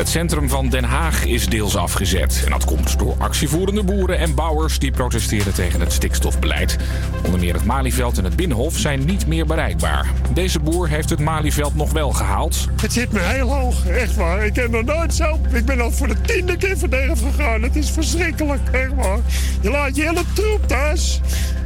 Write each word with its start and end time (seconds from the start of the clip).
Het 0.00 0.08
centrum 0.08 0.48
van 0.48 0.68
Den 0.68 0.84
Haag 0.84 1.24
is 1.24 1.46
deels 1.46 1.76
afgezet. 1.76 2.42
En 2.44 2.50
dat 2.50 2.64
komt 2.64 2.98
door 2.98 3.14
actievoerende 3.18 3.82
boeren 3.82 4.18
en 4.18 4.34
bouwers 4.34 4.78
die 4.78 4.90
protesteren 4.90 5.54
tegen 5.54 5.80
het 5.80 5.92
stikstofbeleid. 5.92 6.76
Onder 7.24 7.40
meer 7.40 7.54
het 7.54 7.64
Malieveld 7.64 8.18
en 8.18 8.24
het 8.24 8.36
Binnenhof 8.36 8.78
zijn 8.78 9.04
niet 9.04 9.26
meer 9.26 9.46
bereikbaar. 9.46 10.06
Deze 10.32 10.60
boer 10.60 10.88
heeft 10.88 11.10
het 11.10 11.18
Malieveld 11.18 11.74
nog 11.74 11.92
wel 11.92 12.12
gehaald. 12.12 12.66
Het 12.80 12.92
zit 12.92 13.12
me 13.12 13.20
heel 13.20 13.54
hoog, 13.54 13.86
echt 13.86 14.14
waar. 14.14 14.46
Ik 14.46 14.54
heb 14.54 14.70
nog 14.70 14.84
nooit 14.84 15.14
zo... 15.14 15.38
Ik 15.52 15.64
ben 15.64 15.80
al 15.80 15.90
voor 15.90 16.08
de 16.08 16.20
tiende 16.20 16.56
keer 16.56 16.78
verdedigen 16.78 17.32
gegaan. 17.32 17.62
Het 17.62 17.76
is 17.76 17.90
verschrikkelijk, 17.90 18.68
echt 18.72 18.94
waar. 18.94 19.18
Je 19.60 19.70
laat 19.70 19.96
je 19.96 20.02
hele 20.02 20.24
troep 20.32 20.66
thuis 20.66 21.20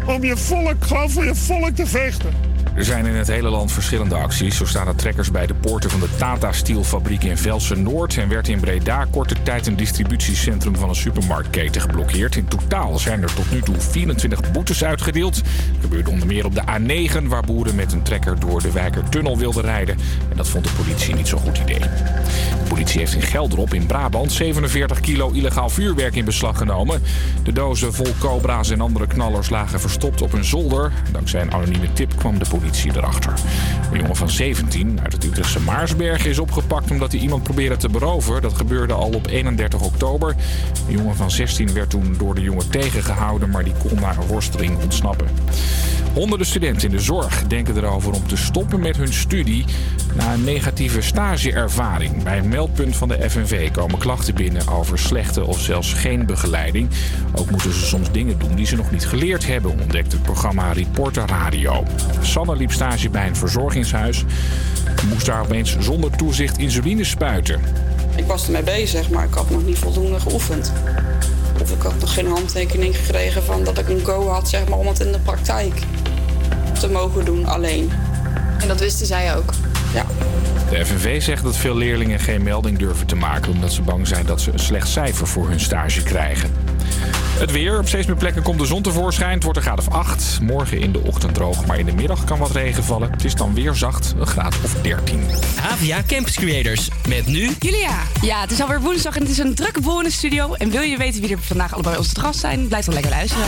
om 0.06 0.24
je 0.24 0.36
volk, 0.36 0.84
gewoon 0.84 1.10
voor 1.10 1.24
je 1.24 1.34
volk 1.34 1.74
te 1.74 1.86
vechten. 1.86 2.53
Er 2.74 2.84
zijn 2.84 3.06
in 3.06 3.14
het 3.14 3.26
hele 3.26 3.48
land 3.48 3.72
verschillende 3.72 4.14
acties. 4.14 4.56
Zo 4.56 4.64
staan 4.64 4.86
de 4.86 4.94
trekkers 4.94 5.30
bij 5.30 5.46
de 5.46 5.54
poorten 5.54 5.90
van 5.90 6.00
de 6.00 6.08
Tata 6.16 6.52
Steelfabriek 6.52 7.24
in 7.24 7.36
Velsen 7.36 7.82
Noord. 7.82 8.16
En 8.16 8.28
werd 8.28 8.48
in 8.48 8.60
Breda 8.60 9.06
korte 9.10 9.34
tijd 9.42 9.66
een 9.66 9.76
distributiecentrum 9.76 10.76
van 10.76 10.88
een 10.88 10.94
supermarktketen 10.94 11.80
geblokkeerd. 11.80 12.36
In 12.36 12.48
totaal 12.48 12.98
zijn 12.98 13.22
er 13.22 13.34
tot 13.34 13.50
nu 13.50 13.60
toe 13.60 13.80
24 13.80 14.52
boetes 14.52 14.84
uitgedeeld. 14.84 15.34
Dat 15.34 15.44
gebeurde 15.80 16.10
onder 16.10 16.26
meer 16.26 16.44
op 16.44 16.54
de 16.54 16.62
A9, 16.62 17.24
waar 17.26 17.42
boeren 17.42 17.74
met 17.74 17.92
een 17.92 18.02
trekker 18.02 18.40
door 18.40 18.62
de 18.62 18.72
Wijkertunnel 18.72 19.38
wilden 19.38 19.62
rijden. 19.62 19.98
En 20.30 20.36
dat 20.36 20.48
vond 20.48 20.64
de 20.64 20.70
politie 20.82 21.14
niet 21.14 21.28
zo'n 21.28 21.40
goed 21.40 21.58
idee. 21.58 21.78
De 21.78 22.68
politie 22.68 22.98
heeft 22.98 23.14
in 23.14 23.22
Gelderop 23.22 23.74
in 23.74 23.86
Brabant 23.86 24.32
47 24.32 25.00
kilo 25.00 25.30
illegaal 25.30 25.70
vuurwerk 25.70 26.14
in 26.14 26.24
beslag 26.24 26.58
genomen. 26.58 27.02
De 27.42 27.52
dozen 27.52 27.94
vol 27.94 28.14
cobra's 28.18 28.70
en 28.70 28.80
andere 28.80 29.06
knallers 29.06 29.50
lagen 29.50 29.80
verstopt 29.80 30.22
op 30.22 30.32
een 30.32 30.44
zolder. 30.44 30.92
Dankzij 31.12 31.40
een 31.40 31.52
anonieme 31.52 31.92
tip 31.92 32.16
kwam 32.16 32.38
de 32.38 32.44
politie 32.58 32.96
erachter. 32.96 33.32
Een 33.92 33.98
jongen 33.98 34.16
van 34.16 34.30
17 34.30 35.00
uit 35.02 35.12
het 35.12 35.24
Utrechtse 35.24 35.60
Maarsberg 35.60 36.26
is 36.26 36.38
opgepakt 36.38 36.90
omdat 36.90 37.12
hij 37.12 37.20
iemand 37.20 37.42
probeerde 37.42 37.76
te 37.76 37.88
beroven. 37.88 38.42
Dat 38.42 38.54
gebeurde 38.54 38.92
al 38.92 39.10
op 39.10 39.26
31 39.26 39.80
oktober. 39.80 40.34
Een 40.88 40.92
jongen 40.92 41.16
van 41.16 41.30
16 41.30 41.72
werd 41.72 41.90
toen 41.90 42.14
door 42.18 42.34
de 42.34 42.40
jongen 42.40 42.70
tegengehouden, 42.70 43.50
maar 43.50 43.64
die 43.64 43.72
kon 43.88 44.00
na 44.00 44.10
een 44.10 44.26
worsteling 44.26 44.82
ontsnappen. 44.82 45.26
Honderden 46.14 46.46
studenten 46.46 46.88
in 46.88 46.96
de 46.96 47.02
zorg 47.02 47.46
denken 47.46 47.76
erover 47.76 48.12
om 48.12 48.28
te 48.28 48.36
stoppen 48.36 48.80
met 48.80 48.96
hun 48.96 49.12
studie 49.12 49.64
na 50.14 50.32
een 50.32 50.44
negatieve 50.44 51.00
stageervaring. 51.00 52.22
Bij 52.22 52.38
een 52.38 52.48
meldpunt 52.48 52.96
van 52.96 53.08
de 53.08 53.30
FNV 53.30 53.70
komen 53.70 53.98
klachten 53.98 54.34
binnen 54.34 54.68
over 54.68 54.98
slechte 54.98 55.44
of 55.44 55.60
zelfs 55.60 55.92
geen 55.92 56.26
begeleiding. 56.26 56.88
Ook 57.34 57.50
moeten 57.50 57.72
ze 57.72 57.86
soms 57.86 58.10
dingen 58.10 58.38
doen 58.38 58.54
die 58.54 58.66
ze 58.66 58.76
nog 58.76 58.90
niet 58.90 59.06
geleerd 59.06 59.46
hebben, 59.46 59.80
ontdekt 59.80 60.12
het 60.12 60.22
programma 60.22 60.72
Reporter 60.72 61.26
Radio. 61.26 61.84
Sanne 62.20 62.56
liep 62.56 62.72
stage 62.72 63.08
bij 63.08 63.26
een 63.26 63.36
verzorgingshuis 63.36 64.24
moest 65.08 65.26
daar 65.26 65.42
opeens 65.42 65.76
zonder 65.78 66.16
toezicht 66.16 66.58
insuline 66.58 67.04
spuiten. 67.04 67.60
Ik 68.16 68.24
was 68.24 68.46
ermee 68.46 68.62
bezig, 68.62 69.10
maar 69.10 69.24
ik 69.24 69.34
had 69.34 69.50
nog 69.50 69.64
niet 69.64 69.78
voldoende 69.78 70.20
geoefend. 70.20 70.72
Of 71.62 71.70
ik 71.70 71.82
had 71.82 72.00
nog 72.00 72.14
geen 72.14 72.26
handtekening 72.26 72.96
gekregen 72.96 73.42
van 73.42 73.64
dat 73.64 73.78
ik 73.78 73.88
een 73.88 74.04
go 74.04 74.28
had 74.28 74.48
zeg 74.48 74.68
maar, 74.68 74.78
om 74.78 74.86
het 74.86 75.00
in 75.00 75.12
de 75.12 75.18
praktijk 75.18 75.74
te 76.78 76.88
mogen 76.88 77.24
doen 77.24 77.46
alleen. 77.46 77.90
En 78.58 78.68
dat 78.68 78.80
wisten 78.80 79.06
zij 79.06 79.36
ook? 79.36 79.52
Ja. 79.94 80.06
De 80.70 80.86
FNV 80.86 81.22
zegt 81.22 81.42
dat 81.42 81.56
veel 81.56 81.76
leerlingen 81.76 82.20
geen 82.20 82.42
melding 82.42 82.78
durven 82.78 83.06
te 83.06 83.16
maken 83.16 83.52
omdat 83.52 83.72
ze 83.72 83.82
bang 83.82 84.06
zijn 84.06 84.26
dat 84.26 84.40
ze 84.40 84.52
een 84.52 84.58
slecht 84.58 84.88
cijfer 84.88 85.26
voor 85.26 85.48
hun 85.48 85.60
stage 85.60 86.02
krijgen. 86.02 86.50
Het 87.38 87.50
weer. 87.50 87.78
Op 87.78 87.88
steeds 87.88 88.06
meer 88.06 88.16
plekken 88.16 88.42
komt 88.42 88.58
de 88.58 88.66
zon 88.66 88.82
tevoorschijn. 88.82 89.34
Het 89.34 89.42
wordt 89.42 89.58
een 89.58 89.64
graad 89.64 89.78
of 89.78 89.88
8. 89.88 90.38
Morgen 90.42 90.80
in 90.80 90.92
de 90.92 90.98
ochtend 90.98 91.34
droog, 91.34 91.66
maar 91.66 91.78
in 91.78 91.86
de 91.86 91.94
middag 91.94 92.24
kan 92.24 92.38
wat 92.38 92.50
regen 92.50 92.84
vallen. 92.84 93.10
Het 93.10 93.24
is 93.24 93.34
dan 93.34 93.54
weer 93.54 93.74
zacht, 93.74 94.14
een 94.18 94.26
graad 94.26 94.54
of 94.64 94.74
13. 94.82 95.24
AVA 95.60 96.02
Campus 96.06 96.34
Creators. 96.34 96.88
Met 97.08 97.26
nu... 97.26 97.50
Julia. 97.58 98.02
Ja, 98.20 98.40
het 98.40 98.50
is 98.50 98.60
alweer 98.60 98.80
woensdag 98.80 99.16
en 99.16 99.22
het 99.22 99.30
is 99.30 99.38
een 99.38 99.54
drukke 99.54 99.80
boel 99.80 99.98
in 99.98 100.04
de 100.04 100.12
studio. 100.12 100.54
En 100.54 100.70
wil 100.70 100.82
je 100.82 100.96
weten 100.96 101.20
wie 101.20 101.30
er 101.30 101.38
vandaag 101.40 101.74
allebei 101.74 101.96
onze 101.96 102.20
gast 102.20 102.40
zijn? 102.40 102.68
Blijf 102.68 102.84
dan 102.84 102.94
lekker 102.94 103.12
luisteren. 103.12 103.46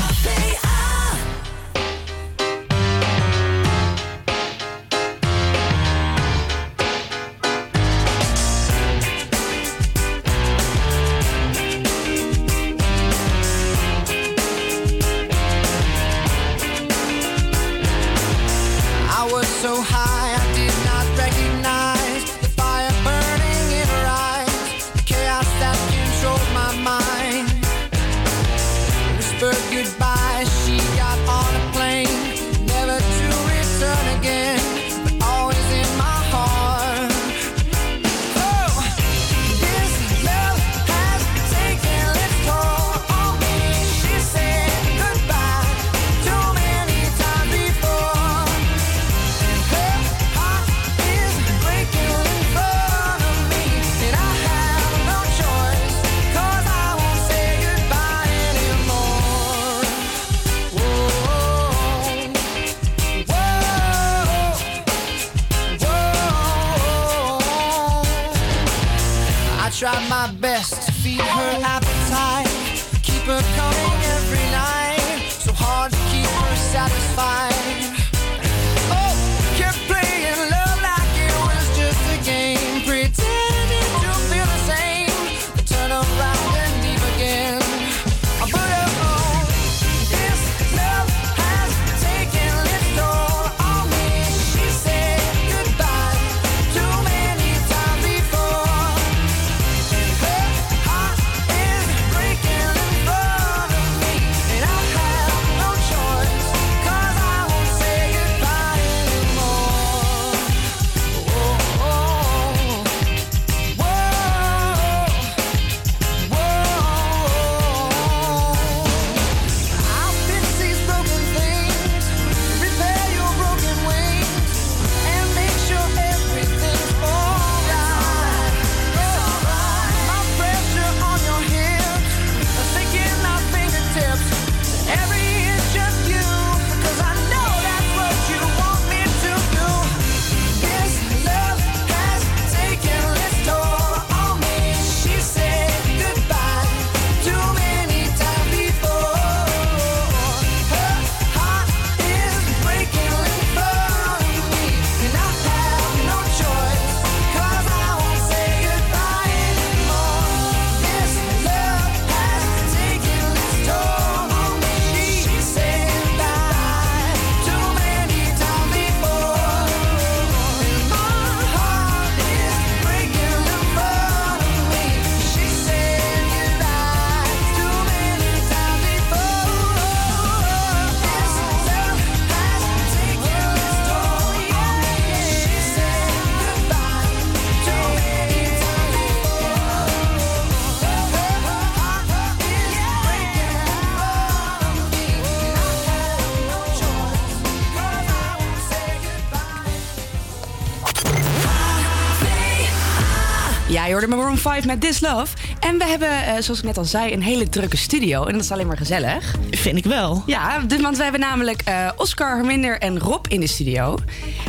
5 204.46 204.66
met 204.66 204.80
This 204.80 205.00
Love. 205.00 205.36
En 205.60 205.78
we 205.78 205.84
hebben, 205.84 206.08
eh, 206.08 206.32
zoals 206.40 206.58
ik 206.58 206.64
net 206.64 206.78
al 206.78 206.84
zei, 206.84 207.12
een 207.12 207.22
hele 207.22 207.48
drukke 207.48 207.76
studio. 207.76 208.24
En 208.24 208.32
dat 208.32 208.42
is 208.42 208.50
alleen 208.50 208.66
maar 208.66 208.76
gezellig. 208.76 209.34
Vind 209.50 209.76
ik 209.76 209.84
wel. 209.84 210.22
Ja, 210.26 210.58
dus- 210.58 210.80
want 210.80 210.96
we 210.96 211.02
hebben 211.02 211.20
namelijk 211.20 211.62
eh, 211.64 211.90
Oscar, 211.96 212.36
Herminder 212.36 212.78
en 212.78 212.98
Rob 212.98 213.26
in 213.28 213.40
de 213.40 213.46
studio. 213.46 213.98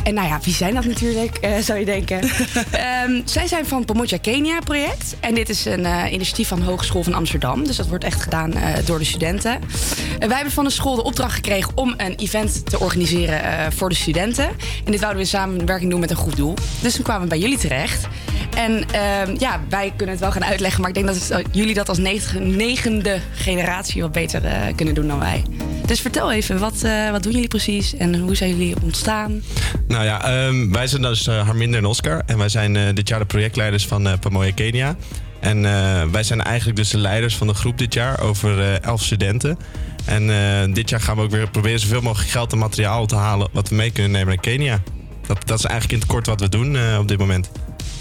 En 0.04 0.14
nou 0.14 0.28
ja, 0.28 0.40
wie 0.42 0.54
zijn 0.54 0.74
dat 0.74 0.84
natuurlijk, 0.84 1.36
eh, 1.36 1.58
zou 1.58 1.78
je 1.78 1.84
denken. 1.84 2.20
Ehm, 2.70 3.20
zij 3.24 3.46
zijn 3.46 3.66
van 3.66 3.84
Pomoja 3.84 4.18
Kenia 4.18 4.58
project. 4.58 5.16
En 5.20 5.34
dit 5.34 5.48
is 5.48 5.64
een 5.64 5.86
initiatief 6.12 6.48
van 6.48 6.62
Hogeschool 6.62 7.02
van 7.02 7.14
Amsterdam. 7.14 7.64
Dus 7.64 7.76
dat 7.76 7.88
wordt 7.88 8.04
echt 8.04 8.22
gedaan 8.22 8.54
door 8.84 8.98
de 8.98 9.04
studenten. 9.04 9.60
En 10.18 10.28
wij 10.28 10.36
hebben 10.36 10.54
van 10.54 10.64
de 10.64 10.70
school 10.70 10.94
de 10.94 11.02
opdracht 11.02 11.34
gekregen 11.34 11.72
om 11.74 11.94
een 11.96 12.14
event 12.14 12.70
te 12.70 12.80
organiseren 12.80 13.72
voor 13.72 13.88
de 13.88 13.94
studenten. 13.94 14.48
En 14.84 14.92
dit 14.92 15.00
wouden 15.00 15.22
we 15.22 15.28
in 15.30 15.38
samenwerking 15.38 15.90
doen 15.90 16.00
met 16.00 16.10
een 16.10 16.16
goed 16.16 16.36
doel. 16.36 16.54
Dus 16.80 16.94
toen 16.94 17.04
kwamen 17.04 17.22
we 17.22 17.28
bij 17.28 17.38
jullie 17.38 17.58
terecht. 17.58 18.08
En 18.58 18.90
ehm, 18.90 19.36
ja, 19.38 19.60
wij 19.68 19.92
kunnen 19.96 20.14
het 20.14 20.24
wel 20.24 20.32
gaan 20.32 20.44
uitleggen, 20.44 20.80
maar 20.80 20.88
ik 20.88 20.94
denk 20.94 21.06
dat 21.06 21.28
het, 21.28 21.46
jullie 21.52 21.74
dat 21.74 21.88
als 21.88 21.98
negende, 22.38 23.20
generatie 23.34 24.02
wat 24.02 24.12
beter 24.12 24.44
eh, 24.44 24.74
kunnen 24.76 24.94
doen 24.94 25.08
dan 25.08 25.18
wij. 25.18 25.42
Dus 25.86 26.00
vertel 26.00 26.32
even, 26.32 26.58
wat, 26.58 26.82
eh, 26.82 27.10
wat 27.10 27.22
doen 27.22 27.32
jullie 27.32 27.48
precies 27.48 27.96
en 27.96 28.18
hoe 28.18 28.34
zijn 28.34 28.50
jullie 28.50 28.74
ontstaan? 28.82 29.42
Nou 29.88 30.04
ja, 30.04 30.24
ehm, 30.24 30.72
wij 30.72 30.86
zijn 30.86 31.02
dus 31.02 31.26
eh, 31.26 31.44
Harminder 31.44 31.78
en 31.78 31.86
Oscar. 31.86 32.22
En 32.26 32.38
wij 32.38 32.48
zijn 32.48 32.76
eh, 32.76 32.94
dit 32.94 33.08
jaar 33.08 33.18
de 33.18 33.24
projectleiders 33.24 33.86
van 33.86 34.08
eh 34.08 34.18
Pamoja 34.18 34.52
Kenia. 34.52 34.96
En 35.40 35.64
eh, 35.64 36.02
wij 36.10 36.22
zijn 36.22 36.42
eigenlijk 36.42 36.76
dus 36.76 36.90
de 36.90 36.98
leiders 36.98 37.36
van 37.36 37.46
de 37.46 37.54
groep 37.54 37.78
dit 37.78 37.94
jaar 37.94 38.20
over 38.20 38.60
eh, 38.60 38.82
elf 38.82 39.02
studenten. 39.02 39.58
En 40.04 40.30
eh, 40.30 40.74
dit 40.74 40.88
jaar 40.88 41.00
gaan 41.00 41.16
we 41.16 41.22
ook 41.22 41.30
weer 41.30 41.50
proberen 41.50 41.80
zoveel 41.80 42.00
mogelijk 42.00 42.30
geld 42.30 42.52
en 42.52 42.58
materiaal 42.58 43.06
te 43.06 43.16
halen... 43.16 43.48
wat 43.52 43.68
we 43.68 43.74
mee 43.74 43.90
kunnen 43.90 44.12
nemen 44.12 44.28
naar 44.28 44.40
Kenia. 44.40 44.82
Dat, 45.26 45.46
dat 45.46 45.58
is 45.58 45.64
eigenlijk 45.64 45.92
in 45.92 45.98
het 45.98 46.08
kort 46.08 46.26
wat 46.26 46.40
we 46.40 46.48
doen 46.48 46.76
eh, 46.76 46.98
op 46.98 47.08
dit 47.08 47.18
moment. 47.18 47.50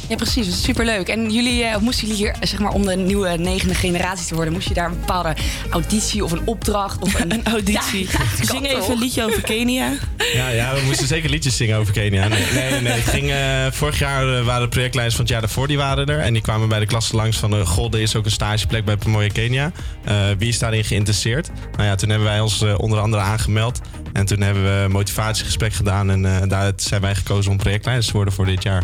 Ja, 0.09 0.15
precies. 0.15 0.45
Dat 0.45 0.55
is 0.55 0.63
superleuk. 0.63 1.07
En 1.07 1.31
jullie, 1.31 1.63
eh, 1.63 1.77
moesten 1.77 2.07
jullie 2.07 2.23
hier, 2.23 2.35
zeg 2.41 2.59
maar, 2.59 2.71
om 2.71 2.85
de 2.85 2.95
nieuwe 2.95 3.29
negende 3.29 3.75
generatie 3.75 4.27
te 4.27 4.35
worden, 4.35 4.53
moest 4.53 4.67
je 4.67 4.73
daar 4.73 4.85
een 4.85 4.99
bepaalde 4.99 5.35
auditie 5.69 6.23
of 6.23 6.31
een 6.31 6.41
opdracht 6.45 6.99
of 6.99 7.19
een, 7.19 7.45
Auditie. 7.57 8.07
Ja, 8.11 8.17
dat 8.17 8.37
kan 8.37 8.45
Zing 8.45 8.65
even 8.65 8.79
toch? 8.79 8.89
een 8.89 8.97
liedje 8.97 9.23
over 9.23 9.41
Kenia. 9.41 9.91
Ja, 10.33 10.49
ja, 10.49 10.73
we 10.73 10.81
moesten 10.85 11.07
zeker 11.07 11.29
liedjes 11.29 11.57
zingen 11.57 11.77
over 11.77 11.93
Kenia. 11.93 12.27
Nee, 12.27 12.45
nee, 12.53 12.81
nee. 12.81 12.91
Het 12.91 13.09
ging, 13.09 13.31
eh, 13.31 13.71
vorig 13.71 13.99
jaar 13.99 14.37
eh, 14.37 14.45
waren 14.45 14.61
de 14.61 14.69
projectleiders 14.69 15.15
van 15.15 15.25
het 15.25 15.33
jaar 15.33 15.41
daarvoor, 15.41 15.67
die 15.67 15.77
waren 15.77 16.05
er. 16.05 16.19
En 16.19 16.33
die 16.33 16.41
kwamen 16.41 16.69
bij 16.69 16.79
de 16.79 16.85
klasse 16.85 17.15
langs 17.15 17.37
van... 17.37 17.53
Uh, 17.53 17.67
God, 17.67 17.93
er 17.93 17.99
is 18.01 18.15
ook 18.15 18.25
een 18.25 18.31
stageplek 18.31 18.85
bij 18.85 18.97
Pamoja 18.97 19.27
Kenia. 19.27 19.71
Eh, 20.03 20.15
wie 20.37 20.47
is 20.47 20.59
daarin 20.59 20.83
geïnteresseerd? 20.83 21.49
Nou 21.75 21.83
ja, 21.83 21.95
toen 21.95 22.09
hebben 22.09 22.27
wij 22.27 22.39
ons 22.39 22.61
eh, 22.61 22.79
onder 22.79 22.99
andere 22.99 23.23
aangemeld. 23.23 23.81
En 24.13 24.25
toen 24.25 24.41
hebben 24.41 24.63
we 24.63 24.69
een 24.69 24.91
motivatiegesprek 24.91 25.73
gedaan. 25.73 26.09
En 26.09 26.25
eh 26.25 26.47
daar 26.47 26.71
zijn 26.75 27.01
wij 27.01 27.15
gekozen 27.15 27.51
om 27.51 27.57
projectleiders 27.57 28.07
te 28.07 28.13
worden 28.13 28.33
voor 28.33 28.45
dit 28.45 28.63
jaar. 28.63 28.83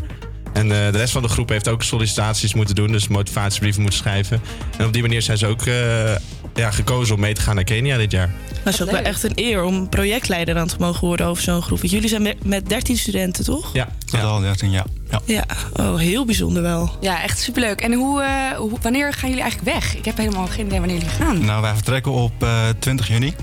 En 0.53 0.71
eh, 0.71 0.91
de 0.91 0.97
rest 0.97 1.13
van 1.13 1.21
de 1.21 1.27
groep 1.27 1.49
heeft 1.49 1.67
ook 1.67 1.83
sollicitaties 1.83 2.53
moeten 2.53 2.75
doen. 2.75 2.91
Dus 2.91 3.07
motivatiebrieven 3.07 3.81
moeten 3.81 3.99
schrijven. 3.99 4.41
En 4.77 4.85
op 4.85 4.93
die 4.93 5.01
manier 5.01 5.21
zijn 5.21 5.37
ze 5.37 5.47
ook 5.47 5.65
eh, 5.65 6.15
ja, 6.55 6.71
gekozen 6.71 7.15
om 7.15 7.21
mee 7.21 7.33
te 7.33 7.41
gaan 7.41 7.55
naar 7.55 7.63
Kenia 7.63 7.97
dit 7.97 8.11
jaar. 8.11 8.27
Maar 8.27 8.59
het 8.63 8.73
is 8.73 8.81
ook 8.81 8.91
wel 8.91 9.01
echt 9.01 9.23
een 9.23 9.31
eer 9.35 9.63
om 9.63 9.89
projectleider 9.89 10.57
aan 10.57 10.67
te 10.67 10.75
mogen 10.79 11.07
worden 11.07 11.25
over 11.25 11.43
zo'n 11.43 11.61
groep. 11.61 11.79
Want 11.79 11.91
jullie 11.91 12.09
zijn 12.09 12.21
met- 12.21 12.45
met 12.45 12.69
13 12.69 12.97
studenten, 12.97 13.43
toch? 13.43 13.73
Ja, 13.73 13.87
ja. 14.05 14.17
Totaal 14.19 14.39
13, 14.39 14.71
ja. 14.71 14.85
ja. 15.09 15.21
Ja. 15.25 15.43
Oh, 15.73 15.97
heel 15.97 16.25
bijzonder 16.25 16.61
wel. 16.61 16.97
Ja, 17.01 17.23
echt 17.23 17.39
superleuk. 17.39 17.81
En 17.81 17.93
hoe, 17.93 18.21
eh, 18.21 18.57
hoe, 18.57 18.71
wanneer 18.81 19.13
gaan 19.13 19.29
jullie 19.29 19.43
eigenlijk 19.43 19.73
weg? 19.75 19.95
Ik 19.95 20.05
heb 20.05 20.17
helemaal 20.17 20.47
geen 20.47 20.65
idee 20.65 20.79
wanneer 20.79 20.97
jullie 20.97 21.13
gaan. 21.13 21.45
Nou, 21.45 21.61
wij 21.61 21.73
vertrekken 21.73 22.11
op 22.11 22.43
eh 22.43 22.59
20 22.79 23.07
juni. 23.07 23.33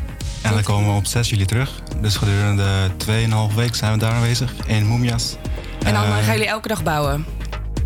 En 0.43 0.53
dan 0.53 0.63
komen 0.63 0.91
we 0.93 0.97
op 0.99 1.07
6 1.07 1.29
juli 1.31 1.45
terug. 1.45 1.71
Dus 2.01 2.17
gedurende 2.17 2.65
2,5 2.97 3.55
week 3.55 3.75
zijn 3.75 3.93
we 3.93 3.99
daar 3.99 4.13
aanwezig 4.13 4.53
in 4.67 4.87
Moemias. 4.87 5.37
En 5.85 5.93
dan 5.93 6.03
Eh, 6.03 6.19
eh, 6.19 6.25
gaan 6.25 6.33
jullie 6.33 6.49
elke 6.49 6.69
dag 6.69 6.83
bouwen. 6.83 7.25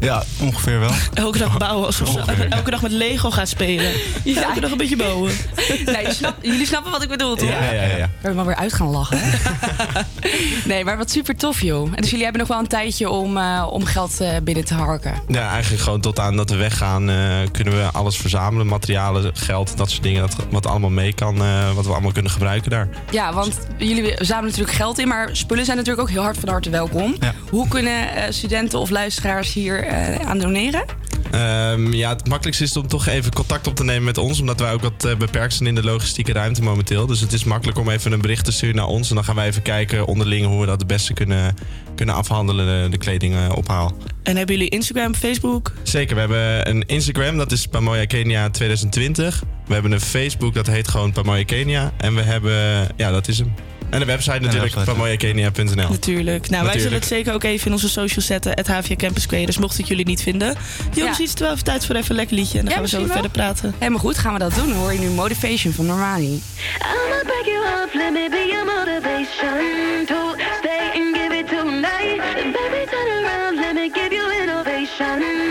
Ja, 0.01 0.23
ongeveer 0.41 0.81
wel. 0.81 0.91
Elke 1.15 1.39
dag 1.39 1.59
bouwen 1.59 1.87
alsof 1.87 2.09
ze 2.09 2.19
Ongeveer, 2.19 2.49
ja. 2.49 2.57
elke 2.57 2.71
dag 2.71 2.83
met 2.83 2.91
Lego 2.91 3.31
gaan 3.31 3.47
spelen. 3.47 3.93
Ja. 4.25 4.43
Elke 4.43 4.61
dag 4.61 4.71
een 4.71 4.77
beetje 4.77 4.97
bouwen. 4.97 5.33
Nee, 5.87 6.07
jullie 6.43 6.67
snappen 6.67 6.91
wat 6.93 7.03
ik 7.03 7.09
bedoel, 7.09 7.37
toch? 7.37 7.49
Ja, 7.49 7.65
ja, 7.65 7.73
ja, 7.73 7.83
ja. 7.83 7.97
We 7.97 8.09
hebben 8.13 8.35
maar 8.35 8.47
weer 8.47 8.57
uit 8.57 8.73
gaan 8.73 8.89
lachen. 8.91 9.19
nee, 10.65 10.85
maar 10.85 10.97
wat 10.97 11.11
super 11.11 11.37
tof, 11.37 11.61
joh. 11.61 11.87
En 11.95 12.01
dus 12.01 12.09
jullie 12.11 12.25
hebben 12.25 12.41
nog 12.41 12.51
wel 12.51 12.59
een 12.59 12.67
tijdje 12.67 13.11
om, 13.11 13.37
eh, 13.37 13.67
om 13.71 13.85
geld 13.85 14.21
eh, 14.21 14.29
binnen 14.43 14.65
te 14.65 14.75
harken. 14.75 15.15
Ja, 15.29 15.51
eigenlijk 15.51 15.83
gewoon 15.83 16.01
tot 16.01 16.19
aan 16.19 16.37
dat 16.37 16.51
we 16.51 16.57
weggaan 16.57 17.11
eh, 17.11 17.17
kunnen 17.53 17.77
we 17.77 17.89
alles 17.93 18.17
verzamelen. 18.17 18.67
Materialen, 18.67 19.37
geld, 19.37 19.77
dat 19.77 19.91
soort 19.91 20.03
dingen. 20.03 20.21
Dat, 20.21 20.37
wat 20.51 20.67
allemaal 20.67 20.91
mee 20.91 21.13
kan, 21.13 21.43
eh, 21.43 21.73
wat 21.75 21.85
we 21.87 21.93
allemaal 21.93 22.13
kunnen 22.13 22.31
gebruiken 22.33 22.71
daar. 22.71 22.89
Ja, 23.11 23.33
want 23.33 23.59
jullie 23.77 24.15
zamelen 24.19 24.51
natuurlijk 24.51 24.77
geld 24.77 24.99
in, 24.99 25.09
maar 25.09 25.29
spullen 25.33 25.65
zijn 25.65 25.77
natuurlijk 25.77 26.09
ook 26.09 26.15
heel 26.15 26.23
hard 26.23 26.39
van 26.39 26.49
harte 26.49 26.71
welkom. 26.71 27.17
Ja. 27.21 27.35
Hoe 27.51 27.69
kunnen 27.69 28.15
eh, 28.15 28.23
studenten 28.33 28.79
of 28.79 28.91
luisteraars 28.91 29.53
hier 29.53 29.84
eh, 29.87 30.29
aan 30.29 30.39
doneren? 30.39 30.85
Ehm, 31.35 31.93
ja, 31.93 32.09
het 32.09 32.29
makkelijkste 32.29 32.65
is 32.65 32.77
om 32.77 32.87
toch 32.87 33.07
even 33.07 33.33
contact 33.33 33.67
op 33.67 33.77
te 33.77 33.85
nemen 33.85 34.05
met 34.05 34.19
ons. 34.19 34.41
Omdat 34.41 34.61
wij 34.61 34.73
ook 34.73 34.83
wat 34.83 35.05
eh, 35.05 35.17
beperkt 35.17 35.55
zijn 35.55 35.69
in 35.69 35.75
de 35.75 35.85
logistieke 35.85 36.33
ruimte 36.33 36.63
momenteel. 36.63 37.07
Dus 37.07 37.21
het 37.21 37.33
is 37.33 37.45
makkelijk 37.45 37.79
om 37.79 37.89
even 37.89 38.13
een 38.13 38.21
bericht 38.21 38.45
te 38.45 38.53
sturen 38.53 38.77
naar 38.77 38.87
ons. 38.87 39.09
En 39.09 39.15
dan 39.15 39.25
gaan 39.25 39.35
wij 39.35 39.47
even 39.47 39.63
kijken 39.63 40.07
onderling 40.07 40.47
hoe 40.47 40.61
we 40.61 40.67
dat 40.67 40.79
het 40.79 40.87
beste 40.87 41.13
kunnen, 41.13 41.55
kunnen 41.95 42.15
afhandelen, 42.15 42.67
de, 42.67 42.89
de 42.91 42.99
kleding 42.99 43.35
eh, 43.35 43.49
ophaal. 43.55 43.97
En 44.23 44.37
hebben 44.37 44.55
jullie 44.55 44.71
Instagram, 44.71 45.15
Facebook? 45.15 45.73
Zeker, 45.83 46.15
we 46.15 46.21
hebben 46.21 46.69
een 46.69 46.87
Instagram, 46.87 47.37
dat 47.37 47.53
is 47.53 47.67
Pamoja 47.67 48.05
Kenia 48.05 48.51
2020. 48.51 49.43
We 49.67 49.73
hebben 49.73 49.93
een 49.93 50.01
Facebook, 50.01 50.55
dat 50.55 50.67
heet 50.67 50.89
gewoon 50.89 51.13
Pamoja 51.13 51.45
Kenia. 51.45 51.93
En 51.97 52.15
we 52.15 52.23
hebben, 52.23 52.89
ja, 52.97 53.11
dat 53.11 53.29
is 53.29 53.39
hem. 53.39 53.55
En 53.95 54.01
de 54.01 54.07
website 54.07 54.39
natuurlijk, 54.39 54.75
website, 54.75 54.91
ja. 54.91 54.93
pamojakenia.nl. 54.93 55.89
Natuurlijk. 55.91 56.51
Nou, 56.51 56.65
wij 56.65 56.79
zullen 56.79 56.99
het 56.99 57.07
zeker 57.07 57.33
ook 57.33 57.45
even 57.45 57.67
in 57.67 57.73
onze 57.73 57.89
socials 57.89 58.27
zetten. 58.27 58.53
Het 58.53 58.67
HVA 58.67 58.97
Campus 58.97 59.27
Creators, 59.27 59.59
mocht 59.59 59.79
ik 59.79 59.87
jullie 59.87 60.05
niet 60.07 60.23
vinden. 60.23 60.57
Jongens, 60.95 61.19
het 61.19 61.39
wel 61.39 61.53
even 61.53 61.65
tijd 61.65 61.87
voor 61.87 61.95
even 61.95 62.11
een 62.11 62.17
lekker 62.17 62.37
liedje. 62.37 62.59
En 62.59 62.65
dan 62.65 62.75
Ja, 62.75 62.75
gaan 62.75 62.85
we 62.85 62.91
zo 62.91 62.99
weer 62.99 63.13
verder 63.13 63.31
praten. 63.31 63.75
Helemaal 63.79 64.01
goed, 64.01 64.19
gaan 64.19 64.33
we 64.33 64.39
dat 64.39 64.55
doen. 64.55 64.69
Dan 64.69 64.77
hoor 64.77 64.93
je 64.93 64.99
nu 64.99 65.09
Motivation 65.09 65.73
van 65.73 65.87
Normani. 65.87 66.43
I'ma 66.79 67.21
break 67.23 67.45
you 67.45 67.65
up, 67.83 67.95
let 67.95 68.13
me 68.13 68.27
be 68.31 68.47
your 68.53 68.65
motivation 68.65 70.07
to 70.07 70.35
stay 70.59 70.85
and 71.01 71.17
give 71.17 71.39
it 71.39 71.47
tonight. 71.49 72.19
Baby, 72.53 72.91
turn 72.91 73.25
around, 73.25 73.57
let 73.61 73.75
me 73.75 73.91
give 73.93 74.15
you 74.15 74.43
innovation. 74.43 75.44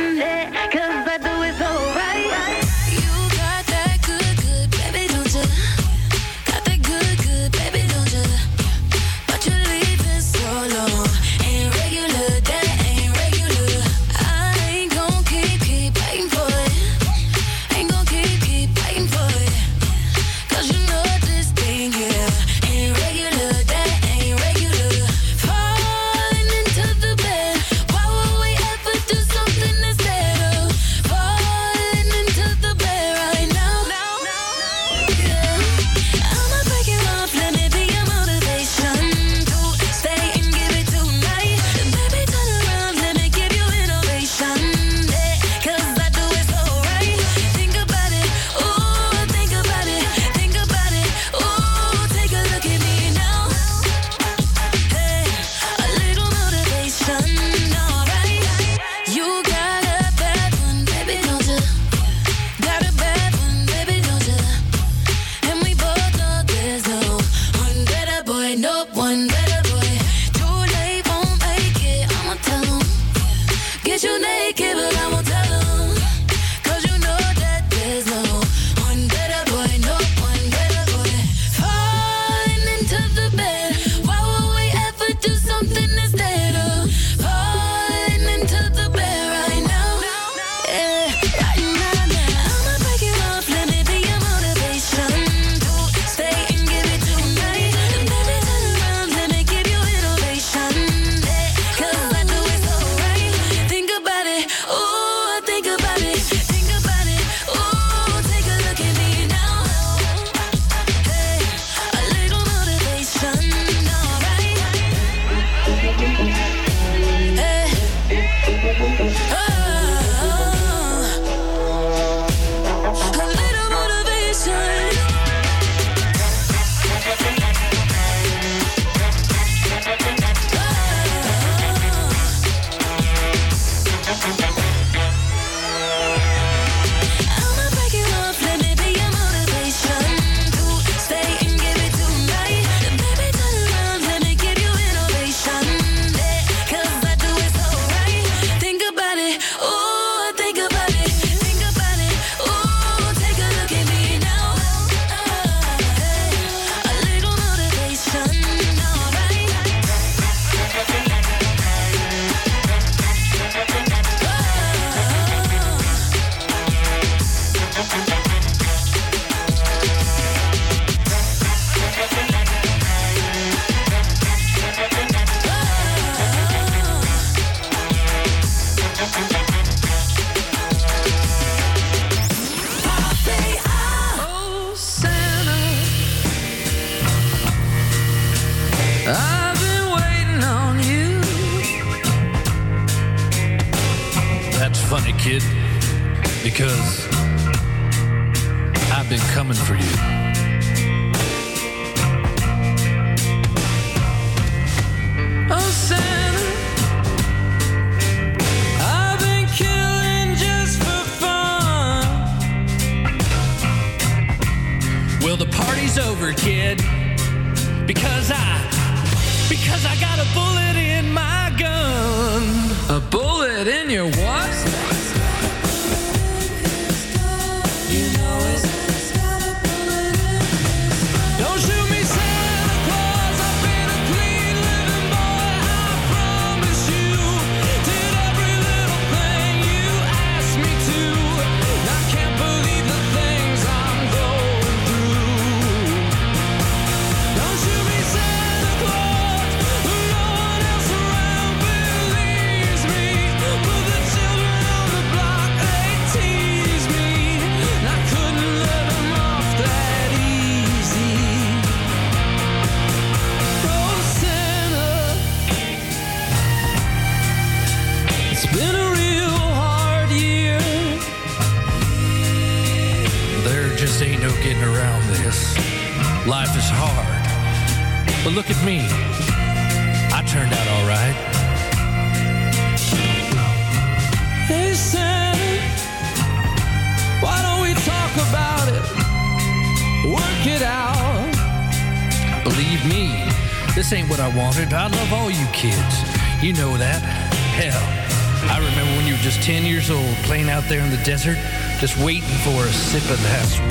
Desert, 301.03 301.37
just 301.79 301.97
waiting 301.97 302.23
for 302.43 302.65
a 302.65 302.71
sip 302.71 303.03
of 303.09 303.21
that 303.23 303.62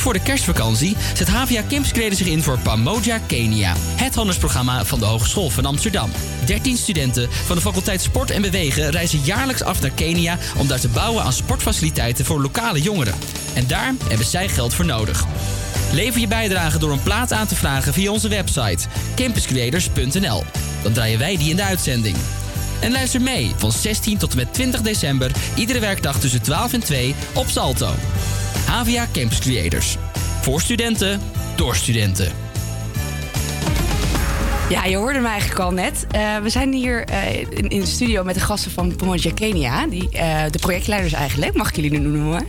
Voor 0.00 0.12
de 0.12 0.22
kerstvakantie 0.22 0.96
zet 1.14 1.30
Campus 1.68 1.92
Creators 1.92 2.18
zich 2.18 2.26
in 2.26 2.42
voor 2.42 2.58
Pamoja 2.58 3.18
Kenia. 3.26 3.74
Het 3.76 4.14
handelsprogramma 4.14 4.84
van 4.84 4.98
de 4.98 5.04
Hogeschool 5.04 5.50
van 5.50 5.64
Amsterdam. 5.64 6.10
13 6.44 6.76
studenten 6.76 7.28
van 7.30 7.56
de 7.56 7.62
faculteit 7.62 8.00
Sport 8.02 8.30
en 8.30 8.42
Bewegen 8.42 8.90
reizen 8.90 9.20
jaarlijks 9.24 9.62
af 9.62 9.80
naar 9.80 9.90
Kenia... 9.90 10.38
om 10.56 10.66
daar 10.66 10.80
te 10.80 10.88
bouwen 10.88 11.22
aan 11.22 11.32
sportfaciliteiten 11.32 12.24
voor 12.24 12.40
lokale 12.40 12.80
jongeren. 12.80 13.14
En 13.54 13.66
daar 13.66 13.94
hebben 14.08 14.26
zij 14.26 14.48
geld 14.48 14.74
voor 14.74 14.84
nodig. 14.84 15.24
Lever 15.92 16.20
je 16.20 16.28
bijdrage 16.28 16.78
door 16.78 16.92
een 16.92 17.02
plaat 17.02 17.32
aan 17.32 17.46
te 17.46 17.56
vragen 17.56 17.92
via 17.92 18.10
onze 18.10 18.28
website 18.28 18.86
campuscreators.nl. 19.14 20.44
Dan 20.82 20.92
draaien 20.92 21.18
wij 21.18 21.36
die 21.36 21.50
in 21.50 21.56
de 21.56 21.64
uitzending. 21.64 22.16
En 22.80 22.92
luister 22.92 23.20
mee 23.20 23.52
van 23.56 23.72
16 23.72 24.18
tot 24.18 24.30
en 24.30 24.36
met 24.36 24.54
20 24.54 24.80
december, 24.80 25.30
iedere 25.54 25.78
werkdag 25.78 26.20
tussen 26.20 26.42
12 26.42 26.72
en 26.72 26.80
2 26.80 27.14
op 27.34 27.48
Salto. 27.48 27.94
HVA 28.70 29.06
Campus 29.12 29.38
Creators. 29.38 29.96
Voor 30.40 30.60
studenten, 30.60 31.20
door 31.56 31.76
studenten. 31.76 32.32
Ja, 34.68 34.84
je 34.84 34.96
hoorde 34.96 35.18
me 35.18 35.28
eigenlijk 35.28 35.60
al 35.60 35.72
net. 35.72 36.06
Eh, 36.10 36.36
we 36.36 36.48
zijn 36.48 36.72
hier 36.72 37.04
eh, 37.04 37.40
in, 37.40 37.68
in 37.68 37.80
de 37.80 37.86
studio 37.86 38.24
met 38.24 38.34
de 38.34 38.40
gasten 38.40 38.70
van 38.70 38.96
Pomoja 38.96 39.32
Kenia. 39.34 39.86
Die, 39.86 40.10
eh, 40.10 40.42
de 40.50 40.58
projectleiders 40.58 41.12
eigenlijk, 41.12 41.54
mag 41.54 41.68
ik 41.68 41.76
jullie 41.76 41.90
nu 41.90 41.98
noemen. 41.98 42.46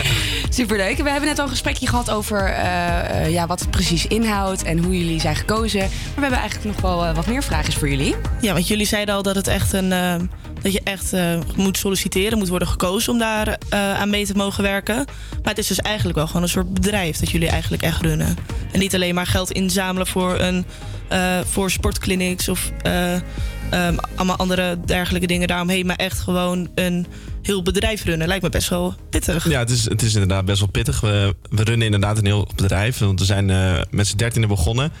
Superleuk. 0.50 0.96
We 0.96 1.10
hebben 1.10 1.28
net 1.28 1.38
al 1.38 1.44
een 1.44 1.50
gesprekje 1.50 1.86
gehad 1.86 2.10
over 2.10 2.48
ja, 3.28 3.46
wat 3.46 3.60
het 3.60 3.70
precies 3.70 4.06
inhoudt 4.06 4.62
en 4.62 4.78
hoe 4.78 4.98
jullie 4.98 5.20
zijn 5.20 5.36
gekozen. 5.36 5.80
Maar 5.80 6.14
we 6.14 6.20
hebben 6.20 6.38
eigenlijk 6.38 6.76
nog 6.76 6.80
wel 6.80 7.14
wat 7.14 7.26
meer 7.26 7.42
vragen 7.42 7.72
voor 7.72 7.88
jullie. 7.88 8.14
Ja, 8.40 8.52
want 8.52 8.68
jullie 8.68 8.86
zeiden 8.86 9.14
al 9.14 9.22
dat 9.22 9.34
het 9.34 9.46
echt 9.46 9.72
een, 9.72 9.92
eh, 9.92 10.14
Dat 10.62 10.72
je 10.72 10.80
echt 10.84 11.12
eh, 11.12 11.38
moet 11.56 11.78
solliciteren, 11.78 12.38
moet 12.38 12.48
worden 12.48 12.68
gekozen 12.68 13.12
om 13.12 13.18
daar 13.18 13.48
eh, 13.48 14.00
aan 14.00 14.10
mee 14.10 14.26
te 14.26 14.34
mogen 14.34 14.62
werken. 14.62 14.96
Maar 15.42 15.54
het 15.54 15.58
is 15.58 15.66
dus 15.66 15.78
eigenlijk 15.78 16.16
wel 16.16 16.26
gewoon 16.26 16.42
een 16.42 16.48
soort 16.48 16.74
bedrijf 16.74 17.16
dat 17.18 17.30
jullie 17.30 17.48
eigenlijk 17.48 17.82
echt 17.82 18.02
runnen. 18.02 18.36
En 18.72 18.78
niet 18.78 18.94
alleen 18.94 19.14
maar 19.14 19.26
geld 19.26 19.50
inzamelen 19.50 20.06
voor, 20.06 20.40
een, 20.40 20.64
eh, 21.08 21.40
voor 21.44 21.70
sportclinics 21.70 22.48
of 22.48 22.70
eh, 22.82 23.14
ehm, 23.14 23.96
allemaal 24.14 24.36
andere 24.36 24.78
dergelijke 24.84 25.26
dingen 25.26 25.48
daaromheen. 25.48 25.86
Maar 25.86 25.96
echt 25.96 26.18
gewoon 26.18 26.70
een 26.74 27.06
heel 27.42 27.62
bedrijf 27.62 28.04
runnen. 28.04 28.28
Lijkt 28.28 28.42
me 28.42 28.48
best 28.48 28.68
wel 28.68 28.94
pittig. 29.10 29.48
Ja, 29.48 29.58
het 29.58 29.70
is, 29.70 29.84
het 29.84 30.02
is 30.02 30.12
inderdaad 30.12 30.44
best 30.44 30.60
wel 30.60 30.68
pittig. 30.68 31.00
We, 31.00 31.34
we 31.50 31.62
runnen 31.64 31.86
inderdaad 31.86 32.18
een 32.18 32.26
heel 32.26 32.48
bedrijf. 32.56 32.98
Want 32.98 33.18
we 33.18 33.26
zijn 33.26 33.46
met 33.90 34.06
z'n 34.06 34.16
dertienen 34.16 34.48
begonnen. 34.48 34.92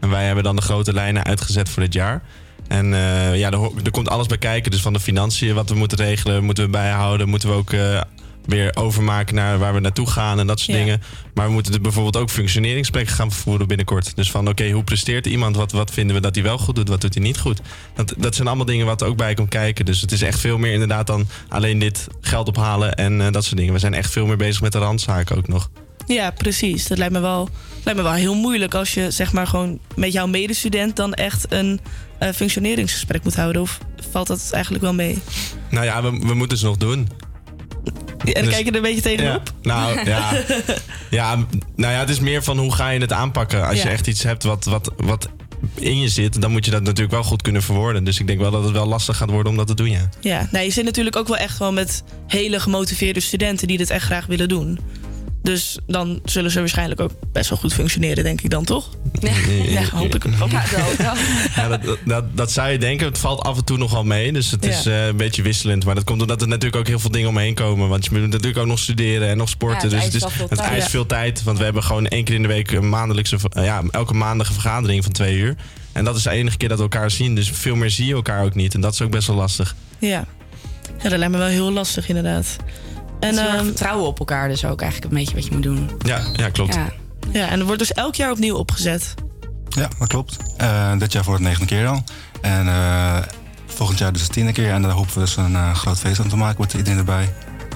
En 0.00 0.10
wij 0.10 0.26
hebben 0.26 0.44
dan 0.44 0.56
de 0.56 0.62
grote 0.62 0.92
lijnen 0.92 1.24
uitgezet 1.24 1.68
voor 1.68 1.82
dit 1.82 1.92
jaar. 1.92 2.22
En 2.68 2.94
eh, 2.94 3.38
ja, 3.38 3.50
er, 3.50 3.70
er 3.84 3.90
komt 3.90 4.08
alles 4.08 4.26
bij 4.26 4.38
kijken. 4.38 4.70
Dus 4.70 4.80
van 4.82 4.92
de 4.92 5.00
financiën, 5.00 5.54
wat 5.54 5.68
we 5.68 5.74
moeten 5.74 5.98
regelen, 5.98 6.44
moeten 6.44 6.64
we 6.64 6.70
bijhouden. 6.70 7.28
Moeten 7.28 7.48
we 7.48 7.54
ook 7.54 7.72
eh, 7.72 8.00
weer 8.46 8.76
overmaken 8.76 9.34
naar 9.34 9.58
waar 9.58 9.74
we 9.74 9.80
naartoe 9.80 10.10
gaan 10.10 10.38
en 10.38 10.46
dat 10.46 10.60
soort 10.60 10.76
Ja. 10.78 10.84
dingen. 10.84 11.02
Maar 11.34 11.46
we 11.46 11.52
moeten 11.52 11.72
er 11.74 11.80
bijvoorbeeld 11.80 12.16
ook 12.16 12.30
functioneringsgesprekken 12.30 13.14
gaan 13.14 13.32
vervoeren 13.32 13.68
binnenkort. 13.68 14.16
Dus 14.16 14.30
van 14.30 14.48
oké, 14.48 14.70
hoe 14.70 14.84
presteert 14.84 15.26
iemand? 15.26 15.56
Wat, 15.56 15.72
wat 15.72 15.90
vinden 15.90 16.16
we 16.16 16.22
dat 16.22 16.34
hij 16.34 16.44
wel 16.44 16.58
goed 16.58 16.74
doet? 16.74 16.88
Wat 16.88 17.00
doet 17.00 17.14
hij 17.14 17.22
niet 17.22 17.38
goed? 17.38 17.60
Dat, 17.94 18.14
dat 18.18 18.34
zijn 18.34 18.46
allemaal 18.48 18.66
dingen 18.66 18.86
wat 18.86 19.00
er 19.00 19.06
ook 19.08 19.16
bij 19.16 19.34
komt 19.34 19.48
kijken. 19.48 19.84
Dus 19.84 20.00
het 20.00 20.12
is 20.12 20.22
echt 20.22 20.40
veel 20.40 20.58
meer 20.58 20.72
inderdaad 20.72 21.06
dan 21.06 21.26
alleen 21.48 21.78
dit 21.78 22.06
geld 22.20 22.48
ophalen 22.48 22.94
en 22.94 23.20
eh, 23.20 23.32
dat 23.32 23.44
soort 23.44 23.56
dingen. 23.56 23.72
We 23.72 23.78
zijn 23.78 23.94
echt 23.94 24.10
veel 24.12 24.26
meer 24.26 24.36
bezig 24.36 24.60
met 24.62 24.72
de 24.72 24.78
randzaken 24.78 25.36
ook 25.36 25.48
nog. 25.48 25.70
Ja, 26.14 26.30
precies. 26.30 26.86
Dat 26.86 26.98
lijkt 26.98 27.12
me 27.12 27.20
wel, 27.20 27.48
lijkt 27.84 27.98
me 27.98 28.04
wel 28.04 28.14
heel 28.14 28.34
moeilijk 28.34 28.74
als 28.74 28.94
je 28.94 29.10
zeg 29.10 29.32
maar 29.32 29.46
gewoon 29.46 29.78
met 29.96 30.12
jouw 30.12 30.26
medestudent 30.26 30.96
dan 30.96 31.14
echt 31.14 31.46
een 31.48 31.80
eh, 32.18 32.28
functioneringsgesprek 32.34 33.24
moet 33.24 33.36
houden. 33.36 33.62
Of 33.62 33.78
valt 34.10 34.26
dat 34.26 34.48
eigenlijk 34.52 34.84
wel 34.84 34.94
mee? 34.94 35.18
Nou 35.70 35.84
ja, 35.84 36.02
we, 36.02 36.10
we 36.10 36.34
moeten 36.34 36.58
ze 36.58 36.64
nog 36.64 36.76
doen. 36.76 37.08
En 38.24 38.32
dan 38.32 38.44
Dus- 38.44 38.52
kijk 38.52 38.64
je 38.64 38.70
er 38.70 38.76
een 38.76 38.82
beetje 38.82 39.00
tegenop? 39.00 39.52
Ja, 39.62 39.68
nou 39.92 40.08
ja. 40.08 40.32
ja, 41.10 41.36
nou 41.76 41.92
ja, 41.92 41.98
het 41.98 42.08
is 42.08 42.20
meer 42.20 42.42
van 42.42 42.58
hoe 42.58 42.74
ga 42.74 42.88
je 42.88 43.00
het 43.00 43.12
aanpakken. 43.12 43.66
Als 43.66 43.82
je 43.82 43.88
echt 43.88 44.06
iets 44.06 44.22
hebt 44.22 44.44
wat, 44.44 44.64
wat, 44.64 44.92
wat 44.96 45.28
in 45.74 46.00
je 46.00 46.08
zit, 46.08 46.40
dan 46.40 46.50
moet 46.50 46.64
je 46.64 46.70
dat 46.70 46.82
natuurlijk 46.82 47.10
wel 47.10 47.22
goed 47.22 47.42
kunnen 47.42 47.62
verwoorden. 47.62 48.04
Dus 48.04 48.20
ik 48.20 48.26
denk 48.26 48.38
wel 48.38 48.50
dat 48.50 48.62
het 48.64 48.72
wel 48.72 48.86
lastig 48.86 49.16
gaat 49.16 49.30
worden 49.30 49.52
om 49.52 49.58
dat 49.58 49.66
te 49.66 49.74
doen, 49.74 49.90
ja. 49.90 50.08
Ja, 50.20 50.48
nee, 50.50 50.64
je 50.64 50.72
zit 50.72 50.84
natuurlijk 50.84 51.16
ook 51.16 51.28
wel 51.28 51.36
echt 51.36 51.58
wel 51.58 51.72
met 51.72 52.02
hele 52.26 52.60
gemotiveerde 52.60 53.20
studenten 53.20 53.66
die 53.66 53.78
dit 53.78 53.90
echt 53.90 54.04
graag 54.04 54.26
willen 54.26 54.48
doen. 54.48 54.78
Dus 55.42 55.78
dan 55.86 56.20
zullen 56.24 56.50
ze 56.50 56.58
waarschijnlijk 56.58 57.00
ook 57.00 57.10
best 57.32 57.48
wel 57.50 57.58
goed 57.58 57.72
functioneren, 57.72 58.24
denk 58.24 58.40
ik 58.40 58.50
dan, 58.50 58.64
toch? 58.64 58.88
Ja, 59.68 59.82
hoop 59.98 60.14
ik. 60.14 60.22
Hoop 60.38 60.50
ik. 60.50 60.60
Ja, 61.56 61.68
dat, 61.68 61.98
dat, 62.04 62.36
dat 62.36 62.52
zou 62.52 62.70
je 62.70 62.78
denken. 62.78 63.06
Het 63.06 63.18
valt 63.18 63.40
af 63.42 63.56
en 63.56 63.64
toe 63.64 63.78
nog 63.78 63.90
wel 63.92 64.04
mee. 64.04 64.32
Dus 64.32 64.50
het 64.50 64.64
Ja. 64.64 64.70
is 64.70 64.86
eh, 64.86 65.06
een 65.06 65.16
beetje 65.16 65.42
wisselend. 65.42 65.84
Maar 65.84 65.94
dat 65.94 66.04
komt 66.04 66.20
omdat 66.20 66.40
er 66.40 66.48
natuurlijk 66.48 66.76
ook 66.76 66.86
heel 66.86 66.98
veel 66.98 67.10
dingen 67.10 67.28
omheen 67.28 67.54
komen. 67.54 67.88
Want 67.88 68.04
je 68.04 68.10
moet 68.12 68.20
natuurlijk 68.30 68.58
ook 68.58 68.66
nog 68.66 68.78
studeren 68.78 69.28
en 69.28 69.36
nog 69.36 69.48
sporten. 69.48 69.90
Ja, 69.90 69.96
het 69.96 70.12
dus 70.12 70.24
het 70.48 70.58
eist 70.58 70.84
Ja. 70.84 70.90
veel 70.90 71.06
tijd. 71.06 71.42
Want 71.42 71.58
we 71.58 71.64
hebben 71.64 71.82
gewoon 71.82 72.06
één 72.06 72.24
keer 72.24 72.34
in 72.34 72.42
de 72.42 72.48
week 72.48 72.70
een 72.70 72.88
maandelijkse... 72.88 73.36
eh, 73.52 73.64
Ja, 73.64 73.82
elke 73.90 74.14
maandag 74.14 74.46
een 74.48 74.54
vergadering 74.54 75.02
van 75.04 75.12
twee 75.12 75.36
uur. 75.36 75.56
En 75.92 76.04
dat 76.04 76.16
is 76.16 76.22
de 76.22 76.30
enige 76.30 76.56
keer 76.56 76.68
dat 76.68 76.76
we 76.78 76.82
elkaar 76.82 77.10
zien. 77.10 77.34
Dus 77.34 77.50
veel 77.50 77.74
meer 77.76 77.90
zie 77.90 78.06
je 78.06 78.14
elkaar 78.14 78.44
ook 78.44 78.54
niet. 78.54 78.74
En 78.74 78.80
dat 78.80 78.92
is 78.92 79.00
ook 79.02 79.10
best 79.10 79.26
wel 79.26 79.36
lastig. 79.36 79.74
Ja. 79.98 80.24
ja, 81.02 81.08
dat 81.08 81.18
lijkt 81.18 81.32
me 81.32 81.38
wel 81.38 81.46
heel 81.46 81.72
lastig 81.72 82.08
inderdaad. 82.08 82.56
En 83.20 83.38
ehm, 83.38 83.64
vertrouwen 83.64 84.06
op 84.06 84.18
elkaar 84.18 84.48
dus 84.48 84.64
ook 84.64 84.80
eigenlijk 84.82 85.12
een 85.12 85.18
beetje 85.18 85.34
wat 85.34 85.44
je 85.44 85.52
moet 85.52 85.62
doen. 85.62 85.90
Ja, 85.98 86.20
ja 86.32 86.48
klopt. 86.48 86.74
Ja. 86.74 86.92
ja, 87.32 87.48
en 87.48 87.58
er 87.58 87.64
wordt 87.64 87.78
dus 87.78 87.92
elk 87.92 88.14
jaar 88.14 88.30
opnieuw 88.30 88.56
opgezet. 88.56 89.14
Ja, 89.68 89.88
dat 89.98 90.08
klopt. 90.08 90.36
Eh, 90.56 90.92
dit 90.98 91.12
jaar 91.12 91.24
voor 91.24 91.34
het 91.34 91.42
negende 91.42 91.66
keer 91.66 91.86
al. 91.86 92.04
En 92.40 92.66
eh, 92.68 93.16
volgend 93.66 93.98
jaar 93.98 94.12
dus 94.12 94.22
de 94.26 94.28
tiende 94.28 94.52
keer. 94.52 94.70
En 94.72 94.82
daar 94.82 94.90
hopen 94.90 95.14
we 95.14 95.20
dus 95.20 95.36
een 95.36 95.54
eh, 95.54 95.74
groot 95.74 95.98
feest 95.98 96.20
aan 96.20 96.28
te 96.28 96.36
maken 96.36 96.60
met 96.60 96.72
iedereen 96.72 96.98
erbij. 96.98 97.32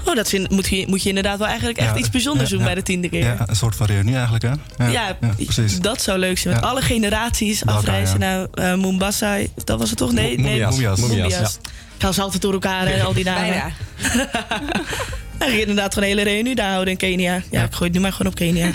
Oh, 0.07 0.15
dat 0.15 0.29
vind, 0.29 0.51
moet, 0.51 0.69
je, 0.69 0.85
moet 0.89 1.03
je 1.03 1.09
inderdaad 1.09 1.39
wel 1.39 1.47
eigenlijk 1.47 1.79
echt 1.79 1.91
Ja, 1.91 1.97
iets 1.97 2.11
bijzonders 2.11 2.51
ja, 2.51 2.57
doen 2.57 2.65
ja. 2.65 2.73
bij 2.73 2.75
de 2.75 2.83
tiende 2.83 3.09
keer. 3.09 3.25
Ja, 3.25 3.37
een 3.47 3.57
soort 3.57 3.77
van 3.77 3.87
reunie 3.87 4.15
eigenlijk, 4.15 4.45
hè? 4.77 4.87
Ja, 4.91 5.17
precies. 5.37 5.81
dat 5.81 6.03
zou 6.03 6.19
leuk 6.19 6.39
zijn. 6.39 6.55
Met 6.55 6.63
Ja. 6.63 6.71
alle 6.71 6.83
generaties 6.83 7.67
afreizen 7.67 8.21
ja. 8.21 8.27
naar 8.27 8.71
eh 8.73 8.79
Mombasa. 8.79 9.37
Dat 9.65 9.79
was 9.79 9.89
het 9.89 9.99
toch? 9.99 10.13
Nee, 10.13 10.39
Mo- 10.39 10.43
nee. 10.49 10.67
Moemias. 10.67 11.01
Moemias. 11.01 11.59
Gaan 11.99 12.15
ze 12.15 12.23
altijd 12.23 12.43
door 12.43 12.53
elkaar 12.53 12.87
en 12.87 13.05
al 13.05 13.13
die 13.13 13.25
namen. 13.25 13.63
Je 15.53 15.61
inderdaad 15.61 15.95
gewoon 15.95 16.09
een 16.11 16.17
hele 16.17 16.31
reunie 16.31 16.55
daar 16.55 16.71
houden 16.71 16.93
in 16.93 16.99
Kenia. 16.99 17.43
Ja, 17.51 17.63
ik 17.63 17.73
gooi 17.73 17.85
het 17.85 17.93
nu 17.93 18.01
maar 18.01 18.13
gewoon 18.13 18.33
op 18.33 18.39
Kenia. 18.39 18.71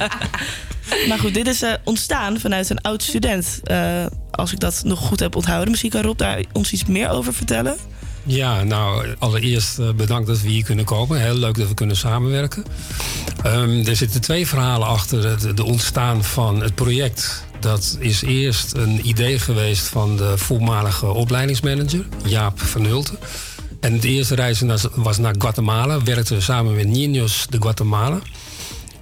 maar 1.08 1.18
goed, 1.18 1.34
dit 1.34 1.46
is 1.46 1.62
eh, 1.62 1.72
ontstaan 1.84 2.40
vanuit 2.40 2.70
een 2.70 2.80
oud 2.80 3.02
student. 3.02 3.60
eh, 3.64 4.06
als 4.30 4.52
ik 4.52 4.60
dat 4.60 4.82
nog 4.84 4.98
goed 4.98 5.20
heb 5.20 5.36
onthouden. 5.36 5.70
Misschien 5.70 5.90
kan 5.90 6.02
Rob 6.02 6.18
daar 6.18 6.44
ons 6.52 6.72
iets 6.72 6.84
meer 6.84 7.10
over 7.10 7.34
vertellen. 7.34 7.76
Ja, 8.22 8.62
nou, 8.62 9.06
allereerst 9.18 9.78
eh, 9.78 9.90
bedankt 9.92 10.26
dat 10.26 10.40
we 10.40 10.48
hier 10.48 10.64
kunnen 10.64 10.84
komen. 10.84 11.20
Heel 11.20 11.34
leuk 11.34 11.56
dat 11.56 11.68
we 11.68 11.74
kunnen 11.74 11.96
samenwerken. 11.96 12.64
Ehm, 13.42 13.86
er 13.86 13.96
zitten 13.96 14.20
twee 14.20 14.46
verhalen 14.46 14.88
achter 14.88 15.28
het 15.28 15.56
de 15.56 15.64
ontstaan 15.64 16.24
van 16.24 16.62
het 16.62 16.74
project. 16.74 17.44
Dat 17.60 17.96
is 18.00 18.22
eerst 18.22 18.74
een 18.74 19.08
idee 19.08 19.38
geweest 19.38 19.86
van 19.88 20.16
de 20.16 20.38
voormalige 20.38 21.06
opleidingsmanager, 21.06 22.04
Jaap 22.24 22.60
van 22.60 22.84
Hulten. 22.84 23.18
En 23.80 23.92
het 23.92 24.04
eerste 24.04 24.34
reis 24.34 24.62
was 24.94 25.18
naar 25.18 25.34
Guatemala. 25.38 26.02
Werkten 26.02 26.36
we 26.36 26.42
samen 26.42 26.74
met 26.74 26.86
Niños 26.86 27.48
de 27.48 27.60
Guatemala. 27.60 28.18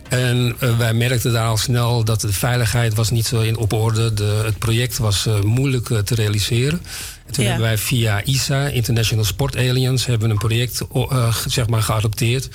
En 0.09 0.55
eh, 0.59 0.79
wij 0.79 0.95
merkten 0.95 1.33
daar 1.33 1.47
al 1.49 1.57
snel 1.57 2.05
dat 2.05 2.21
de 2.21 2.33
veiligheid 2.33 2.95
was 2.95 3.11
niet 3.11 3.27
zo 3.27 3.41
in 3.41 3.57
op 3.57 3.73
orde. 3.73 4.15
De, 4.15 4.43
het 4.45 4.59
project 4.59 4.99
was 4.99 5.27
eh, 5.27 5.41
moeilijk 5.41 5.91
eh, 5.91 5.99
te 5.99 6.15
realiseren. 6.15 6.81
En 7.27 7.33
toen 7.33 7.45
Ja. 7.45 7.51
hebben 7.51 7.69
wij 7.69 7.79
via 7.79 8.23
ISA, 8.25 8.67
International 8.67 9.25
Sport 9.25 9.57
Aliens, 9.57 10.07
hebben 10.07 10.31
een 10.31 10.39
project 10.39 10.83
zeg 11.47 11.69
maar, 11.69 11.83
geadopteerd. 11.83 12.49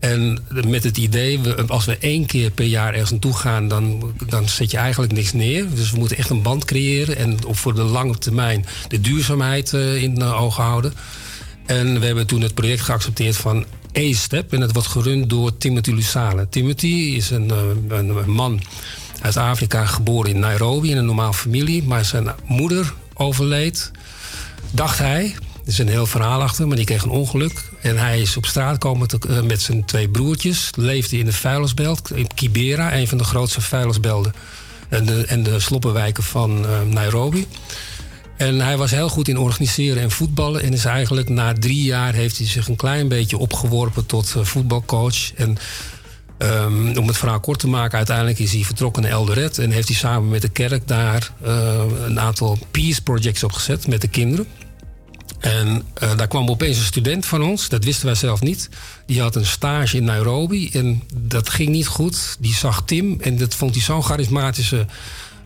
En 0.00 0.38
met 0.66 0.84
het 0.84 0.96
idee, 0.96 1.40
we, 1.40 1.64
als 1.66 1.84
we 1.84 1.98
één 1.98 2.26
keer 2.26 2.50
per 2.50 2.64
jaar 2.64 2.92
ergens 2.92 3.10
naartoe 3.10 3.36
gaan, 3.36 3.68
dan, 3.68 4.12
dan 4.28 4.48
zet 4.48 4.70
je 4.70 4.76
eigenlijk 4.76 5.12
niks 5.12 5.32
neer. 5.32 5.66
Dus 5.74 5.90
we 5.90 5.98
moeten 5.98 6.16
echt 6.16 6.30
een 6.30 6.42
band 6.42 6.64
creëren 6.64 7.16
en 7.16 7.44
op 7.46 7.56
voor 7.56 7.74
de 7.74 7.82
lange 7.82 8.18
termijn 8.18 8.66
de 8.88 9.00
duurzaamheid 9.00 9.72
in 9.72 10.14
de 10.14 10.24
ogen 10.24 10.62
houden. 10.62 10.92
En 11.66 12.00
we 12.00 12.06
hebben 12.06 12.26
toen 12.26 12.40
het 12.40 12.54
project 12.54 12.80
geaccepteerd 12.80 13.36
van 13.36 13.64
A-Step. 13.98 14.52
En 14.52 14.60
het 14.60 14.72
wordt 14.72 14.88
gerund 14.88 15.30
door 15.30 15.56
Timothy 15.58 15.90
Lusale. 15.90 16.48
Timothy 16.48 16.86
is 17.16 17.30
een, 17.30 17.50
eh, 17.50 17.98
een, 17.98 18.30
man 18.30 18.60
uit 19.20 19.36
Afrika, 19.36 19.86
geboren 19.86 20.30
in 20.30 20.38
Nairobi 20.38 20.90
in 20.90 20.96
een 20.96 21.04
normaal 21.04 21.32
familie. 21.32 21.82
Maar 21.82 22.04
zijn 22.04 22.28
moeder 22.46 22.92
overleed, 23.14 23.90
dacht 24.70 24.98
hij. 24.98 25.24
Er 25.64 25.68
is 25.68 25.78
een 25.78 25.88
heel 25.88 26.06
verhaal 26.06 26.42
achter, 26.42 26.66
maar 26.66 26.76
die 26.76 26.84
kreeg 26.84 27.02
een 27.02 27.10
ongeluk. 27.10 27.62
En 27.80 27.98
hij 27.98 28.20
is 28.20 28.36
op 28.36 28.46
straat 28.46 28.78
komen 28.78 29.08
te- 29.08 29.18
eh, 29.28 29.40
met 29.42 29.60
zijn 29.62 29.84
twee 29.84 30.08
broertjes. 30.08 30.70
Leefde 30.76 31.18
in 31.18 31.24
de 31.24 31.32
vuilnisbelt 31.32 32.10
in 32.14 32.26
Kibera, 32.34 32.94
een 32.96 33.08
van 33.08 33.18
de 33.18 33.24
grootste 33.24 33.60
vuilnisbelden. 33.60 34.34
En 34.88 35.06
de, 35.06 35.24
en 35.26 35.42
de 35.42 35.60
sloppenwijken 35.60 36.22
van 36.22 36.66
eh, 36.66 36.80
Nairobi. 36.82 37.46
En 38.42 38.60
hij 38.60 38.76
was 38.76 38.90
heel 38.90 39.08
goed 39.08 39.28
in 39.28 39.38
organiseren 39.38 40.02
en 40.02 40.10
voetballen. 40.10 40.62
En 40.62 40.72
is 40.72 40.84
eigenlijk 40.84 41.28
na 41.28 41.52
drie 41.52 41.82
jaar 41.82 42.14
heeft 42.14 42.38
hij 42.38 42.46
zich 42.46 42.68
een 42.68 42.76
klein 42.76 43.08
beetje 43.08 43.38
opgeworpen 43.38 44.06
tot 44.06 44.34
eh, 44.36 44.44
voetbalcoach. 44.44 45.34
En 45.34 45.56
ehm, 46.38 46.96
om 46.98 47.06
het 47.06 47.16
verhaal 47.16 47.40
kort 47.40 47.58
te 47.58 47.68
maken, 47.68 47.96
uiteindelijk 47.96 48.38
is 48.38 48.52
hij 48.52 48.62
vertrokken 48.62 49.02
naar 49.02 49.10
Eldoret. 49.10 49.58
En 49.58 49.70
heeft 49.70 49.88
hij 49.88 49.96
samen 49.96 50.28
met 50.28 50.42
de 50.42 50.48
kerk 50.48 50.88
daar 50.88 51.32
eh, 51.42 51.84
een 52.06 52.20
aantal 52.20 52.58
peace 52.70 53.02
projects 53.02 53.44
opgezet 53.44 53.86
met 53.86 54.00
de 54.00 54.08
kinderen. 54.08 54.46
En 55.40 55.82
eh, 55.94 56.16
daar 56.16 56.28
kwam 56.28 56.48
opeens 56.48 56.78
een 56.78 56.84
student 56.84 57.26
van 57.26 57.42
ons, 57.42 57.68
dat 57.68 57.84
wisten 57.84 58.06
wij 58.06 58.14
zelf 58.14 58.40
niet. 58.40 58.68
Die 59.06 59.20
had 59.20 59.36
een 59.36 59.46
stage 59.46 59.96
in 59.96 60.04
Nairobi 60.04 60.70
en 60.70 61.02
dat 61.14 61.48
ging 61.48 61.68
niet 61.68 61.86
goed. 61.86 62.36
Die 62.38 62.54
zag 62.54 62.82
Tim 62.84 63.20
en 63.20 63.36
dat 63.36 63.54
vond 63.54 63.74
hij 63.74 63.82
zo'n 63.82 64.04
charismatische 64.04 64.86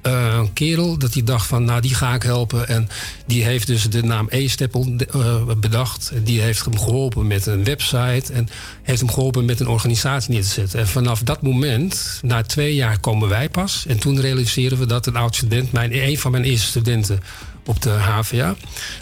eh, 0.07 0.41
kerel... 0.53 0.99
dat 0.99 1.15
hij 1.15 1.23
dacht 1.25 1.47
van, 1.47 1.65
nou, 1.65 1.81
die 1.81 1.95
ga 1.95 2.15
ik 2.15 2.23
helpen. 2.23 2.69
En 2.69 2.89
die 3.27 3.45
heeft 3.45 3.67
dus 3.67 3.91
de 3.91 4.03
naam 4.03 4.27
E-Steppel 4.31 4.95
eh, 5.11 5.43
bedacht. 5.61 6.13
Die 6.25 6.41
heeft 6.41 6.65
hem 6.65 6.79
geholpen 6.79 7.27
met 7.27 7.47
een 7.47 7.65
website... 7.65 8.33
en 8.33 8.49
heeft 8.83 9.01
hem 9.01 9.11
geholpen 9.11 9.45
met 9.45 9.61
een 9.61 9.69
organisatie 9.69 10.33
neer 10.33 10.43
te 10.43 10.49
zetten. 10.49 10.81
En 10.81 10.89
vanaf 10.89 11.23
dat 11.23 11.43
moment, 11.43 12.21
na 12.23 12.43
twee 12.43 12.75
jaar, 12.75 12.99
komen 12.99 13.29
wij 13.29 13.49
pas. 13.49 13.85
En 13.87 13.99
toen 13.99 14.21
realiseren 14.21 14.79
we 14.79 14.87
dat 14.87 15.07
een 15.07 15.17
oud 15.17 15.37
student... 15.37 15.73
Mijn, 15.73 15.95
een 15.95 16.19
van 16.19 16.31
mijn 16.31 16.45
eerste 16.45 16.67
studenten 16.67 17.21
op 17.65 17.83
de 17.83 17.91
HVA... 17.91 18.55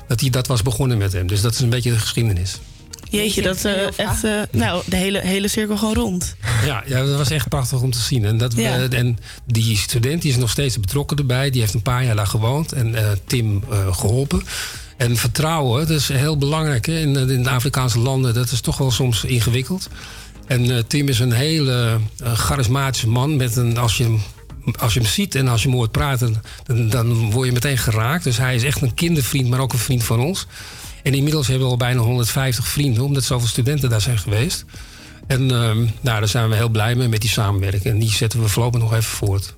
dat 0.09 0.21
hij 0.21 0.31
dat 0.31 0.47
was 0.47 0.63
begonnen 0.63 0.99
met 0.99 1.13
hem. 1.13 1.27
Dus 1.27 1.41
dat 1.41 1.53
is 1.53 1.61
een 1.61 1.69
beetje 1.69 1.91
de 1.91 1.99
geschiedenis. 1.99 2.59
Jeetje, 3.11 3.43
dat 3.43 3.65
eh 3.65 3.99
echt... 3.99 4.25
eh, 4.25 4.41
nou, 4.51 4.83
de 4.87 4.97
hele, 4.97 5.21
hele 5.21 5.49
cirkel 5.49 5.77
gewoon 5.77 5.95
rond. 5.95 6.37
Ja, 6.65 6.83
ja, 6.87 7.05
dat 7.05 7.17
was 7.17 7.31
echt 7.31 7.49
prachtig 7.49 7.81
om 7.81 7.91
te 7.91 7.99
zien. 7.99 8.25
En, 8.25 8.39
dat, 8.39 8.55
Ja. 8.57 8.89
en 8.89 9.19
die 9.47 9.77
student 9.77 10.23
die 10.23 10.31
is 10.31 10.37
nog 10.37 10.51
steeds 10.51 10.81
betrokken 10.81 11.17
erbij. 11.17 11.51
Die 11.51 11.61
heeft 11.61 11.75
een 11.75 11.83
paar 11.83 12.05
jaar 12.05 12.17
daar 12.17 12.27
gewoond 12.27 12.73
en 12.73 12.95
eh, 12.95 13.11
Tim 13.27 13.65
eh, 13.71 13.95
geholpen. 13.97 14.43
En 14.97 15.17
vertrouwen, 15.17 15.87
dat 15.89 15.97
is 16.01 16.09
heel 16.09 16.39
belangrijk 16.39 16.87
hè, 16.87 16.99
in, 16.99 17.17
in 17.31 17.43
de 17.43 17.51
Afrikaanse 17.51 17.99
landen. 17.99 18.35
Dat 18.35 18.51
is 18.51 18.61
toch 18.61 18.77
wel 18.79 18.91
soms 18.91 19.25
ingewikkeld. 19.25 19.89
En 20.47 20.71
eh, 20.77 20.83
Tim 20.87 21.09
is 21.09 21.19
een 21.19 21.33
hele 21.33 21.99
eh, 22.23 22.33
charismatische 22.33 23.09
man. 23.09 23.37
Met 23.37 23.57
een, 23.57 23.79
als, 23.79 23.97
je 23.97 24.03
hem, 24.05 24.23
als 24.79 24.95
je 24.95 25.01
hem 25.01 25.09
ziet 25.09 25.35
en 25.35 25.49
als 25.49 25.63
je 25.63 25.69
hem 25.69 25.77
hoort 25.77 25.91
praten, 25.93 26.43
dan, 26.65 26.89
dan 26.89 27.31
word 27.31 27.47
je 27.47 27.53
meteen 27.53 27.79
geraakt. 27.79 28.25
Dus 28.25 28.37
hij 28.37 28.55
is 28.55 28.63
echt 28.65 28.81
een 28.83 28.95
kindervriend, 28.95 29.49
maar 29.49 29.61
ook 29.61 29.73
een 29.73 29.79
vriend 29.79 30.05
van 30.05 30.21
ons. 30.21 30.47
En 31.05 31.15
inmiddels 31.15 31.47
hebben 31.47 31.67
we 31.67 31.73
al 31.73 31.79
bijna 31.79 32.01
150 32.01 32.69
vrienden, 32.69 33.05
omdat 33.05 33.25
zoveel 33.25 33.49
studenten 33.49 33.91
daar 33.91 34.01
zijn 34.01 34.19
geweest. 34.19 34.65
En 35.27 35.51
ehm, 35.51 35.79
nou, 35.79 36.19
daar 36.19 36.29
zijn 36.29 36.49
we 36.49 36.55
heel 36.55 36.69
blij 36.69 36.95
mee 36.95 37.09
met 37.09 37.21
die 37.21 37.31
samenwerking. 37.31 37.85
En 37.85 37.99
die 37.99 38.11
zetten 38.11 38.41
we 38.41 38.49
voorlopig 38.49 38.81
nog 38.81 38.93
even 38.93 39.05
voort. 39.05 39.55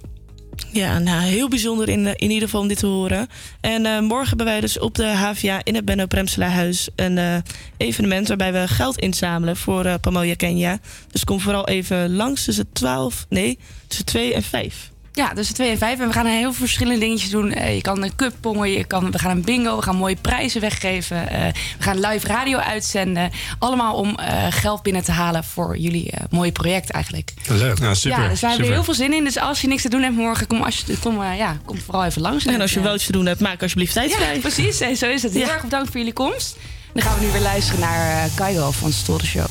Ja, 0.72 0.98
nou, 0.98 1.22
heel 1.22 1.48
bijzonder 1.48 1.88
in, 1.88 2.06
in 2.06 2.30
ieder 2.30 2.48
geval 2.48 2.60
om 2.60 2.68
dit 2.68 2.78
te 2.78 2.86
horen. 2.86 3.28
En 3.60 3.86
eh, 3.86 4.00
morgen 4.00 4.28
hebben 4.28 4.46
wij 4.46 4.60
dus 4.60 4.78
op 4.78 4.94
de 4.94 5.06
HVA 5.06 5.60
in 5.62 5.74
het 5.74 5.84
Benno 5.84 6.06
Premselaarhuis 6.06 6.88
een 6.96 7.18
eh, 7.18 7.36
evenement 7.76 8.28
waarbij 8.28 8.52
we 8.52 8.68
geld 8.68 8.98
inzamelen 8.98 9.56
voor 9.56 9.84
eh 9.84 9.94
Pamoja 10.00 10.34
Kenya. 10.34 10.78
Dus 11.10 11.24
kom 11.24 11.40
vooral 11.40 11.66
even 11.66 12.14
langs 12.14 12.44
tussen 12.44 12.72
12, 12.72 13.26
nee, 13.28 13.58
tussen 13.86 14.06
2 14.06 14.34
en 14.34 14.42
5. 14.42 14.90
Ja, 15.16 15.32
tussen 15.34 15.54
2 15.54 15.70
en 15.70 15.78
5. 15.78 16.00
En 16.00 16.06
we 16.06 16.12
gaan 16.12 16.26
heel 16.26 16.40
veel 16.42 16.52
verschillende 16.52 17.00
dingetjes 17.00 17.30
doen. 17.30 17.52
Eh, 17.52 17.74
je 17.74 17.80
kan 17.80 18.02
een 18.02 18.16
cup 18.16 18.32
pongen, 18.40 18.70
je 18.70 18.84
kan, 18.84 19.10
we 19.10 19.18
gaan 19.18 19.30
een 19.30 19.42
bingo, 19.44 19.76
we 19.76 19.82
gaan 19.82 19.96
mooie 19.96 20.16
prijzen 20.20 20.60
weggeven. 20.60 21.28
eh, 21.30 21.46
we 21.78 21.82
gaan 21.82 22.00
live 22.00 22.26
radio 22.26 22.58
uitzenden. 22.58 23.30
Allemaal 23.58 23.94
om 23.94 24.14
eh, 24.18 24.46
geld 24.50 24.82
binnen 24.82 25.04
te 25.04 25.12
halen 25.12 25.44
voor 25.44 25.76
jullie 25.78 26.12
mooie 26.30 26.52
project 26.52 26.90
eigenlijk. 26.90 27.32
Leuk. 27.48 27.78
Nou, 27.80 27.94
super. 27.94 28.22
ja, 28.22 28.28
dus 28.28 28.40
wij 28.40 28.50
hebben 28.50 28.68
heel 28.72 28.84
veel 28.84 28.94
zin 28.94 29.12
in. 29.12 29.24
Dus 29.24 29.38
als 29.38 29.60
je 29.60 29.68
niks 29.68 29.82
te 29.82 29.88
doen 29.88 30.02
hebt 30.02 30.16
morgen, 30.16 30.46
kom, 30.46 30.62
als 30.62 30.82
je, 30.86 30.98
kom, 30.98 31.22
ja, 31.22 31.56
kom 31.64 31.78
vooral 31.78 32.04
even 32.04 32.22
langs. 32.22 32.46
En 32.46 32.60
als 32.60 32.72
je 32.74 32.80
wel 32.80 32.94
iets 32.94 33.06
te 33.06 33.12
doen 33.12 33.26
hebt, 33.26 33.40
maak 33.40 33.62
alsjeblieft 33.62 33.92
tijd 33.92 34.10
Ja, 34.10 34.16
vrij. 34.16 34.38
precies. 34.38 34.80
En 34.80 34.96
zo 34.96 35.06
is 35.06 35.22
het. 35.22 35.32
Heel 35.32 35.46
Ja. 35.46 35.52
erg 35.52 35.62
bedankt 35.62 35.86
voor 35.88 35.96
jullie 35.98 36.12
komst. 36.12 36.56
Dan 36.92 37.02
gaan 37.02 37.18
we 37.18 37.24
nu 37.24 37.30
weer 37.32 37.40
luisteren 37.40 37.80
naar 37.80 38.28
Kaigo 38.34 38.70
van 38.70 38.92
Story 38.92 39.24
Show. 39.26 39.46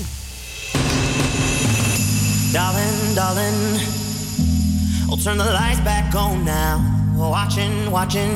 Darling, 2.51 3.13
darling, 3.13 3.55
I'll 5.07 5.17
turn 5.17 5.37
the 5.37 5.45
lights 5.45 5.79
back 5.81 6.15
on 6.15 6.43
now. 6.43 6.81
Watching, 7.15 7.91
watching, 7.91 8.31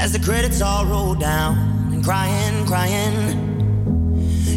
as 0.00 0.12
the 0.12 0.18
credits 0.18 0.62
all 0.62 0.86
roll 0.86 1.14
down. 1.14 1.58
And 1.92 2.02
crying, 2.02 2.66
crying, 2.66 3.14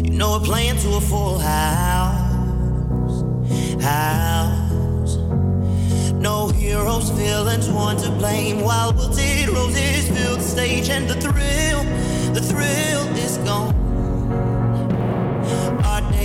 you 0.04 0.10
know 0.12 0.38
we're 0.38 0.46
playing 0.46 0.78
to 0.78 0.96
a 0.96 1.00
full 1.00 1.38
house. 1.38 2.30
House. 3.82 5.16
No 6.14 6.48
heroes, 6.48 7.10
villains, 7.10 7.68
one 7.68 7.96
to 7.98 8.10
blame. 8.10 8.62
While 8.62 8.92
wilted 8.94 9.48
roses 9.50 10.08
fill 10.08 10.36
the 10.36 10.42
stage, 10.42 10.88
and 10.88 11.08
the 11.08 11.14
thrill, 11.14 11.84
the 12.32 12.40
thrill 12.40 13.06
is 13.16 13.36
gone. 13.38 13.74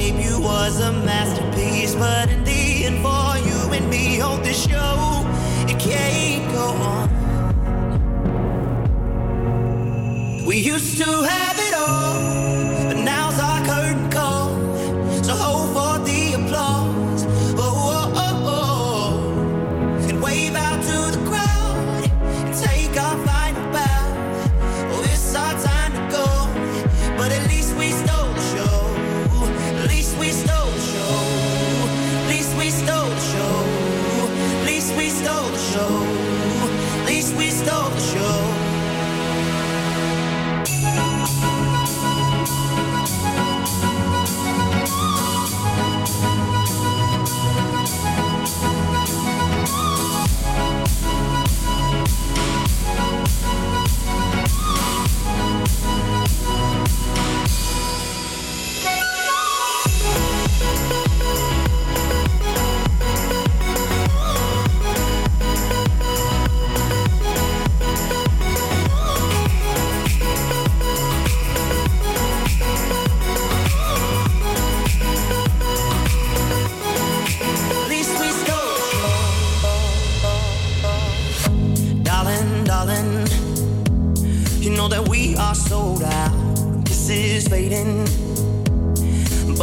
Debut 0.05 0.39
was 0.39 0.79
a 0.81 0.91
masterpiece, 0.91 1.95
but 1.95 2.29
in 2.29 2.43
the 2.43 2.85
end, 2.85 3.01
for 3.01 3.37
you 3.47 3.73
and 3.73 3.89
me, 3.89 4.17
hold 4.17 4.43
this 4.43 4.67
show, 4.69 5.25
it 5.67 5.79
can't 5.79 6.45
go 6.53 6.67
on. 6.93 7.09
We 10.45 10.57
used 10.57 10.99
to 10.99 11.09
have 11.09 11.57
it 11.57 11.73
all, 11.73 12.04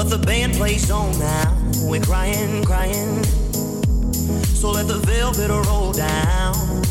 but 0.02 0.18
the 0.18 0.26
band 0.26 0.52
plays 0.54 0.90
on 0.90 1.16
now. 1.18 1.56
We're 1.82 2.00
crying, 2.00 2.64
crying. 2.64 3.22
So 4.42 4.72
let 4.72 4.88
the 4.88 4.98
velvet 4.98 5.48
roll 5.48 5.92
down, 5.92 6.82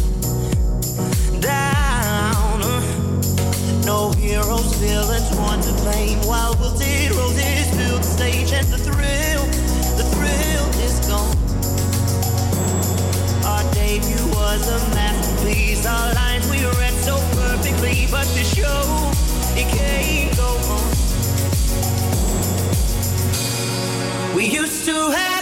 down. 1.41 2.59
No 3.83 4.11
heroes, 4.11 4.73
villains, 4.75 5.29
one 5.35 5.59
to 5.61 5.73
blame. 5.83 6.19
While 6.19 6.55
wilted 6.55 7.11
roses 7.11 7.67
fill 7.75 7.97
the 7.97 8.03
stage, 8.03 8.53
and 8.53 8.67
the 8.67 8.77
thrill, 8.77 9.43
the 9.99 10.05
thrill 10.13 10.67
is 10.79 10.99
gone. 11.09 11.35
Our 13.43 13.63
debut 13.73 14.25
was 14.31 14.63
a 14.69 14.79
masterpiece. 14.95 15.85
Our 15.85 16.13
lines 16.13 16.49
we 16.49 16.63
read 16.63 16.93
so 17.03 17.17
perfectly, 17.35 18.07
but 18.09 18.27
the 18.27 18.43
show 18.43 19.11
it 19.59 19.67
can't 19.75 20.37
go 20.37 20.47
on. 20.71 21.00
We 24.41 24.47
used 24.47 24.85
to 24.85 25.11
have 25.11 25.40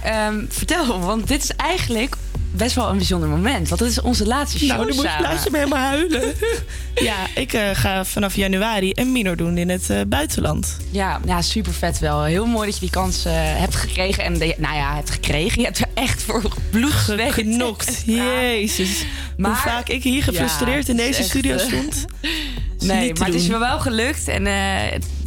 maar 0.00 0.12
ehm, 0.12 0.44
vertel, 0.48 1.00
want 1.00 1.28
dit 1.28 1.42
is 1.42 1.50
eigenlijk 1.56 2.16
best 2.50 2.74
wel 2.74 2.88
een 2.88 2.96
bijzonder 2.96 3.28
moment. 3.28 3.68
Want 3.68 3.80
het 3.80 3.90
is 3.90 4.00
onze 4.00 4.26
laatste 4.26 4.58
show 4.58 4.68
Nou, 4.68 4.86
nu 4.90 4.94
moet, 4.94 5.04
laat 5.04 5.44
je 5.44 5.50
me 5.50 5.58
helemaal 5.58 5.78
huilen. 5.88 6.34
ja, 6.94 7.16
ik 7.34 7.52
eh, 7.52 7.70
ga 7.72 8.04
vanaf 8.04 8.36
januari 8.36 8.90
een 8.94 9.12
minor 9.12 9.36
doen 9.36 9.58
in 9.58 9.68
het 9.68 9.90
eh, 9.90 10.00
buitenland. 10.06 10.76
Ja, 10.90 11.20
ja, 11.26 11.42
super 11.42 11.72
vet 11.72 11.98
wel. 11.98 12.22
Heel 12.22 12.46
mooi 12.46 12.64
dat 12.66 12.74
je 12.74 12.80
die 12.80 12.90
kans 12.90 13.24
eh, 13.24 13.32
hebt 13.34 13.74
gekregen. 13.74 14.24
En 14.24 14.38
de- 14.38 14.54
nou 14.58 14.76
ja, 14.76 14.94
hebt 14.94 15.10
gekregen. 15.10 15.58
Je 15.60 15.66
hebt 15.66 15.78
er 15.78 15.88
echt 15.94 16.22
voor 16.22 16.42
bloed 16.70 16.92
Geknokt. 16.92 18.02
Jezus. 18.06 19.04
Maar- 19.36 19.50
Hoe 19.50 19.60
vaak 19.60 19.88
ik 19.88 20.02
hier 20.02 20.22
gefrustreerd 20.22 20.86
Ja, 20.86 20.92
in 20.92 20.96
deze 20.96 21.18
echt, 21.18 21.28
studio 21.28 21.58
stond. 21.58 22.04
Nee, 22.78 23.14
maar 23.14 23.26
het 23.26 23.36
is 23.36 23.46
me 23.46 23.58
wel 23.58 23.80
gelukt. 23.80 24.28
En 24.28 24.46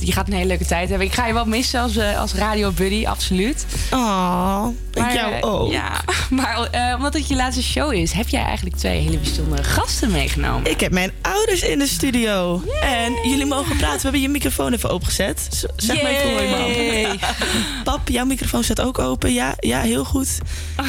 je 0.06 0.12
gaat 0.12 0.28
een 0.28 0.34
hele 0.34 0.48
leuke 0.48 0.66
tijd 0.66 0.90
hebben. 0.90 1.08
Ik 1.08 1.14
ga 1.14 1.28
je 1.28 1.34
wel 1.34 1.46
missen 1.46 1.82
als, 1.82 1.96
eh, 1.96 2.20
als 2.20 2.34
radio 2.34 2.72
buddy, 2.72 3.06
absoluut. 3.08 3.66
Oh, 3.92 4.68
ik 4.94 5.12
jou 5.12 5.34
eh, 5.34 5.38
ook. 5.54 5.72
Ja, 5.72 6.02
maar 6.30 6.68
eh, 6.72 6.94
omdat 6.96 7.14
het 7.14 7.28
je 7.28 7.36
laatste 7.36 7.64
show 7.64 7.94
is, 7.94 8.12
heb 8.12 8.28
jij 8.28 8.44
eigenlijk 8.44 8.76
twee 8.76 9.02
hele 9.02 9.18
bijzondere 9.18 9.64
gasten 9.64 10.12
meegenomen. 10.12 10.72
Ik 10.72 10.80
heb 10.80 10.92
mijn 10.92 11.12
ouders 11.22 11.62
in 11.62 11.80
de 11.80 11.88
studio. 11.88 12.62
En 12.82 13.14
jullie 13.30 13.46
mogen 13.46 13.78
praten. 13.78 13.96
We 13.98 14.02
hebben 14.04 14.22
je 14.22 14.30
microfoon 14.30 14.74
even 14.74 14.90
opengezet. 14.90 15.48
Z- 15.52 15.64
Zeg 15.76 16.02
maar 16.02 16.12
even 16.12 16.32
mooi, 16.32 16.48
man. 17.08 17.18
Pap, 17.84 18.10
jouw 18.10 18.26
microfoon 18.26 18.64
staat 18.64 18.82
ook 18.82 19.00
open. 19.00 19.34
Ja, 19.34 19.54
ja, 19.60 19.82
heel 19.82 20.04
goed. 20.06 20.30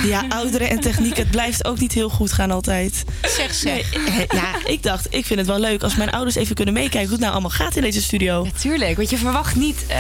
Ja, 0.05 0.25
ouderen 0.39 0.69
en 0.71 0.81
techniek, 0.81 1.17
het 1.17 1.31
blijft 1.31 1.65
ook 1.65 1.79
niet 1.79 1.93
heel 1.93 2.09
goed 2.09 2.33
gaan 2.33 2.51
altijd. 2.51 3.05
Zeg, 3.23 3.55
zeg. 3.55 3.97
Nee, 4.09 4.27
ja, 4.29 4.55
ik 4.67 4.83
dacht, 4.83 5.07
ik 5.11 5.27
vind 5.27 5.39
het 5.39 5.49
wel 5.49 5.59
leuk 5.59 5.83
als 5.83 5.95
mijn 5.97 6.11
ouders 6.11 6.37
even 6.37 6.55
kunnen 6.55 6.75
meekijken 6.75 7.01
hoe 7.03 7.11
het 7.11 7.21
nou 7.21 7.33
allemaal 7.33 7.51
gaat 7.51 7.77
in 7.77 7.83
deze 7.83 8.03
studio. 8.03 8.47
Tuurlijk, 8.61 8.97
want 9.07 9.19
je 9.19 9.27
verwacht 9.27 9.57
niet 9.57 9.87
eh, 9.87 9.99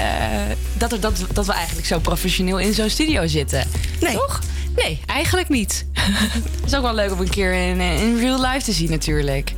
dat, 0.72 0.92
er, 0.92 1.00
dat, 1.00 1.24
dat 1.32 1.46
we 1.46 1.52
eigenlijk 1.52 1.86
zo 1.86 1.98
professioneel 1.98 2.58
in 2.58 2.74
zo'n 2.74 2.88
studio 2.88 3.26
zitten. 3.26 3.68
Nee. 4.00 4.12
Toch? 4.12 4.40
Nee, 4.76 5.00
eigenlijk 5.06 5.48
niet. 5.48 5.86
Het 6.60 6.64
is 6.66 6.74
ook 6.74 6.82
wel 6.82 6.94
leuk 6.94 7.12
om 7.12 7.20
een 7.20 7.28
keer 7.28 7.52
in, 7.52 7.80
eh, 7.80 8.02
in 8.02 8.18
real 8.18 8.40
life 8.40 8.64
te 8.64 8.72
zien 8.72 8.90
natuurlijk. 8.90 9.52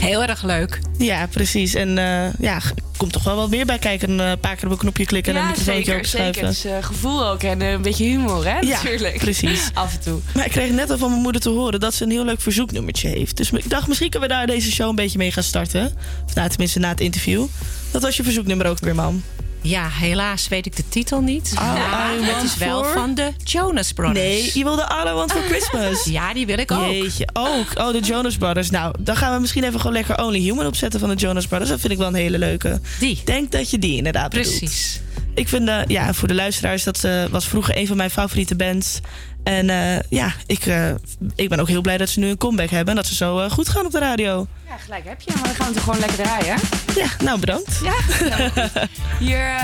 Heel 0.00 0.22
erg 0.22 0.42
leuk. 0.42 0.80
Ja, 0.98 1.26
precies. 1.26 1.74
En 1.74 1.98
eh, 1.98 2.32
ja, 2.38 2.60
komt 2.96 3.12
toch 3.12 3.24
wel 3.24 3.36
wat 3.36 3.50
meer 3.50 3.66
bij 3.66 3.78
kijken. 3.78 4.18
Een 4.18 4.38
paar 4.38 4.56
keer 4.56 4.64
op 4.64 4.72
een 4.72 4.78
knopje 4.78 5.04
klikken 5.04 5.36
en 5.36 5.40
een 5.40 5.44
ja, 5.44 5.50
microfoontje 5.56 5.84
zeker, 5.92 6.06
zeker. 6.06 6.26
opschuiven. 6.26 6.46
Dus 6.46 6.64
eh, 6.64 6.84
gevoel 6.84 7.26
ook 7.26 7.42
en 7.42 7.62
eh, 7.62 7.70
een 7.70 7.82
beetje 7.82 8.04
humor, 8.04 8.44
hè? 8.44 8.58
Ja, 8.58 8.82
natuurlijk. 8.82 9.18
precies. 9.18 9.70
Af 9.74 9.94
en 9.94 10.00
toe. 10.00 10.20
Maar 10.34 10.44
ik 10.44 10.50
kreeg 10.50 10.70
net 10.70 10.90
al 10.90 10.98
van 10.98 11.10
mijn 11.10 11.22
moeder 11.22 11.40
te 11.40 11.48
horen 11.48 11.80
dat 11.80 11.94
ze 11.94 12.04
een 12.04 12.10
heel 12.10 12.24
leuk 12.24 12.40
verzoeknummertje 12.40 13.08
heeft. 13.08 13.36
Dus 13.36 13.50
ik 13.50 13.70
dacht, 13.70 13.88
misschien 13.88 14.10
kunnen 14.10 14.28
we 14.28 14.34
daar 14.34 14.46
deze 14.46 14.70
show 14.70 14.88
een 14.88 14.94
beetje 14.94 15.18
mee 15.18 15.32
gaan 15.32 15.42
starten. 15.42 15.92
Of 16.26 16.34
nou, 16.34 16.48
tenminste 16.48 16.78
na 16.78 16.88
het 16.88 17.00
interview. 17.00 17.46
Dat 17.90 18.02
was 18.02 18.16
je 18.16 18.22
verzoeknummer 18.22 18.66
ook 18.66 18.78
weer, 18.78 18.94
mam. 18.94 19.22
Ja, 19.62 19.88
helaas 19.88 20.48
weet 20.48 20.66
ik 20.66 20.76
de 20.76 20.88
titel 20.88 21.20
niet. 21.20 21.52
Ja, 21.54 22.12
I 22.14 22.22
het 22.22 22.44
is 22.44 22.56
wel 22.56 22.84
For? 22.84 22.92
van 22.92 23.14
de 23.14 23.32
Jonas 23.44 23.92
Brothers. 23.92 24.18
Nee, 24.18 24.50
je 24.54 24.64
wilde 24.64 24.88
All 24.88 25.10
I 25.10 25.12
Want 25.12 25.32
For 25.32 25.42
Christmas. 25.42 26.04
Ja, 26.10 26.32
die 26.34 26.46
wil 26.46 26.58
ik 26.58 26.70
ook. 26.70 26.90
Jeetje, 26.90 27.28
ook. 27.32 27.78
Oh, 27.78 27.92
de 27.92 28.00
Jonas 28.00 28.36
Brothers. 28.36 28.70
Nou, 28.70 28.94
dan 28.98 29.16
gaan 29.16 29.34
we 29.34 29.40
misschien 29.40 29.64
even 29.64 29.78
gewoon 29.80 29.92
lekker 29.92 30.18
Only 30.24 30.38
Human 30.38 30.66
opzetten 30.66 31.00
van 31.00 31.08
de 31.08 31.14
Jonas 31.14 31.46
Brothers. 31.46 31.70
Dat 31.70 31.80
vind 31.80 31.92
ik 31.92 31.98
wel 31.98 32.08
een 32.08 32.14
hele 32.14 32.38
leuke. 32.38 32.80
Die. 32.98 33.20
Denk 33.24 33.52
dat 33.52 33.70
je 33.70 33.78
die 33.78 33.96
inderdaad 33.96 34.30
bedoelt. 34.30 34.58
Precies. 34.58 35.00
Ik 35.34 35.48
vind, 35.48 35.68
eh, 35.68 35.78
ja, 35.86 36.14
voor 36.14 36.28
de 36.28 36.34
luisteraars, 36.34 36.84
dat 36.84 37.04
eh, 37.04 37.24
was 37.24 37.48
vroeger 37.48 37.76
een 37.76 37.86
van 37.86 37.96
mijn 37.96 38.10
favoriete 38.10 38.56
bands. 38.56 39.00
En 39.42 39.70
eh, 39.70 40.00
ja, 40.08 40.32
ik, 40.46 40.66
eh, 40.66 40.90
ik 41.34 41.48
ben 41.48 41.60
ook 41.60 41.68
heel 41.68 41.80
blij 41.80 41.96
dat 41.96 42.08
ze 42.08 42.18
nu 42.18 42.28
een 42.28 42.36
comeback 42.36 42.70
hebben. 42.70 42.88
En 42.88 42.94
dat 42.94 43.06
ze 43.06 43.14
zo 43.14 43.38
eh, 43.38 43.50
goed 43.50 43.68
gaan 43.68 43.86
op 43.86 43.92
de 43.92 43.98
radio. 43.98 44.46
Ja, 44.68 44.76
gelijk 44.76 45.04
heb 45.04 45.20
je. 45.20 45.32
Maar 45.34 45.44
dan 45.44 45.54
gaan 45.54 45.68
we 45.68 45.74
toch 45.74 45.82
gewoon 45.82 45.98
lekker 45.98 46.16
draaien. 46.16 46.56
Ja, 46.94 47.06
nou 47.24 47.40
bedankt. 47.40 47.80
Ja, 47.82 47.92
goed. 47.92 48.88
Hier 49.26 49.54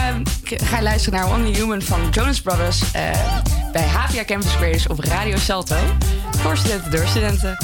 ga 0.44 0.76
je 0.76 0.82
luisteren 0.82 1.20
naar 1.20 1.32
Only 1.32 1.54
Human 1.54 1.82
van 1.82 2.00
Jonas 2.10 2.40
Brothers 2.40 2.90
bij 3.72 3.86
HVA 3.86 4.24
Campus 4.24 4.56
Creators 4.56 4.86
op 4.86 4.98
Radio 4.98 5.36
Salto. 5.36 5.76
Voor 6.36 6.56
studenten 6.56 6.90
door 6.90 7.06
studenten. 7.06 7.56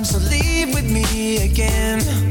Time, 0.00 0.04
so 0.04 0.18
leave 0.30 0.74
with 0.74 0.90
me 0.90 1.44
again. 1.44 2.29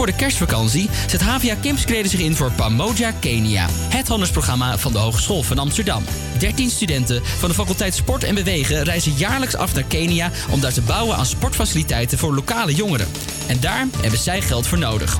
Voor 0.00 0.08
de 0.08 0.16
kerstvakantie 0.16 0.90
zet 1.06 1.20
HVA 1.20 1.56
Campscrede 1.62 2.08
zich 2.08 2.20
in 2.20 2.36
voor 2.36 2.52
Pamoja 2.52 3.12
Kenia. 3.12 3.66
Het 3.70 4.08
handelsprogramma 4.08 4.78
van 4.78 4.92
de 4.92 4.98
Hogeschool 4.98 5.42
van 5.42 5.58
Amsterdam. 5.58 6.04
13 6.38 6.70
studenten 6.70 7.22
van 7.24 7.48
de 7.48 7.54
faculteit 7.54 7.94
Sport 7.94 8.24
en 8.24 8.34
Bewegen 8.34 8.82
reizen 8.82 9.12
jaarlijks 9.12 9.56
af 9.56 9.74
naar 9.74 9.84
Kenia... 9.84 10.30
om 10.50 10.60
daar 10.60 10.72
te 10.72 10.80
bouwen 10.80 11.16
aan 11.16 11.26
sportfaciliteiten 11.26 12.18
voor 12.18 12.34
lokale 12.34 12.74
jongeren. 12.74 13.06
En 13.46 13.60
daar 13.60 13.86
hebben 14.00 14.18
zij 14.18 14.42
geld 14.42 14.66
voor 14.66 14.78
nodig. 14.78 15.18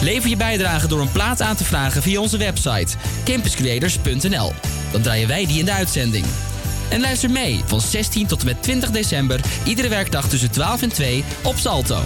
Lever 0.00 0.28
je 0.28 0.36
bijdrage 0.36 0.86
door 0.86 1.00
een 1.00 1.12
plaat 1.12 1.42
aan 1.42 1.56
te 1.56 1.64
vragen 1.64 2.02
via 2.02 2.20
onze 2.20 2.38
website 2.38 2.96
campuscreators.nl. 3.24 4.52
Dan 4.92 5.02
draaien 5.02 5.28
wij 5.28 5.46
die 5.46 5.58
in 5.58 5.64
de 5.64 5.72
uitzending. 5.72 6.24
En 6.88 7.00
luister 7.00 7.30
mee 7.30 7.60
van 7.66 7.80
16 7.80 8.26
tot 8.26 8.40
en 8.40 8.46
met 8.46 8.62
20 8.62 8.90
december, 8.90 9.40
iedere 9.64 9.88
werkdag 9.88 10.28
tussen 10.28 10.50
12 10.50 10.82
en 10.82 10.92
2 10.92 11.24
op 11.42 11.56
Salto. 11.56 12.02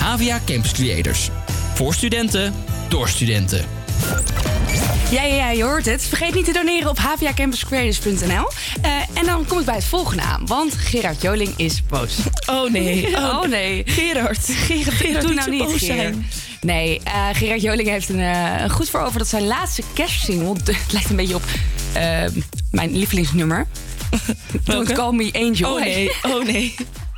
HVA 0.00 0.40
Campus 0.46 0.72
Creators. 0.72 1.28
Voor 1.74 1.94
studenten, 1.94 2.54
door 2.88 3.08
studenten. 3.08 3.64
Ja, 5.10 5.22
ja, 5.22 5.34
ja, 5.34 5.50
je 5.50 5.62
hoort 5.62 5.86
het. 5.86 6.04
Vergeet 6.04 6.34
niet 6.34 6.44
te 6.44 6.52
doneren 6.52 6.88
op 6.90 6.98
hvacampuscreators.nl. 6.98 8.48
Eh 8.82 8.90
en 9.14 9.24
dan 9.24 9.46
kom 9.46 9.58
ik 9.58 9.64
bij 9.64 9.74
het 9.74 9.84
volgende 9.84 10.22
aan. 10.22 10.46
Want 10.46 10.74
Gerard 10.74 11.22
Joling 11.22 11.52
is 11.56 11.82
boos. 11.86 12.16
Oh 12.46 12.70
nee. 12.70 13.08
Oh, 13.16 13.42
nee. 13.42 13.82
Gerard. 13.86 14.38
Gerard, 14.44 14.94
Gerard, 14.94 15.26
doe 15.26 15.34
nou 15.34 15.50
niet, 15.50 15.62
boos 15.62 15.72
Gerard. 15.72 15.98
zijn. 15.98 16.26
Nee, 16.60 17.00
eh, 17.04 17.26
Gerard 17.32 17.62
Joling 17.62 17.88
heeft 17.88 18.08
een, 18.08 18.20
eh, 18.20 18.62
een 18.62 18.70
goed 18.70 18.90
voor 18.90 19.00
over 19.00 19.18
dat 19.18 19.28
zijn 19.28 19.46
laatste 19.46 19.82
kerstsingle... 19.94 20.54
het 20.64 20.92
lijkt 20.92 21.10
een 21.10 21.16
beetje 21.16 21.34
op 21.34 21.44
mijn 22.70 22.96
lievelingsnummer. 22.96 23.66
Don't 24.64 24.92
Call 24.92 25.12
Me 25.12 25.30
Angel. 25.32 25.74
Oh 25.74 25.80
nee, 25.80 26.10
oh 26.22 26.44
nee. 26.44 26.74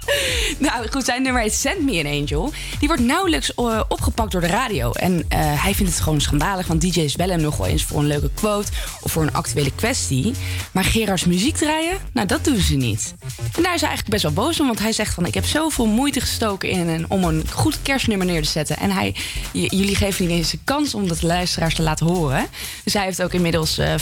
Nou 0.58 0.88
goed, 0.90 1.04
zijn 1.04 1.22
nummer 1.22 1.42
heet 1.42 1.54
Send 1.54 1.82
Me 1.82 2.04
an 2.04 2.20
Angel. 2.20 2.52
Die 2.78 2.88
wordt 2.88 3.02
nauwelijks 3.02 3.54
eh, 3.54 3.80
opgepakt 3.88 4.32
door 4.32 4.40
de 4.40 4.46
radio. 4.46 4.92
En 4.92 5.24
eh, 5.28 5.38
hij 5.62 5.74
vindt 5.74 5.92
het 5.92 6.00
gewoon 6.00 6.20
schandalig, 6.20 6.66
want 6.66 6.80
DJ's 6.80 7.16
bellen 7.16 7.34
hem 7.34 7.42
nog 7.42 7.56
wel 7.56 7.66
eens 7.66 7.84
voor 7.84 7.98
een 7.98 8.06
leuke 8.06 8.30
quote 8.34 8.70
of 9.00 9.12
voor 9.12 9.22
een 9.22 9.32
actuele 9.32 9.72
kwestie. 9.74 10.34
Maar 10.72 10.84
Gerards 10.84 11.24
muziek 11.24 11.56
draaien, 11.56 11.98
nou 12.12 12.26
dat 12.26 12.44
doen 12.44 12.60
ze 12.60 12.74
niet. 12.74 13.14
En 13.56 13.62
daar 13.62 13.74
is 13.74 13.80
hij 13.80 13.88
eigenlijk 13.90 14.08
best 14.08 14.22
wel 14.22 14.32
boos 14.32 14.60
om, 14.60 14.66
want 14.66 14.78
hij 14.78 14.92
zegt 14.92 15.14
van 15.14 15.26
ik 15.26 15.34
heb 15.34 15.44
zoveel 15.44 15.86
moeite 15.86 16.20
gestoken 16.20 16.68
in 16.68 16.88
een, 16.88 17.04
om 17.08 17.24
een 17.24 17.44
goed 17.50 17.82
kerstnummer 17.82 18.26
neer 18.26 18.42
te 18.42 18.48
zetten. 18.48 18.76
En 18.76 18.90
hij, 18.90 19.14
jullie 19.52 19.96
geven 19.96 20.26
niet 20.26 20.36
eens 20.36 20.52
een 20.52 20.60
kans 20.64 20.94
om 20.94 21.08
dat 21.08 21.20
de 21.20 21.26
luisteraars 21.26 21.74
te 21.74 21.82
laten 21.82 22.06
horen. 22.06 22.46
Dus 22.84 22.92
hij 22.92 23.04
heeft 23.04 23.22
ook 23.22 23.32
inmiddels 23.32 23.78
eh, 23.78 23.94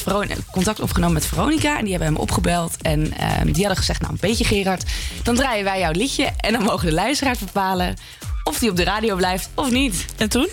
contact 0.51 0.81
opgenomen 0.81 1.15
met 1.15 1.27
Veronica 1.27 1.79
en 1.79 1.83
die 1.83 1.91
hebben 1.91 2.13
hem 2.13 2.23
opgebeld. 2.23 2.77
En 2.83 3.13
eh, 3.17 3.29
die 3.45 3.55
hadden 3.55 3.77
gezegd, 3.77 4.01
nou 4.01 4.15
weet 4.21 4.39
je 4.39 4.45
Gerard, 4.45 4.85
dan 5.23 5.35
draaien 5.35 5.65
wij 5.65 5.89
jouw 5.91 6.01
liedje 6.03 6.25
en 6.37 6.53
dan 6.53 6.63
mogen 6.63 6.87
de 6.87 6.93
luisteraars 6.95 7.39
bepalen 7.39 7.97
of 8.45 8.59
die 8.59 8.71
op 8.71 8.77
de 8.77 8.85
radio 8.85 9.17
blijft 9.17 9.49
of 9.55 9.71
niet. 9.71 10.05
En 10.17 10.29
toen? 10.29 10.49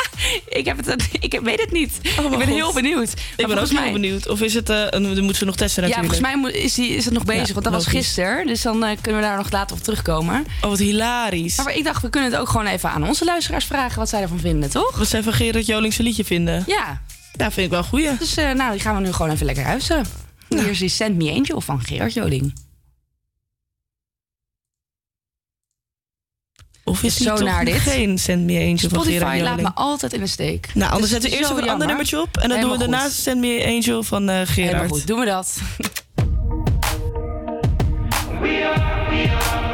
ik, 0.48 0.64
heb 0.64 0.86
het, 0.86 1.08
ik 1.28 1.40
weet 1.42 1.60
het 1.60 1.72
niet. 1.72 1.98
ik 2.02 2.16
ben 2.16 2.32
God. 2.32 2.44
heel 2.44 2.72
benieuwd. 2.72 3.12
Ik 3.12 3.46
Maar 3.46 3.54
ben 3.56 3.58
ook 3.64 3.68
heel 3.82 3.92
benieuwd. 3.92 4.28
Of 4.28 4.40
is 4.40 4.54
het... 4.54 4.68
een- 4.68 4.88
dan 4.90 5.02
moeten 5.16 5.34
ze 5.36 5.44
nog 5.44 5.56
testen 5.56 5.82
Ja, 5.82 5.88
natuurlijk. 5.88 6.26
volgens 6.26 6.52
mij 6.52 6.62
is, 6.62 6.74
die, 6.74 6.88
is 6.90 7.04
het 7.04 7.14
nog 7.14 7.24
bezig, 7.24 7.46
Ja, 7.46 7.52
want 7.52 7.64
dat 7.64 7.74
was 7.74 7.86
gisteren. 7.86 8.46
Dus 8.46 8.62
dan 8.62 8.84
eh, 8.84 8.96
kunnen 9.00 9.20
we 9.20 9.26
daar 9.26 9.36
nog 9.36 9.50
later 9.50 9.76
op 9.76 9.82
terugkomen. 9.82 10.46
Oh, 10.60 10.68
wat 10.70 10.78
hilarisch. 10.78 11.56
Maar 11.56 11.76
ik 11.76 11.84
dacht, 11.84 12.02
we 12.02 12.10
kunnen 12.10 12.30
het 12.30 12.40
ook 12.40 12.48
gewoon 12.48 12.66
even 12.66 12.90
aan 12.90 13.06
onze 13.06 13.24
luisteraars 13.24 13.64
vragen 13.64 13.98
wat 13.98 14.08
zij 14.08 14.20
ervan 14.22 14.40
vinden, 14.40 14.70
toch? 14.70 14.98
Wat 14.98 15.08
zij 15.08 15.22
van 15.22 15.32
Gerard 15.32 15.66
Jolingse 15.66 16.02
liedje 16.02 16.24
vinden. 16.24 16.64
Ja. 16.66 17.00
Ja, 17.32 17.50
vind 17.50 17.66
ik 17.66 17.70
wel 17.70 17.78
een 17.78 17.84
goeie. 17.84 18.16
Dus 18.18 18.36
eh, 18.36 18.50
nou, 18.52 18.70
die 18.72 18.80
gaan 18.80 18.94
we 18.94 19.00
nu 19.00 19.12
gewoon 19.12 19.30
even 19.32 19.46
lekker 19.46 19.64
luisteren. 19.64 20.06
Hier 20.48 20.68
is 20.68 20.78
die 20.78 20.88
Send 20.88 21.16
Me 21.16 21.32
Angel 21.32 21.60
van 21.60 21.80
Gerard 21.84 22.12
Joling. 22.12 22.54
Of 26.88 27.02
is 27.02 27.16
zo 27.16 27.34
toch 27.34 27.44
naar 27.44 27.64
dit? 27.64 27.74
geen 27.74 28.18
Send 28.18 28.42
Me 28.44 28.58
Angel 28.58 28.76
van 28.76 28.88
Spotify 28.90 29.18
Gerard 29.18 29.40
laat 29.40 29.60
me 29.60 29.70
altijd 29.74 30.12
in 30.12 30.20
de 30.20 30.26
steek. 30.26 30.68
Nou, 30.74 30.92
anders 30.92 31.00
Dus 31.00 31.10
zetten 31.10 31.30
we 31.30 31.36
het 31.36 31.44
eerst 31.44 31.52
even 31.52 31.62
een 31.62 31.72
ander 31.72 31.86
nummertje 31.86 32.20
op. 32.20 32.36
En 32.36 32.48
dan 32.48 32.60
doen 32.60 32.70
we 32.70 32.78
daarna. 32.78 33.08
Send 33.08 33.40
Me 33.40 33.64
Angel 33.66 34.02
van 34.02 34.28
eh 34.28 34.34
Gerard. 34.34 34.54
Helemaal 34.54 34.88
goed, 34.88 35.06
doen 35.06 35.18
we 35.18 35.26
dat. 35.26 35.58
on 39.56 39.65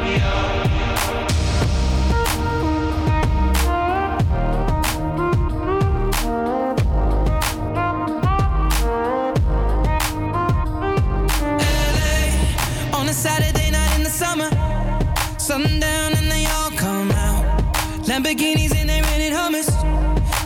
Lamborghinis 18.23 18.73
and 18.75 18.89
they 18.89 19.01
rented 19.01 19.33
hummus. 19.33 19.67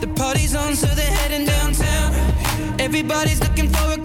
The 0.01 0.07
party's 0.07 0.55
on, 0.55 0.75
so 0.75 0.87
they're 0.87 1.05
heading 1.05 1.45
downtown. 1.45 2.11
Everybody's 2.79 3.39
looking 3.39 3.69
for 3.69 3.91
a 3.93 3.96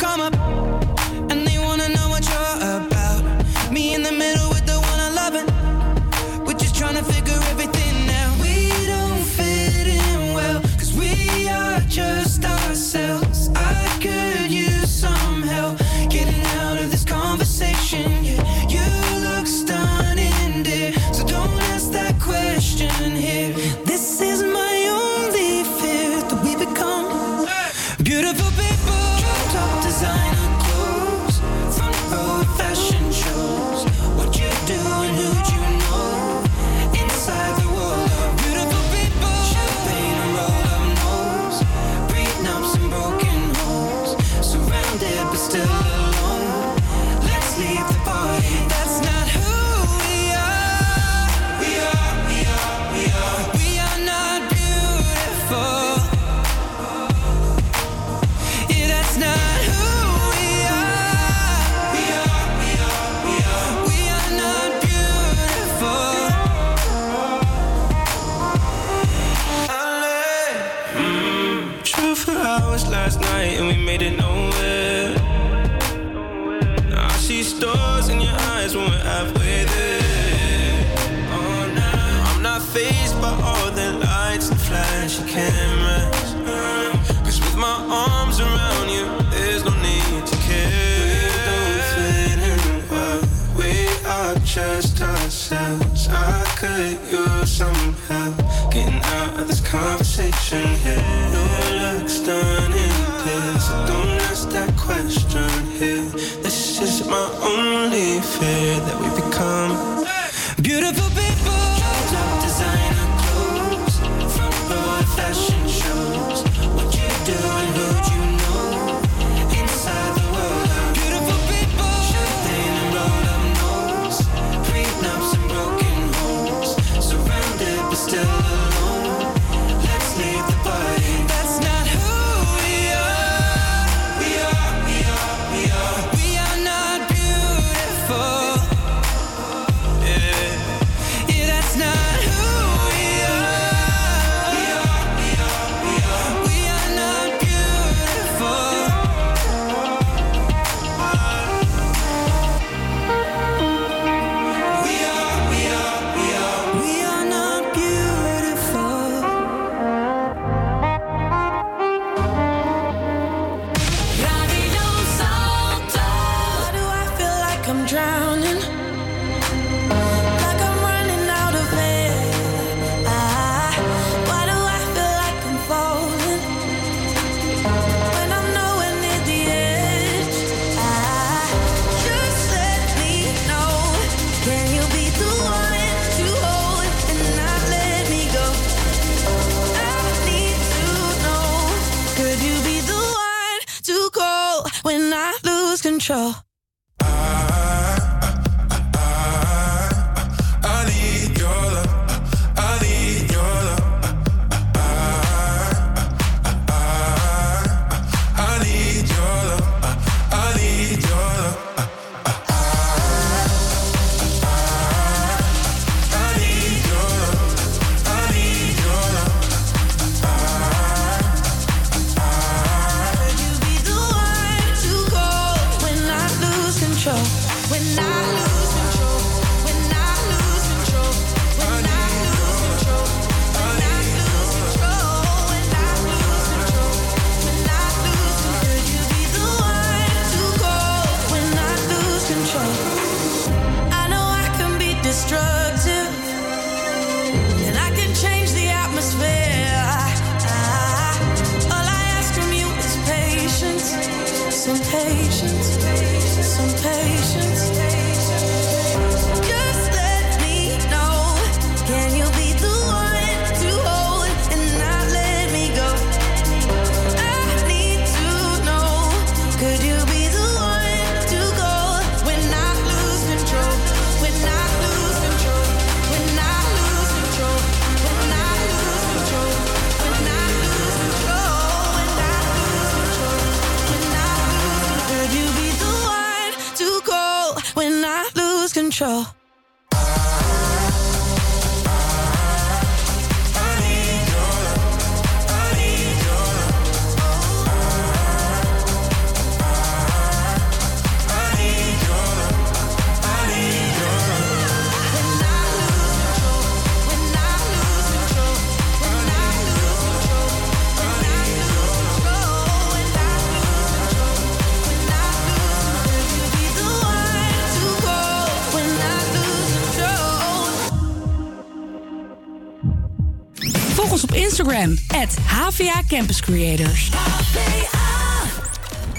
Instagram, 324.63 324.97
at 325.09 325.37
HVA 325.47 326.03
Campus 326.09 326.41
Creators. 326.41 327.11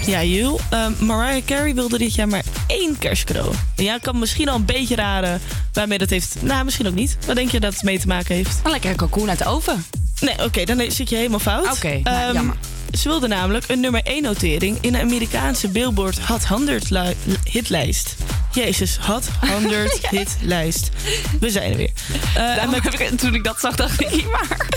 Ja, 0.06 0.24
Jul, 0.24 0.60
ehm, 0.70 0.92
Mariah 1.00 1.46
Carey 1.46 1.74
wilde 1.74 1.98
dit 1.98 2.16
jaar 2.16 2.28
maar 2.28 2.44
één 2.68 2.98
kerstcadeau. 2.98 3.54
Ja, 3.76 3.98
kan 3.98 4.20
misschien 4.20 4.50
al 4.50 4.56
een 4.56 4.66
beetje 4.66 4.96
raden 4.96 5.42
waarmee 5.74 5.98
dat 5.98 6.10
heeft. 6.10 6.36
Nou, 6.40 6.64
misschien 6.64 6.88
ook 6.88 6.94
niet. 6.94 7.18
Wat 7.26 7.36
denk 7.36 7.52
je 7.52 7.60
dat 7.60 7.74
het 7.74 7.84
mee 7.84 8.00
te 8.00 8.08
maken 8.08 8.36
heeft? 8.36 8.60
Een 8.64 8.72
lekkere 8.72 8.96
kalkoen 8.96 9.30
uit 9.30 9.38
de 9.38 9.46
oven. 9.46 9.86
Nee, 10.20 10.44
oké, 10.44 10.64
dan 10.64 10.92
zit 10.92 11.10
je 11.10 11.16
helemaal 11.16 11.40
fout. 11.40 11.72
Oké. 11.72 12.00
Nou, 12.04 12.36
ehm, 12.36 12.50
ze 12.98 13.10
wilde 13.10 13.28
namelijk 13.28 13.70
een 13.70 13.80
nummer 13.80 14.02
1 14.04 14.24
notering 14.24 14.78
in 14.82 14.92
de 14.92 15.02
Amerikaanse 15.02 15.68
Billboard 15.68 16.20
Hot 16.20 16.46
100 16.46 16.90
hitlijst. 17.44 18.16
Jezus, 18.54 18.98
had 18.98 19.30
100 19.40 20.00
ja. 20.02 20.10
hitlijst. 20.10 20.90
We 21.40 21.50
zijn 21.50 21.72
er 21.72 21.78
weer. 21.78 21.92
Eh, 22.36 23.12
toen 23.16 23.36
ik 23.36 23.44
dat 23.44 23.60
zag, 23.60 23.76
dacht 23.76 24.02
ik, 24.02 24.26
maar. 24.32 24.68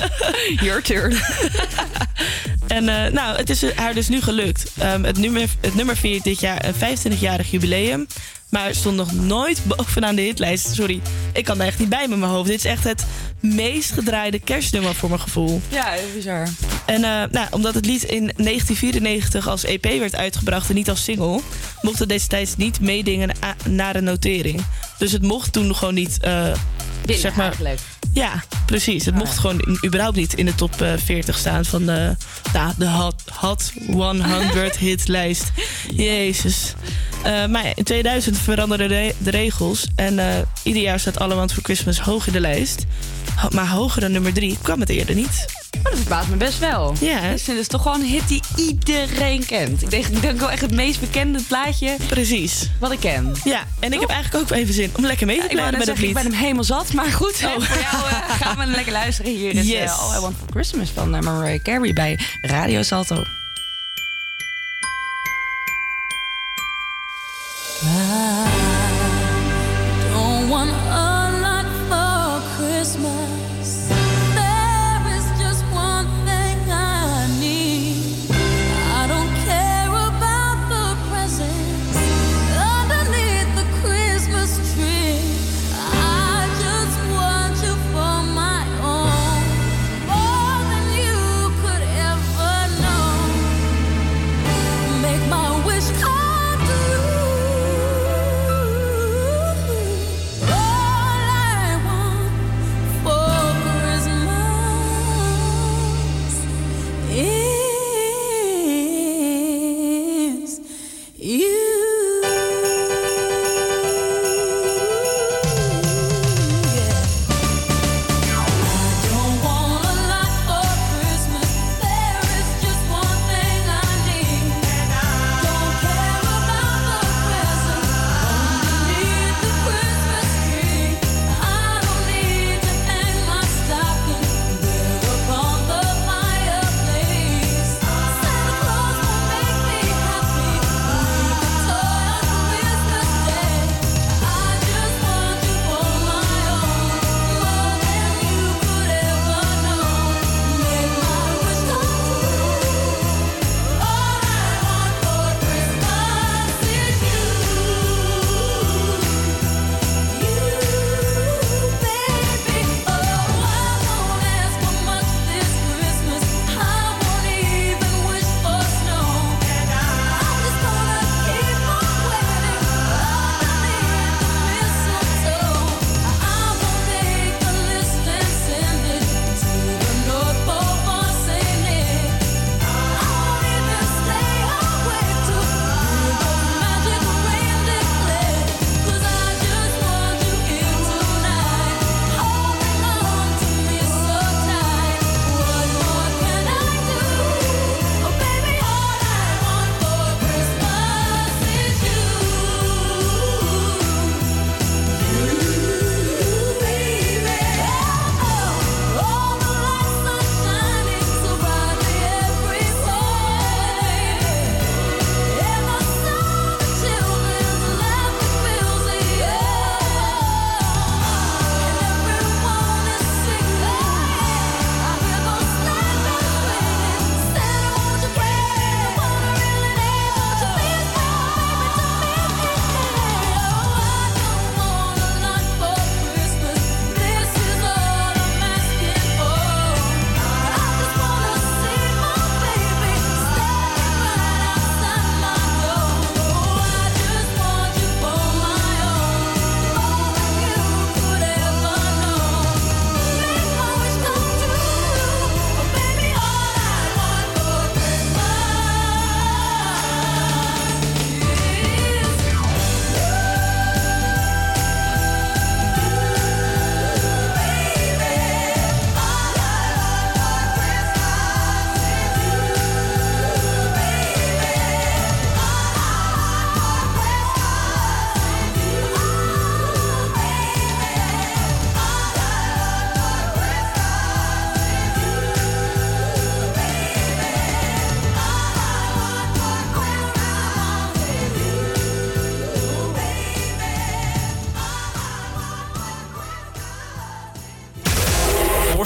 Your 0.66 0.82
turn. 0.82 1.12
en 2.66 2.88
eh, 2.88 3.12
nou, 3.12 3.36
het 3.36 3.50
is 3.50 3.74
haar 3.74 3.94
dus 3.94 4.08
nu 4.08 4.20
gelukt. 4.20 4.70
Ehm, 4.78 5.02
het, 5.02 5.18
nummer, 5.18 5.48
het 5.60 5.74
nummer 5.74 5.96
viert 5.96 6.24
dit 6.24 6.40
jaar 6.40 6.64
een 6.64 6.74
25-jarig 6.74 7.50
jubileum. 7.50 8.06
Maar 8.54 8.74
stond 8.74 8.96
nog 8.96 9.12
nooit 9.12 9.60
bovenaan 9.64 10.14
de 10.14 10.22
hitlijst. 10.22 10.74
Sorry, 10.74 11.00
ik 11.32 11.44
kan 11.44 11.60
er 11.60 11.66
echt 11.66 11.78
niet 11.78 11.88
bij 11.88 12.08
met 12.08 12.18
mijn 12.18 12.30
hoofd. 12.30 12.48
Dit 12.48 12.56
is 12.56 12.64
echt 12.64 12.84
het 12.84 13.06
meest 13.40 13.90
gedraaide 13.90 14.38
kerstnummer 14.38 14.94
voor 14.94 15.08
mijn 15.08 15.20
gevoel. 15.20 15.60
Ja, 15.68 15.94
bizar. 16.14 16.48
En 16.86 17.04
eh, 17.04 17.22
nou, 17.30 17.46
omdat 17.50 17.74
het 17.74 17.86
lied 17.86 18.02
in 18.02 18.32
1994 18.36 19.48
als 19.48 19.64
EP 19.64 19.84
werd 19.84 20.16
uitgebracht 20.16 20.68
en 20.68 20.74
niet 20.74 20.90
als 20.90 21.04
single, 21.04 21.40
mocht 21.80 21.98
het 21.98 22.08
destijds 22.08 22.56
niet 22.56 22.80
meedingen 22.80 23.36
naar 23.68 23.96
een 23.96 24.04
notering. 24.04 24.64
Dus 24.98 25.12
het 25.12 25.22
mocht 25.22 25.52
toen 25.52 25.74
gewoon 25.74 25.94
niet 25.94 26.18
eh, 26.20 26.52
eh, 27.06 27.16
zeg 27.16 27.34
maar, 27.34 27.46
eigenlijk. 27.46 27.80
Ja, 28.12 28.44
precies. 28.66 29.04
Het 29.04 29.14
mocht 29.14 29.38
gewoon 29.38 29.78
überhaupt 29.84 30.16
niet 30.16 30.34
in 30.34 30.46
de 30.46 30.54
top 30.54 30.80
eh, 30.80 30.92
40 31.04 31.38
staan 31.38 31.64
van 31.64 31.86
de, 31.86 32.16
nou, 32.52 32.72
de 32.78 32.88
hot, 32.88 33.22
hot 33.32 33.72
100 33.86 34.76
hitlijst. 34.86 35.50
Jezus. 35.94 36.74
Eh, 37.24 37.46
maar 37.46 37.72
in 37.74 37.84
2000 37.84 38.38
veranderden 38.38 38.88
de, 38.88 39.30
regels. 39.30 39.86
En 39.96 40.18
eh, 40.18 40.26
ieder 40.62 40.82
jaar 40.82 41.00
staat 41.00 41.18
All 41.18 41.30
I 41.30 41.34
Want 41.34 41.52
For 41.52 41.62
Christmas 41.62 42.00
hoog 42.00 42.26
in 42.26 42.32
de 42.32 42.40
lijst. 42.40 42.84
Maar 43.50 43.68
hoger 43.68 44.00
dan 44.00 44.12
nummer 44.12 44.32
3 44.32 44.58
kwam 44.62 44.80
het 44.80 44.88
eerder 44.88 45.14
niet. 45.14 45.44
Maar 45.82 45.92
dat 45.92 46.00
verbaast 46.00 46.28
me 46.28 46.36
best 46.36 46.58
wel. 46.58 46.94
Ja. 47.00 47.20
Ik 47.20 47.40
vind 47.40 47.58
het 47.58 47.68
toch 47.68 47.82
gewoon 47.82 48.00
een 48.00 48.06
hit 48.06 48.28
die 48.28 48.40
iedereen 48.56 49.46
kent. 49.46 49.82
Ik 49.82 49.90
denk, 49.90 50.06
ik 50.06 50.20
denk 50.20 50.38
wel 50.40 50.50
echt 50.50 50.60
het 50.60 50.70
meest 50.70 51.00
bekende 51.00 51.42
plaatje. 51.48 51.96
Precies. 52.06 52.70
Wat 52.80 52.90
ik 52.92 53.00
ken. 53.00 53.32
Ja, 53.44 53.64
en 53.78 53.92
ik 53.92 54.00
heb 54.00 54.08
eigenlijk 54.08 54.44
ook 54.50 54.56
even 54.58 54.74
zin 54.74 54.90
om 54.96 55.06
lekker 55.06 55.26
mee 55.26 55.40
te 55.40 55.46
plannen 55.46 55.64
met 55.64 55.74
het 55.74 55.84
zeggen, 55.88 56.04
ik 56.08 56.14
lied. 56.14 56.22
ben 56.22 56.32
hem 56.32 56.40
helemaal 56.42 56.64
zat. 56.64 56.92
Maar 56.92 57.12
goed, 57.12 57.34
Oh. 57.44 57.52
voor 57.52 57.78
jou 57.80 58.08
eh, 58.08 58.30
gaan 58.40 58.58
we 58.58 58.66
lekker 58.66 58.92
luisteren. 58.92 59.32
Hier 59.32 59.54
is 59.54 59.66
Yes. 59.66 59.90
eh, 59.90 59.98
All 60.10 60.16
I 60.16 60.20
Want 60.20 60.36
For 60.38 60.46
Christmas 60.50 60.90
van 60.94 61.14
eh, 61.14 61.20
Mariah 61.22 61.62
Carey 61.62 61.92
bij 61.92 62.18
Radio 62.42 62.82
Salto. 62.82 63.14
Don't 67.82 68.63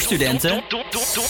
studenten. 0.09 0.63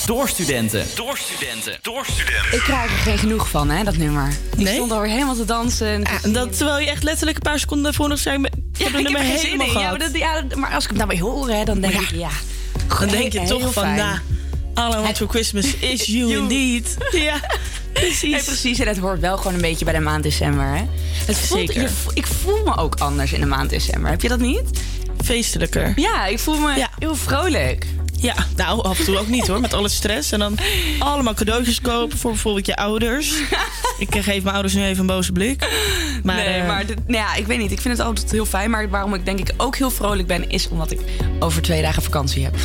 Door 0.06 0.30
studenten. 0.30 0.86
Door 0.96 1.18
studenten. 1.18 1.78
Door 1.82 2.06
studenten. 2.06 2.54
Ik 2.54 2.60
krijg 2.60 2.92
er 2.92 2.98
geen 2.98 3.18
genoeg 3.18 3.50
van, 3.50 3.70
hè, 3.70 3.84
dat 3.84 3.98
nummer. 3.98 4.28
Ik 4.52 4.58
Nee? 4.64 4.74
stond 4.74 4.92
alweer 4.92 5.12
helemaal 5.12 5.36
te 5.36 5.46
dansen. 5.46 5.88
En 5.88 6.02
Ja, 6.02 6.20
en 6.24 6.34
dat 6.34 6.58
terwijl 6.58 6.80
je 6.80 6.90
echt 6.90 7.04
letterlijk 7.04 7.38
een 7.38 7.44
paar 7.44 7.60
seconden 7.60 7.94
voor 7.94 8.08
nog 8.10 8.20
zei... 8.20 8.44
Ik 8.44 8.52
heb 8.84 8.94
nummer 8.94 9.22
er 9.22 9.28
geen 9.28 9.38
zin 9.38 9.46
helemaal 9.46 9.68
in. 9.68 9.74
Ja, 9.74 9.80
gehad. 9.80 9.98
maar, 9.98 10.08
dat, 10.12 10.18
ja, 10.18 10.44
maar 10.58 10.74
als 10.74 10.84
ik 10.84 10.90
het 10.90 10.98
nou 10.98 11.10
weer 11.10 11.22
hoor, 11.22 11.50
hè, 11.50 11.64
dan 11.64 11.80
denk 11.82 11.94
ik, 11.94 12.12
ja. 12.12 12.30
Dan 13.00 13.08
denk 13.08 13.34
je 13.34 13.44
toch 13.44 13.74
van, 13.74 13.96
nou, 13.96 14.20
All 14.74 14.92
I 14.92 14.96
want 15.02 15.18
for 15.18 15.28
Christmas 15.30 15.76
is 15.94 16.06
you, 16.06 16.32
indeed. 16.38 16.98
Ja, 17.12 17.40
precies. 17.94 18.44
Precies. 18.46 18.80
En 18.80 18.88
het 18.88 18.98
hoort 18.98 19.20
wel 19.20 19.38
gewoon 19.38 19.54
een 19.54 19.62
beetje 19.62 19.86
bij 19.86 19.94
de 19.94 20.00
maand 20.00 20.24
december. 20.24 20.66
Hè? 20.66 20.84
Het 21.26 21.38
voelt, 21.38 21.68
Zeker. 21.68 21.82
je 21.82 21.90
ik 22.14 22.28
voel 22.28 22.64
me 22.66 22.78
ook 22.78 22.96
anders 23.00 23.32
in 23.34 23.40
de 23.40 23.46
maand 23.46 23.70
december. 23.70 24.10
Heb 24.10 24.22
je 24.22 24.28
dat 24.28 24.40
niet? 24.40 24.62
Feestelijker. 25.24 25.94
Ja, 25.96 26.26
ik 26.26 26.40
voel 26.40 26.58
me 26.60 26.86
heel 27.00 27.16
vrolijk. 27.16 27.86
Ja, 28.22 28.36
nou, 28.56 28.84
af 28.84 29.00
en 29.00 29.06
toe 29.06 29.18
ook 29.18 29.28
niet 29.28 29.48
hoor. 29.48 29.60
Met 29.60 29.74
alle 29.74 29.90
stress. 29.90 30.32
En 30.32 30.40
dan 30.40 30.58
allemaal 31.00 31.34
cadeautjes 31.34 31.82
kopen 31.82 32.18
voor 32.18 32.32
bijvoorbeeld 32.32 32.66
je 32.66 32.76
ouders. 32.76 33.34
ik 34.00 34.16
geef 34.20 34.44
mijn 34.44 34.54
ouders 34.54 34.74
nu 34.74 34.84
even 34.84 35.00
een 35.00 35.06
boze 35.06 35.32
blik. 35.32 35.68
Maar, 36.24 36.36
nee, 36.36 36.46
eh, 36.46 36.68
maar 36.68 36.86
dit- 36.86 37.08
nou 37.08 37.24
ja, 37.24 37.36
ik 37.36 37.48
weet 37.48 37.58
niet. 37.58 37.72
Ik 37.72 37.82
vind 37.82 37.98
het 37.98 38.08
altijd 38.08 38.32
heel 38.32 38.46
fijn. 38.46 38.70
Maar 38.70 38.90
waarom 38.90 39.14
ik 39.14 39.26
denk 39.26 39.40
ik 39.40 39.52
ook 39.58 39.78
heel 39.78 39.92
vrolijk 39.92 40.28
ben... 40.28 40.50
is 40.50 40.70
omdat 40.70 40.92
ik 40.92 41.00
over 41.40 41.62
twee 41.62 41.82
dagen 41.82 42.04
vakantie 42.04 42.44
heb. 42.44 42.56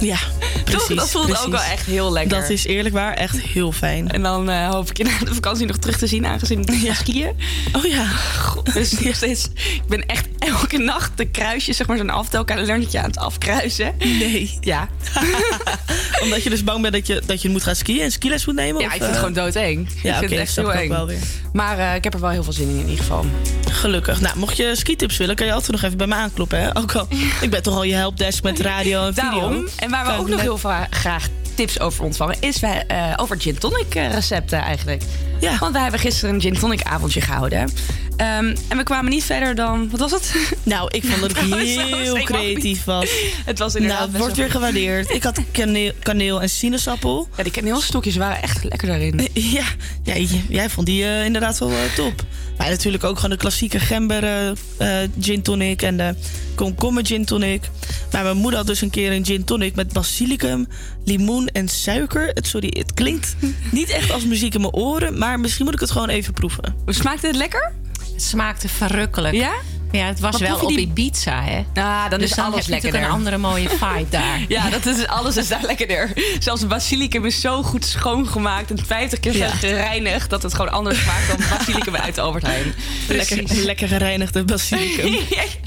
Ja, 0.00 0.18
precies. 0.64 0.86
Toch? 0.86 0.96
Dat 0.98 1.10
voelt 1.10 1.26
precies. 1.26 1.44
ook 1.44 1.50
wel 1.52 1.62
echt 1.62 1.86
heel 1.86 2.12
lekker. 2.12 2.40
Dat 2.40 2.50
is 2.50 2.64
eerlijk 2.66 2.94
waar 2.94 3.14
echt 3.14 3.40
heel 3.40 3.72
fijn. 3.72 4.10
En 4.10 4.22
dan 4.22 4.50
eh, 4.50 4.68
hoop 4.70 4.90
ik 4.90 4.96
je 4.96 5.04
na 5.04 5.18
de 5.24 5.34
vakantie 5.34 5.66
nog 5.66 5.76
terug 5.76 5.98
te 5.98 6.06
zien... 6.06 6.26
aangezien 6.26 6.60
ik 6.66 6.86
ga 6.88 6.94
skiën. 6.94 7.32
Oh 7.72 7.84
ja. 7.84 8.04
God, 8.38 8.72
dus 8.72 8.92
nog 9.00 9.14
steeds, 9.14 9.44
ik 9.54 9.82
ben 9.88 10.06
echt 10.06 10.26
elke 10.58 10.78
nacht 10.78 11.10
de 11.16 11.30
kruisjes... 11.30 11.76
zeg 11.76 11.86
maar 11.86 11.96
zo'n 11.96 12.10
aftelkalendertje 12.10 12.98
aan 12.98 13.04
het 13.04 13.18
afkruisen. 13.18 13.94
Nee. 13.98 14.58
Ja. 14.60 14.88
Omdat 16.22 16.42
je 16.42 16.50
dus 16.50 16.64
bang 16.64 16.82
bent 16.82 16.94
dat 16.94 17.06
je, 17.06 17.22
dat 17.26 17.42
je 17.42 17.48
moet 17.48 17.62
gaan 17.62 17.74
skiën 17.76 18.00
en 18.00 18.10
skiles 18.12 18.46
moet 18.46 18.54
nemen? 18.54 18.80
Ja, 18.80 18.86
of, 18.86 18.94
ik 18.94 19.02
vind 19.02 19.14
het 19.14 19.24
eh? 19.24 19.26
gewoon 19.26 19.44
doodeng. 19.44 19.88
ik 19.88 20.02
Ja, 20.02 20.18
vind 20.18 20.24
oké, 20.24 20.34
het 20.34 20.48
echt 20.48 20.56
heel 20.56 20.72
ik 20.72 20.80
eng. 20.80 20.88
wel 20.88 21.06
weer. 21.06 21.18
Maar 21.52 21.78
eh, 21.78 21.94
ik 21.94 22.04
heb 22.04 22.14
er 22.14 22.20
wel 22.20 22.30
heel 22.30 22.42
veel 22.42 22.52
zin 22.52 22.68
in 22.68 22.78
in 22.78 22.88
ieder 22.88 23.04
geval. 23.04 23.24
Gelukkig. 23.70 24.20
Nou, 24.20 24.38
mocht 24.38 24.56
je 24.56 24.76
skitips 24.76 25.16
willen, 25.16 25.34
kan 25.36 25.46
je 25.46 25.52
altijd 25.52 25.72
nog 25.72 25.82
even 25.82 25.96
bij 25.96 26.06
me 26.06 26.14
aankloppen. 26.14 26.60
Hè? 26.60 26.76
Ook 26.76 26.92
al, 26.94 27.08
ik 27.40 27.50
ben 27.50 27.62
toch 27.62 27.74
al 27.74 27.82
je 27.82 27.94
helpdesk 27.94 28.42
met 28.42 28.60
radio 28.60 29.06
en 29.06 29.14
video. 29.14 29.30
Daarom. 29.30 29.66
En 29.78 29.90
waar 29.90 30.06
we 30.06 30.12
ook 30.12 30.26
ik 30.26 30.32
nog 30.32 30.40
heel 30.40 30.58
graag 30.90 31.28
tips 31.54 31.80
over 31.80 32.04
ontvangen... 32.04 32.36
is 32.40 32.60
wij, 32.60 32.84
eh, 32.86 33.12
over 33.16 33.40
gin 33.40 33.58
tonic 33.58 33.94
recepten 33.94 34.58
eigenlijk. 34.58 35.02
Ja. 35.40 35.58
Want 35.58 35.72
wij 35.72 35.82
hebben 35.82 36.00
gisteren 36.00 36.34
een 36.34 36.40
gin 36.40 36.58
tonic 36.58 36.82
avondje 36.82 37.20
gehouden. 37.20 37.70
Ehm, 38.20 38.56
en 38.68 38.76
we 38.76 38.82
kwamen 38.82 39.10
niet 39.10 39.24
verder 39.24 39.54
dan... 39.54 39.90
Wat 39.90 40.00
was 40.00 40.10
het? 40.10 40.34
Nou, 40.62 40.88
ik 40.90 41.04
vond 41.04 41.20
dat 41.34 41.36
het 41.36 41.48
was 41.48 41.60
heel 41.60 42.14
creatief 42.14 42.84
was. 42.84 43.10
Het 43.44 43.58
was 43.58 43.74
inderdaad 43.74 43.98
Nou, 43.98 44.10
het 44.10 44.20
wordt 44.20 44.36
weer 44.36 44.50
gewaardeerd. 44.50 45.10
Ik 45.10 45.22
had 45.22 45.40
kaneel, 45.52 45.92
kaneel 46.02 46.42
en 46.42 46.50
sinaasappel. 46.50 47.28
Ja, 47.36 47.42
die 47.42 47.52
kaneelstokjes 47.52 48.16
waren 48.16 48.42
echt 48.42 48.64
lekker 48.64 48.88
daarin. 48.88 49.28
Ja, 49.32 49.64
jij 50.48 50.70
vond 50.70 50.86
die 50.86 51.04
eh, 51.04 51.24
inderdaad 51.24 51.58
wel 51.58 51.70
eh, 51.70 51.94
top. 51.94 52.24
Maar 52.58 52.68
natuurlijk 52.68 53.04
ook 53.04 53.16
gewoon 53.16 53.30
de 53.30 53.36
klassieke 53.36 53.78
gember 53.78 54.24
eh, 54.76 54.98
gin 55.20 55.42
tonic 55.42 55.82
en 55.82 55.96
de 55.96 56.14
komkommer 56.54 57.06
gin 57.06 57.24
tonic. 57.24 57.62
Maar 58.12 58.22
mijn 58.22 58.36
moeder 58.36 58.58
had 58.58 58.66
dus 58.66 58.80
een 58.80 58.90
keer 58.90 59.12
een 59.12 59.24
gin 59.24 59.44
tonic 59.44 59.74
met 59.74 59.92
basilicum, 59.92 60.68
limoen 61.04 61.48
en 61.48 61.68
suiker. 61.68 62.30
Het, 62.34 62.46
sorry, 62.46 62.74
het 62.78 62.94
klinkt 62.94 63.36
niet 63.70 63.88
echt 63.88 64.10
als 64.12 64.24
muziek 64.24 64.54
in 64.54 64.60
mijn 64.60 64.72
oren, 64.72 65.18
maar 65.18 65.40
misschien 65.40 65.64
moet 65.64 65.74
ik 65.74 65.80
het 65.80 65.90
gewoon 65.90 66.08
even 66.08 66.32
proeven. 66.32 66.74
Smaakte 66.86 67.26
het 67.26 67.36
lekker? 67.36 67.72
Het 68.20 68.28
smaakte 68.28 68.68
verrukkelijk. 68.68 69.34
Ja? 69.34 69.52
Ja, 69.92 70.06
het 70.06 70.20
was 70.20 70.38
Maar 70.40 70.48
wel 70.48 70.58
op 70.60 70.68
die- 70.68 70.78
Ibiza, 70.78 71.42
hè? 71.42 71.64
Ah, 71.82 72.10
dan 72.10 72.18
dus 72.18 72.30
is 72.30 72.36
dan 72.36 72.44
alles 72.52 72.66
lekkerder. 72.66 73.02
een 73.02 73.08
andere 73.10 73.38
mooie 73.38 73.68
vibe 73.68 74.06
daar. 74.18 74.44
Ja, 74.48 74.70
dat 74.70 74.86
is, 74.86 75.06
alles 75.06 75.36
is 75.36 75.48
daar 75.48 75.62
lekkerder. 75.62 76.12
Zelfs 76.38 76.66
basilicum 76.66 77.24
is 77.24 77.40
zo 77.40 77.62
goed 77.62 77.84
schoongemaakt 77.84 78.70
en 78.70 78.86
50 78.86 79.20
keer 79.20 79.36
Ja. 79.36 79.48
gereinigd... 79.48 80.30
dat 80.30 80.42
het 80.42 80.54
gewoon 80.54 80.70
anders 80.72 81.02
smaakt 81.02 81.28
dan 81.28 81.36
basilicum 81.58 81.96
uit 81.96 82.14
de 82.14 82.20
Albert 82.20 82.46
Heijn. 82.46 82.74
Lekker, 83.08 83.42
lekker 83.64 83.88
gereinigde 83.88 84.44
basilicum. 84.44 85.14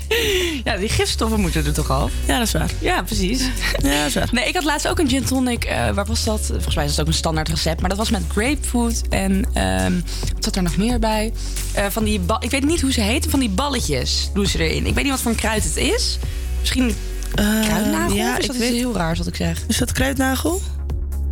ja, 0.64 0.78
die 0.78 0.90
gifstoffen 0.90 1.40
moeten 1.40 1.66
er 1.66 1.74
toch 1.74 1.90
af? 1.92 2.12
Ja, 2.28 2.38
dat 2.38 2.48
is 2.48 2.54
waar. 2.54 2.72
Ja, 2.80 3.02
precies. 3.04 3.42
Ja, 3.84 3.98
dat 4.00 4.08
is 4.08 4.14
waar. 4.14 4.30
Nee, 4.32 4.48
ik 4.48 4.54
had 4.54 4.64
laatst 4.64 4.88
ook 4.88 5.00
een 5.00 5.10
gin 5.10 5.24
tonic. 5.26 5.64
eh, 5.64 5.90
waar 5.90 6.06
was 6.06 6.24
dat? 6.24 6.42
Volgens 6.46 6.76
mij 6.76 6.86
is 6.86 6.92
het 6.92 7.00
ook 7.00 7.08
een 7.08 7.14
standaard 7.14 7.50
recept. 7.50 7.80
Maar 7.80 7.90
dat 7.90 7.98
was 7.98 8.10
met 8.10 8.22
grapefruit 8.32 9.02
en... 9.10 9.46
ehm, 9.54 9.94
wat 10.34 10.44
zat 10.44 10.56
er 10.56 10.64
nog 10.64 10.78
meer 10.78 11.00
bij? 11.00 11.34
Eh, 11.74 11.86
van 11.90 12.04
die 12.04 12.22
ik 12.40 12.50
weet 12.52 12.64
niet 12.66 12.82
hoe 12.82 12.92
ze 12.92 13.02
heten. 13.02 13.32
Van 13.32 13.40
die 13.40 13.50
balletjes 13.50 14.30
doen 14.34 14.46
ze 14.46 14.58
erin. 14.68 14.86
Ik 14.86 14.94
weet 14.94 15.04
niet 15.04 15.14
wat 15.14 15.22
voor 15.22 15.32
een 15.32 15.38
kruid 15.38 15.64
het 15.64 15.78
is. 15.78 16.18
Misschien 16.60 16.96
kruidnagel? 17.36 18.16
ja, 18.16 18.38
is 18.38 18.42
ik 18.44 18.48
dat 18.48 18.58
weet- 18.58 18.70
iets 18.70 18.78
heel 18.80 18.96
raars 18.96 19.18
wat 19.18 19.28
ik 19.28 19.36
zeg? 19.36 19.64
Is 19.68 19.78
dat 19.78 19.92
kruidnagel? 19.92 20.62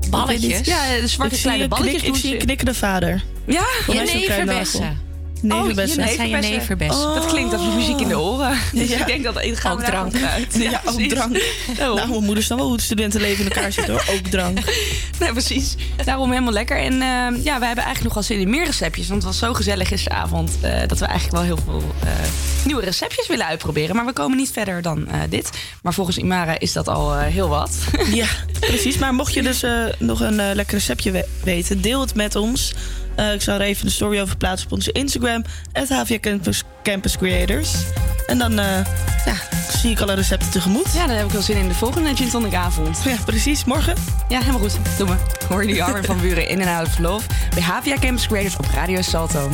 Balletjes? 0.10 0.60
Ja, 0.68 1.00
de 1.02 1.08
zwarte 1.08 1.34
ik 1.36 1.40
zie 1.42 1.50
kleine 1.50 1.68
balletjes 1.68 2.02
ik 2.04 2.16
zie 2.16 2.32
een 2.34 2.38
knikkende 2.40 2.74
vader. 2.74 3.24
Ja? 3.46 3.64
Is 3.88 4.12
het 4.14 4.24
kruidnagel. 4.24 4.80
Nevenbessen. 5.42 6.00
Oh, 6.00 6.06
Dat 6.08 6.16
zijn 6.16 6.30
je 6.30 6.36
nevenbessen. 6.38 7.14
Dat 7.14 7.26
klinkt 7.26 7.54
als 7.54 7.74
muziek 7.76 8.00
in 8.00 8.08
de 8.08 8.20
oren. 8.20 8.58
Dus 8.74 8.90
Ja. 8.90 9.00
ik 9.00 9.06
denk 9.06 9.24
dat 9.24 9.42
het 9.44 9.60
gaan 9.60 9.72
Ook 9.72 9.84
drank. 9.84 10.16
uit. 10.24 10.56
Ja, 10.72 10.82
ook 10.86 11.00
drank. 11.02 11.42
Daarom. 11.78 11.96
Nou, 11.98 12.10
mijn 12.10 12.24
moeder 12.24 12.44
snapt 12.44 12.60
wel 12.62 12.70
hoe 12.70 12.78
het 12.80 12.86
studentenleven 12.86 13.46
in 13.46 13.52
elkaar 13.52 13.72
zit 13.72 13.88
hoor. 13.88 14.04
Ook 14.12 14.28
drank. 14.28 14.60
Nee, 15.20 15.32
precies. 15.32 15.76
Daarom 16.06 16.30
helemaal 16.32 16.54
lekker. 16.54 16.78
En 16.78 16.94
eh, 16.94 17.44
ja, 17.44 17.60
we 17.60 17.66
hebben 17.66 17.84
eigenlijk 17.84 18.04
nog 18.04 18.14
wel 18.14 18.24
zin 18.24 18.40
in 18.40 18.50
meer 18.50 18.66
receptjes. 18.66 19.08
Want 19.08 19.24
het 19.24 19.32
was 19.32 19.40
zo 19.42 19.54
gezellig 19.54 19.88
gisteravond 19.88 20.52
eh, 20.62 20.80
dat 20.88 21.00
we 21.00 21.06
eigenlijk 21.06 21.32
wel 21.38 21.56
heel 21.56 21.64
veel 21.66 21.84
eh, 22.04 22.10
nieuwe 22.66 22.82
receptjes 22.82 23.28
willen 23.28 23.46
uitproberen. 23.46 23.96
Maar 23.96 24.06
we 24.06 24.14
komen 24.14 24.38
niet 24.38 24.52
verder 24.52 24.82
dan 24.82 25.08
eh, 25.08 25.20
dit. 25.30 25.50
Maar 25.82 25.94
volgens 25.94 26.18
Imara 26.18 26.60
is 26.60 26.74
dat 26.74 26.88
al 26.88 27.18
heel 27.18 27.50
wat. 27.50 27.72
Ja, 28.14 28.26
precies. 28.60 28.98
Maar 28.98 29.14
mocht 29.14 29.34
je 29.34 29.42
dus 29.42 29.64
nog 30.00 30.20
een 30.20 30.36
lekker 30.56 30.76
receptje 30.78 31.12
we- 31.12 31.28
weten, 31.44 31.82
deel 31.82 32.02
het 32.02 32.16
met 32.16 32.36
ons. 32.36 32.74
Eh, 33.16 33.34
ik 33.34 33.42
zal 33.42 33.56
er 33.56 33.62
even 33.62 33.86
de 33.86 33.92
story 33.92 34.20
over 34.20 34.38
plaatsen 34.38 34.68
op 34.68 34.74
onze 34.74 34.92
Instagram. 34.92 35.44
HVA 35.74 36.20
Campus, 36.20 36.64
Campus 36.84 37.18
Creators. 37.18 37.74
En 38.28 38.38
dan 38.38 38.60
eh, 38.60 38.86
ja, 39.26 39.36
zie 39.78 39.92
ik 39.92 40.00
alle 40.00 40.14
recepten 40.14 40.52
tegemoet. 40.52 40.94
Ja, 40.94 41.08
dan 41.08 41.16
heb 41.16 41.26
ik 41.26 41.32
wel 41.32 41.42
zin 41.42 41.58
in 41.58 41.68
de 41.68 41.74
volgende 41.74 42.16
Gin 42.16 42.30
Tonic 42.30 42.54
avond. 42.54 43.02
Ja, 43.04 43.16
precies. 43.26 43.66
Morgen. 43.66 43.96
Ja, 44.30 44.40
helemaal 44.40 44.62
goed. 44.62 44.78
Doe 44.98 45.08
me. 45.08 45.16
Hoor 45.50 45.62
je 45.62 45.74
die 45.74 45.84
Armin 45.84 46.04
van 46.04 46.22
Buren 46.22 46.48
in 46.48 46.62
en 46.62 46.76
out 46.76 46.88
of 46.88 47.00
love 47.00 47.28
bij 47.54 47.64
HVA 47.64 47.96
Campus 48.00 48.28
Creators 48.28 48.58
op 48.58 48.66
Radio 48.74 49.02
Salto. 49.02 49.50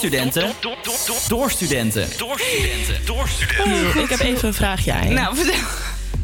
Door 0.00 0.08
studenten. 0.08 0.52
Door 1.28 1.50
studenten. 1.50 2.08
Door 2.16 2.40
studenten. 2.40 3.06
Door 3.06 3.28
studenten. 3.28 3.72
Oeh, 3.72 3.96
ik 3.96 4.08
heb 4.08 4.20
even 4.20 4.48
een 4.48 4.54
vraagje 4.54 4.92
aan 4.92 5.08
je. 5.08 5.14
Nou, 5.14 5.36
vertel. 5.36 5.54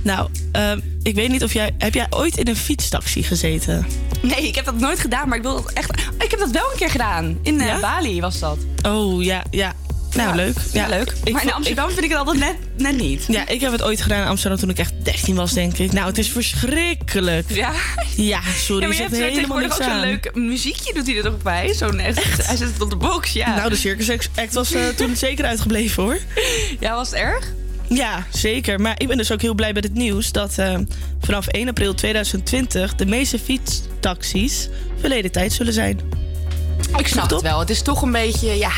Nou, 0.02 0.28
ehm, 0.52 0.80
ik 1.02 1.14
weet 1.14 1.28
niet 1.28 1.42
of 1.42 1.52
jij... 1.52 1.74
Heb 1.78 1.94
jij 1.94 2.06
ooit 2.10 2.36
in 2.36 2.48
een 2.48 2.56
fietstaxi 2.56 3.22
gezeten? 3.22 3.86
Nee, 4.22 4.48
ik 4.48 4.54
heb 4.54 4.64
dat 4.64 4.78
nooit 4.78 5.00
gedaan, 5.00 5.28
maar 5.28 5.36
ik 5.36 5.42
wil 5.42 5.62
dat 5.62 5.72
echt. 5.72 5.90
Oh, 5.90 6.14
ik 6.18 6.30
heb 6.30 6.40
dat 6.40 6.50
wel 6.50 6.70
een 6.72 6.78
keer 6.78 6.90
gedaan. 6.90 7.38
In 7.42 7.60
eh, 7.60 7.80
Bali 7.80 8.20
was 8.20 8.38
dat. 8.38 8.58
Oh, 8.82 9.22
ja, 9.22 9.44
ja. 9.50 9.74
Nou, 10.16 10.28
Ja, 10.28 10.34
leuk. 10.34 10.56
ja, 10.72 10.88
leuk. 10.88 11.12
Ik 11.24 11.32
Maar 11.32 11.42
in 11.42 11.52
Amsterdam 11.52 11.88
vind 11.90 12.02
ik 12.04 12.08
het 12.10 12.18
altijd 12.18 12.38
net, 12.38 12.56
net 12.76 12.96
niet. 12.96 13.24
Ja, 13.28 13.48
ik 13.48 13.60
heb 13.60 13.72
het 13.72 13.82
ooit 13.82 14.00
gedaan 14.00 14.22
in 14.22 14.28
Amsterdam 14.28 14.58
toen 14.58 14.68
ik 14.70 14.78
echt 14.78 14.92
13 15.02 15.34
was, 15.34 15.52
denk 15.52 15.78
ik. 15.78 15.92
Nou, 15.92 16.06
het 16.06 16.18
is 16.18 16.28
verschrikkelijk. 16.28 17.50
Ja? 17.50 17.72
Ja, 18.16 18.40
sorry, 18.56 18.82
ja, 18.82 18.88
maar 18.88 18.96
je 18.96 19.02
hebt 19.02 19.14
tegenwoordig 19.34 19.68
niks 19.68 19.80
ook 19.80 19.90
zo'n 19.90 20.00
leuk 20.00 20.34
muziekje 20.34 20.94
doet 20.94 21.06
hij 21.06 21.16
er 21.16 21.22
toch 21.22 21.42
bij. 21.42 21.74
Zo'n 21.74 21.98
echt. 21.98 22.46
Hij 22.46 22.56
zet 22.56 22.72
het 22.72 22.82
op 22.82 22.90
de 22.90 22.96
box, 22.96 23.32
ja. 23.32 23.56
Nou, 23.56 23.68
de 23.70 23.76
Circus 23.76 24.10
Act 24.36 24.54
was 24.54 24.72
eh, 24.72 24.88
toen 24.88 25.16
zeker 25.26 25.44
uitgebleven, 25.44 26.02
hoor. 26.02 26.18
Ja, 26.80 26.94
was 26.94 27.10
het 27.10 27.18
erg? 27.18 27.52
Ja, 27.88 28.26
zeker. 28.32 28.80
Maar 28.80 28.94
ik 28.98 29.08
ben 29.08 29.16
dus 29.16 29.32
ook 29.32 29.40
heel 29.40 29.54
blij 29.54 29.72
met 29.72 29.84
het 29.84 29.94
nieuws 29.94 30.32
dat 30.32 30.58
eh, 30.58 30.78
vanaf 31.20 31.46
1 31.46 31.68
april 31.68 31.94
2020 31.94 32.94
de 32.94 33.06
meeste 33.06 33.38
fietstaxis 33.38 34.68
verleden 35.00 35.30
tijd 35.32 35.52
zullen 35.52 35.72
zijn. 35.72 36.00
Ik 36.96 37.06
snap 37.06 37.30
het 37.30 37.42
wel. 37.42 37.58
Het 37.58 37.70
is 37.70 37.82
toch 37.82 38.02
een 38.02 38.12
beetje, 38.12 38.58
ja... 38.58 38.72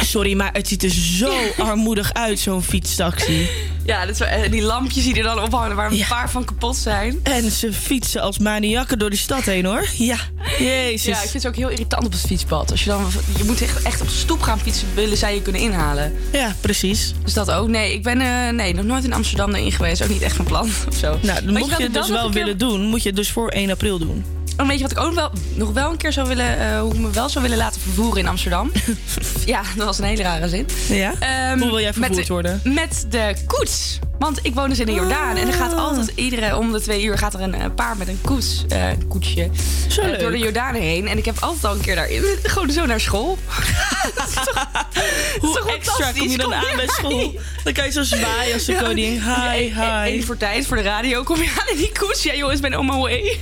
Sorry, 0.00 0.34
maar 0.34 0.50
het 0.52 0.68
ziet 0.68 0.82
er 0.82 0.90
zo 0.90 1.32
armoedig 1.58 2.12
uit, 2.12 2.38
zo'n 2.38 2.62
fietstaxi. 2.62 3.48
Ja, 3.84 4.06
dat 4.06 4.14
is 4.14 4.20
eh, 4.20 4.50
die 4.50 4.62
lampjes 4.62 5.04
die 5.04 5.14
er 5.16 5.22
dan 5.22 5.40
ophangen 5.42 5.76
waar 5.76 5.92
een 5.92 6.04
paar 6.08 6.30
van 6.30 6.44
kapot 6.44 6.76
zijn. 6.76 7.20
En 7.22 7.50
ze 7.50 7.72
fietsen 7.72 8.20
als 8.22 8.38
maniakken 8.38 8.98
door 8.98 9.10
die 9.10 9.18
stad 9.18 9.42
heen, 9.42 9.64
hoor. 9.64 9.86
Ja, 9.96 10.16
jezus. 10.58 11.04
Ja, 11.04 11.22
ik 11.22 11.28
vind 11.28 11.42
het 11.42 11.46
ook 11.46 11.56
heel 11.56 11.68
irritant 11.68 12.04
op 12.04 12.12
het 12.12 12.20
fietspad. 12.20 12.70
Als 12.70 12.84
je, 12.84 12.90
dan, 12.90 13.06
je 13.36 13.44
moet 13.44 13.62
echt, 13.62 13.82
echt 13.82 14.00
op 14.00 14.06
de 14.08 14.14
stoep 14.14 14.40
gaan 14.40 14.60
fietsen, 14.60 14.88
willen 14.94 15.16
zij 15.16 15.34
je 15.34 15.42
kunnen 15.42 15.60
inhalen. 15.62 16.12
Ja, 16.32 16.54
precies. 16.60 17.14
Dus 17.24 17.32
dat 17.34 17.50
ook. 17.50 17.68
Nee, 17.68 17.92
ik 17.92 18.02
ben 18.02 18.20
eh, 18.20 18.48
nee, 18.52 18.74
nog 18.74 18.84
nooit 18.84 19.04
in 19.04 19.12
Amsterdam 19.12 19.54
erin 19.54 19.72
geweest. 19.72 20.02
Ook 20.02 20.08
niet 20.08 20.22
echt 20.22 20.36
van 20.36 20.44
plan 20.44 20.68
of 20.88 20.96
zo. 20.96 21.18
Nou, 21.22 21.42
dan 21.44 21.52
Maar 21.52 21.60
mocht 21.60 21.72
ik 21.72 21.78
je 21.78 21.84
het 21.84 21.94
dus 21.94 22.08
wel 22.08 22.24
keer- 22.24 22.32
willen 22.32 22.58
doen, 22.58 22.80
moet 22.86 23.02
je 23.02 23.08
het 23.08 23.16
dus 23.16 23.30
voor 23.30 23.48
1 23.48 23.70
april 23.70 23.98
doen. 23.98 24.24
Oh, 24.60 24.66
weet 24.66 24.76
je 24.76 24.82
wat 24.82 24.92
ik 24.92 24.98
ook 25.00 25.14
wel, 25.14 25.30
nog 25.54 25.72
wel 25.72 25.90
een 25.90 25.96
keer 25.96 26.12
zou 26.12 26.28
willen... 26.28 26.58
eh, 26.58 26.80
hoe 26.80 26.92
ik 26.94 26.98
me 26.98 27.10
wel 27.10 27.28
zou 27.28 27.42
willen 27.44 27.58
laten 27.58 27.80
vervoeren 27.80 28.18
in 28.22 28.28
Amsterdam? 28.28 28.72
ja, 29.46 29.62
dat 29.76 29.86
was 29.86 29.98
een 29.98 30.04
hele 30.04 30.22
rare 30.22 30.48
zin. 30.48 30.66
Ja? 30.88 31.12
Ehm, 31.18 31.58
Hoe 31.58 31.68
wil 31.70 31.80
jij 31.80 31.92
met 31.96 32.04
vervoerd 32.06 32.26
de- 32.26 32.32
worden? 32.32 32.60
Met 32.64 33.06
de 33.10 33.34
koets. 33.46 33.98
Want 34.18 34.38
ik 34.42 34.54
woon 34.54 34.68
dus 34.68 34.78
in 34.78 34.86
de 34.86 34.92
Jordaan. 34.92 35.36
En 35.36 35.46
er 35.46 35.52
gaat 35.52 35.74
altijd, 35.74 36.12
iedere 36.14 36.56
om 36.56 36.72
de 36.72 36.80
twee 36.80 37.02
uur 37.04 37.18
gaat 37.18 37.34
er 37.34 37.40
een 37.40 37.54
eh, 37.54 37.64
paar 37.74 37.96
met 37.96 38.08
een 38.08 38.20
koets, 38.22 38.64
koetsje 39.08 39.50
Zo 39.88 40.00
eh, 40.00 40.08
leuk. 40.10 40.20
door 40.20 40.30
de 40.30 40.38
Jordaan 40.38 40.74
heen. 40.74 41.08
En 41.08 41.18
ik 41.18 41.24
heb 41.24 41.36
altijd 41.40 41.64
al 41.64 41.72
een 41.74 41.80
keer 41.80 41.94
daarin. 41.94 42.22
Gewoon 42.42 42.70
zo 42.70 42.86
naar 42.86 43.00
school. 43.00 43.38
dat 44.14 44.28
is 44.28 44.34
toch, 44.34 44.54
dat 44.72 44.86
is 44.94 45.40
Hoe 45.40 45.72
extra 45.76 46.12
kom 46.12 46.28
je 46.28 46.36
dan 46.36 46.54
aan 46.54 46.76
bij 46.76 46.86
school? 46.88 47.40
Dan 47.64 47.72
kan 47.72 47.84
je 47.84 47.90
zo 47.92 48.02
zwaaien 48.02 48.52
als 48.54 48.64
de 48.64 48.72
Ja. 48.78 48.88
Ja, 48.88 49.50
Hi, 49.52 49.58
e- 49.58 49.72
hi. 49.74 50.10
Even 50.12 50.26
voor 50.26 50.36
tijd, 50.36 50.66
voor 50.66 50.76
de 50.76 50.82
radio 50.82 51.22
kom 51.22 51.36
je 51.42 51.50
aan 51.60 51.68
in 51.72 51.76
die 51.76 51.92
koets. 51.98 52.22
Ja 52.22 52.34
jongens, 52.34 52.56
ik 52.56 52.70
ben 52.70 52.78
on 52.78 52.86
my 52.86 52.96
way. 52.96 53.38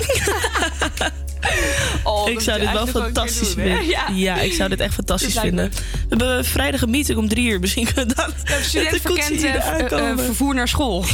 Oh, 2.04 2.28
ik 2.28 2.34
dat 2.34 2.42
zou 2.42 2.60
dit 2.60 2.72
wel 2.72 2.86
fantastisch 2.86 3.54
doen, 3.54 3.64
vinden. 3.64 3.86
Ja. 3.86 4.04
Ja. 4.14 4.36
ik 4.40 4.52
zou 4.52 4.68
dit 4.68 4.80
echt 4.80 4.94
fantastisch 4.94 5.38
vinden. 5.38 5.70
We 5.70 5.76
hebben 6.08 6.44
vrijdag 6.44 6.82
een 6.82 6.90
meeting 6.90 7.18
om 7.18 7.28
drie 7.28 7.48
uur. 7.50 7.60
Misschien 7.60 7.84
kunnen 7.94 8.08
we 8.08 8.14
dan 8.14 8.30
Student 8.62 8.90
met 8.92 9.02
de 9.02 9.08
koets 9.08 9.20
verkent 9.26 9.42
hier 9.42 9.54
eh, 9.56 9.62
v- 9.62 9.66
eh, 9.66 9.98
aankomen. 9.98 10.24
vervoer 10.24 10.54
naar 10.54 10.68
school. 10.68 11.04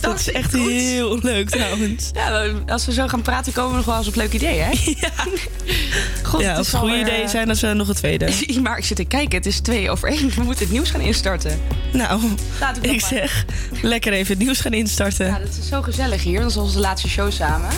Dat 0.00 0.18
is 0.20 0.32
echt 0.32 0.52
heel 0.52 1.18
leuk 1.22 1.48
trouwens. 1.50 2.10
Ja, 2.14 2.46
als 2.66 2.86
we 2.86 2.92
zo 2.92 3.08
gaan 3.08 3.22
praten, 3.22 3.52
komen 3.52 3.70
we 3.70 3.76
nog 3.76 3.84
wel 3.86 3.96
eens 3.96 4.06
op 4.08 4.14
leuk 4.14 4.32
idee, 4.32 4.58
hè? 4.60 4.70
Ja. 5.00 5.10
God, 6.22 6.40
ja, 6.40 6.54
als 6.54 6.68
goede 6.68 6.78
alweer, 6.84 7.00
ideeën 7.00 7.22
eh, 7.24 7.28
zijn, 7.30 7.46
dan 7.46 7.56
zijn 7.56 7.70
er 7.70 7.76
nog 7.76 7.88
een 7.88 7.94
tweede. 7.94 8.28
Maar 8.62 8.78
ik 8.78 8.84
zit 8.84 8.96
te 8.96 9.04
kijken, 9.04 9.36
het 9.36 9.46
is 9.46 9.60
twee 9.60 9.90
over 9.90 10.08
één. 10.08 10.30
We 10.34 10.42
moeten 10.42 10.64
het 10.64 10.72
nieuws 10.72 10.90
gaan 10.90 11.00
instarten. 11.00 11.60
Nou, 11.92 12.22
Laat 12.60 12.78
ik 12.80 13.00
zeg, 13.00 13.44
lekker 13.82 14.12
even 14.12 14.34
het 14.34 14.42
nieuws 14.44 14.60
gaan 14.60 14.72
instarten. 14.72 15.26
Ja, 15.26 15.38
dat 15.38 15.48
is 15.60 15.68
zo 15.68 15.82
gezellig 15.82 16.22
hier. 16.22 16.40
Dat 16.40 16.50
is 16.50 16.56
onze 16.56 16.78
laatste 16.78 17.08
show 17.08 17.32
samen. 17.32 17.68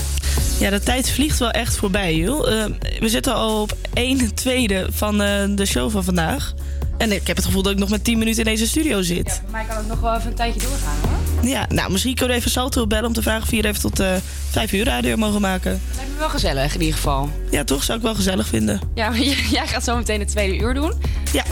Ja, 0.59 0.71
de 0.71 0.81
tijd 0.81 1.11
vliegt 1.11 1.39
wel 1.39 1.51
echt 1.51 1.77
voorbij, 1.77 2.15
joh. 2.15 2.53
Eh, 2.53 2.65
we 3.01 3.09
zitten 3.09 3.35
al 3.35 3.63
op 3.63 3.77
1 3.95 4.35
tweede 4.35 4.87
van 4.91 5.23
eh, 5.23 5.45
de 5.49 5.67
show 5.67 5.91
van 5.91 6.05
vandaag. 6.05 6.55
En 6.97 7.13
ik 7.13 7.27
heb 7.27 7.37
het 7.37 7.45
gevoel 7.45 7.63
dat 7.63 7.73
ik 7.73 7.79
nog 7.79 7.89
met 7.91 8.05
10 8.05 8.19
minuten 8.19 8.45
in 8.45 8.51
deze 8.51 8.67
studio 8.67 9.03
zit. 9.03 9.41
Voor 9.43 9.51
mij 9.51 9.65
kan 9.69 9.77
het 9.77 9.87
nog 9.87 10.01
wel 10.01 10.17
even 10.17 10.29
een 10.29 10.35
tijdje 10.35 10.61
doorgaan, 10.61 10.97
hoor. 11.03 11.49
Ja, 11.49 11.67
nou, 11.69 11.91
misschien 11.93 12.15
kunnen 12.15 12.35
we 12.35 12.41
even 12.41 12.51
Salto 12.53 12.87
bellen 12.87 13.07
om 13.07 13.13
te 13.13 13.23
vragen 13.23 13.43
of 13.43 13.49
we 13.49 13.55
hier 13.55 13.65
even 13.65 13.81
tot 13.81 14.01
eh 14.01 14.13
5 14.51 14.73
uur 14.73 14.85
radio 14.85 15.17
mogen 15.17 15.41
maken. 15.41 15.81
Lijkt 15.97 16.13
me 16.13 16.19
wel 16.19 16.29
gezellig, 16.29 16.75
in 16.75 16.81
ieder 16.81 16.95
geval. 16.95 17.31
Ja, 17.51 17.65
toch? 17.65 17.83
Zou 17.83 17.99
ik 17.99 18.05
wel 18.05 18.15
gezellig 18.15 18.47
vinden. 18.47 18.81
Ja, 18.95 19.09
maar 19.09 19.21
jij 19.59 19.67
gaat 19.67 19.85
zo 19.85 19.97
meteen 19.97 20.21
het 20.21 20.29
tweede 20.29 20.57
uur 20.57 20.75
doen. 20.75 20.93
Ja. 21.33 21.45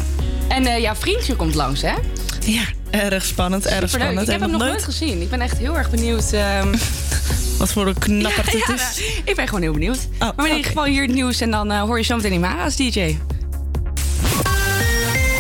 En 0.49 0.81
jouw 0.81 0.95
vriendje 0.95 1.37
komt 1.37 1.55
langs, 1.55 1.83
hè? 1.83 1.95
Ja, 2.47 2.63
erg 2.91 3.25
spannend, 3.25 3.67
erg 3.67 3.75
Superleuk. 3.75 3.91
spannend. 4.01 4.27
Ik 4.27 4.33
heb 4.33 4.41
hem 4.41 4.51
nog 4.51 4.61
nooit 4.61 4.85
gezien. 4.85 5.21
Ik 5.23 5.31
ben 5.31 5.41
echt 5.41 5.59
heel 5.59 5.77
erg 5.77 5.91
benieuwd. 5.91 6.33
ehm, 6.33 6.75
Wat 7.59 7.73
voor 7.73 7.87
een 7.87 7.99
knapper 7.99 8.45
ja, 8.45 8.59
het 8.59 8.67
ja, 8.67 8.75
is. 8.75 9.01
ik 9.25 9.35
ben 9.37 9.47
gewoon 9.47 9.63
heel 9.63 9.73
benieuwd. 9.73 9.99
Oh, 10.19 10.29
maar 10.37 10.47
in 10.47 10.51
ieder 10.57 10.65
geval 10.67 10.85
hier 10.85 11.03
het 11.03 11.13
nieuws 11.15 11.41
en 11.41 11.51
dan 11.51 11.71
eh, 11.73 11.81
hoor 11.81 11.99
je 11.99 12.05
zo 12.05 12.17
meteen 12.17 12.33
Imara 12.33 12.65
als 12.65 12.77
DJ. 12.77 13.17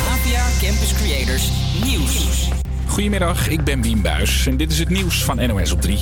APA 0.08 0.46
Campus 0.60 0.92
Creators 1.02 1.48
Nieuws. 1.84 2.48
Goedemiddag, 2.86 3.48
ik 3.48 3.64
ben 3.64 3.82
Wien 3.82 4.02
Buis 4.02 4.46
en 4.46 4.56
dit 4.56 4.72
is 4.72 4.78
het 4.78 4.88
nieuws 4.88 5.24
van 5.24 5.46
NOS 5.46 5.72
op 5.72 5.80
3. 5.82 5.98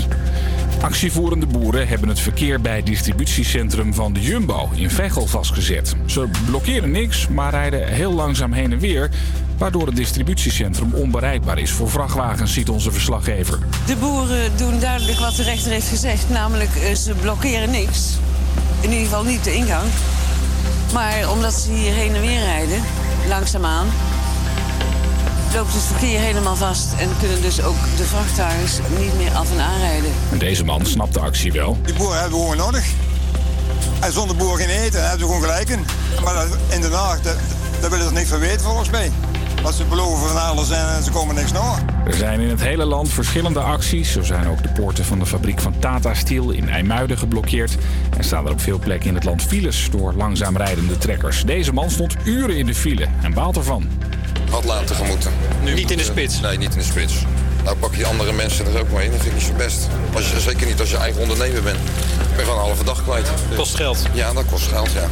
Actievoerende 0.85 1.47
boeren 1.47 1.89
hebben 1.89 2.09
het 2.09 2.21
verkeer 2.21 2.61
bij 2.61 2.77
het 2.77 2.87
distributiecentrum 2.87 3.95
van 3.95 4.13
de 4.13 4.21
Jumbo 4.21 4.69
in 4.75 4.91
Veghel 4.91 5.27
vastgezet. 5.27 5.95
Ze 6.07 6.29
blokkeren 6.47 6.91
niks, 6.91 7.29
maar 7.29 7.51
rijden 7.51 7.89
heel 7.89 8.13
langzaam 8.13 8.53
heen 8.53 8.73
en 8.73 8.79
weer, 8.79 9.11
waardoor 9.59 9.87
het 9.87 9.97
distributiecentrum 9.97 10.93
onbereikbaar 10.95 11.59
is 11.59 11.71
voor 11.71 11.91
vrachtwagens, 11.91 12.53
ziet 12.53 12.69
onze 12.69 12.91
verslaggever. 12.93 13.59
De 13.87 13.97
boeren 13.97 14.57
doen 14.57 14.81
duidelijk 14.81 15.19
wat 15.19 15.37
de 15.37 15.43
rechter 15.43 15.73
heeft 15.73 15.89
gezegd. 15.89 16.29
Namelijk, 16.29 16.77
eh, 16.77 16.95
ze 16.95 17.15
blokkeren 17.15 17.71
niks. 17.71 18.19
In 18.81 18.91
ieder 18.91 19.05
geval 19.05 19.25
niet 19.25 19.45
de 19.45 19.55
ingang. 19.55 19.89
Maar 20.93 21.31
omdat 21.31 21.53
ze 21.53 21.73
hier 21.73 21.93
heen 21.93 22.15
en 22.15 22.21
weer 22.21 22.41
rijden, 22.41 22.83
langzaamaan... 23.29 23.87
loopt 25.55 25.73
het 25.73 25.83
verkeer 25.83 26.19
helemaal 26.21 26.57
vast... 26.57 26.93
en 26.99 27.09
kunnen 27.19 27.43
dus 27.43 27.63
ook 27.63 27.77
de 27.97 28.05
vrachtwagens 28.05 28.79
niet 28.99 29.17
meer 29.17 29.33
af 29.33 29.53
en 29.53 29.61
aanrijden. 29.61 30.11
En 30.31 30.39
deze 30.39 30.65
man 30.65 30.87
snapt 30.87 31.15
de 31.15 31.21
actie 31.21 31.53
wel. 31.53 31.79
Die 31.85 31.95
boeren 31.95 32.21
hebben 32.21 32.39
we 32.39 32.45
gewoon 32.45 32.57
nodig. 32.65 32.85
En 34.01 34.13
zonder 34.13 34.37
boeren 34.37 34.67
geen 34.67 34.77
eten, 34.77 34.93
dan 34.93 35.01
hebben 35.03 35.19
ze 35.19 35.25
gewoon 35.25 35.41
gelijk 35.41 35.69
in. 35.69 35.85
Maar 36.25 36.35
dat- 36.35 36.59
in 36.71 36.81
Den 36.81 36.93
Haag, 36.93 37.21
daar 37.21 37.37
daar 37.81 37.91
willen 37.91 38.07
ze 38.09 38.13
niks 38.13 38.29
van 38.29 38.39
weten 38.39 38.61
volgens 38.61 38.91
mij. 38.91 39.11
Wat 39.63 39.75
ze 39.75 39.85
beloven 39.85 40.29
van 40.29 40.43
alles 40.43 40.71
en 40.71 41.03
ze 41.03 41.11
komen 41.11 41.35
niks 41.35 41.53
na. 41.53 41.75
Er 42.07 42.15
zijn 42.15 42.41
in 42.41 42.49
het 42.49 42.61
hele 42.61 42.85
land 42.85 43.09
verschillende 43.09 43.61
acties. 43.61 44.13
Zo 44.13 44.23
zijn 44.23 44.49
ook 44.49 44.63
de 44.63 44.69
poorten 44.69 45.05
van 45.05 45.19
de 45.19 45.27
fabriek 45.27 45.61
van 45.61 45.75
Tata 45.79 46.15
Steel 46.15 46.51
in 46.51 46.69
IJmuiden 46.69 47.19
geblokkeerd. 47.19 47.77
En 48.17 48.25
staan 48.25 48.47
er 48.47 48.53
op 48.53 48.61
veel 48.61 48.79
plekken 48.79 49.09
in 49.09 49.15
het 49.15 49.25
land 49.25 49.43
files 49.43 49.89
door 49.91 50.13
langzaam 50.13 50.57
rijdende 50.57 50.99
trekkers. 50.99 51.45
Deze 51.45 51.73
man 51.73 51.91
stond 51.91 52.17
uren 52.25 52.57
in 52.57 52.67
de 52.67 52.75
file 52.75 53.07
en 53.23 53.35
baalt 53.35 53.57
ervan. 53.57 53.89
Had 54.55 54.65
laten 54.65 54.97
gemoeten. 54.97 55.33
niet 55.75 55.91
in 55.91 55.97
de 55.97 56.05
spits? 56.05 56.41
Nee, 56.41 56.59
niet 56.59 56.73
in 56.73 56.79
de 56.79 56.85
spits. 56.85 57.15
Nou 57.65 57.77
pak 57.77 57.95
je 57.95 58.07
andere 58.07 58.33
mensen 58.33 58.67
er 58.67 58.81
ook 58.81 58.91
mee, 58.91 59.11
dat 59.11 59.21
vind 59.21 59.27
ik 59.27 59.35
niet 59.35 59.43
zo 59.43 59.53
best. 59.53 59.89
Als 60.15 60.31
je, 60.31 60.41
zeker 60.41 60.67
niet 60.67 60.81
als 60.81 60.91
je 60.91 60.97
eigen 60.97 61.21
ondernemer 61.21 61.63
bent. 61.63 61.79
Ik 62.31 62.37
ben 62.37 62.45
gewoon 62.45 62.61
een 62.61 62.67
halve 62.67 62.85
dag 62.85 63.03
kwijt. 63.03 63.31
Kost 63.57 63.75
geld? 63.75 63.99
Ja, 64.13 64.33
dat 64.33 64.45
kost 64.51 64.67
geld, 64.67 64.93
ja. 64.93 65.09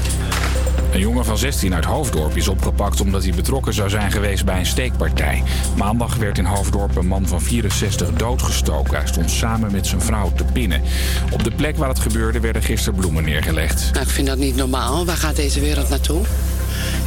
Een 0.92 1.00
jongen 1.00 1.24
van 1.24 1.38
16 1.38 1.74
uit 1.74 1.84
Hoofddorp 1.84 2.36
is 2.36 2.48
opgepakt 2.48 3.00
omdat 3.00 3.22
hij 3.22 3.32
betrokken 3.32 3.74
zou 3.74 3.90
zijn 3.90 4.12
geweest 4.12 4.44
bij 4.44 4.58
een 4.58 4.66
steekpartij. 4.66 5.42
Maandag 5.76 6.16
werd 6.16 6.38
in 6.38 6.44
Hoofddorp 6.44 6.96
een 6.96 7.06
man 7.06 7.26
van 7.26 7.40
64 7.40 8.12
doodgestoken. 8.12 8.96
Hij 8.96 9.06
stond 9.06 9.30
samen 9.30 9.72
met 9.72 9.86
zijn 9.86 10.00
vrouw 10.00 10.32
te 10.36 10.44
pinnen. 10.44 10.82
Op 11.30 11.44
de 11.44 11.50
plek 11.50 11.76
waar 11.76 11.88
het 11.88 11.98
gebeurde 11.98 12.40
werden 12.40 12.62
gisteren 12.62 12.98
bloemen 12.98 13.24
neergelegd. 13.24 13.90
Nou, 13.92 14.04
ik 14.04 14.12
vind 14.12 14.26
dat 14.26 14.38
niet 14.38 14.56
normaal. 14.56 15.04
Waar 15.04 15.16
gaat 15.16 15.36
deze 15.36 15.60
wereld 15.60 15.88
naartoe? 15.88 16.24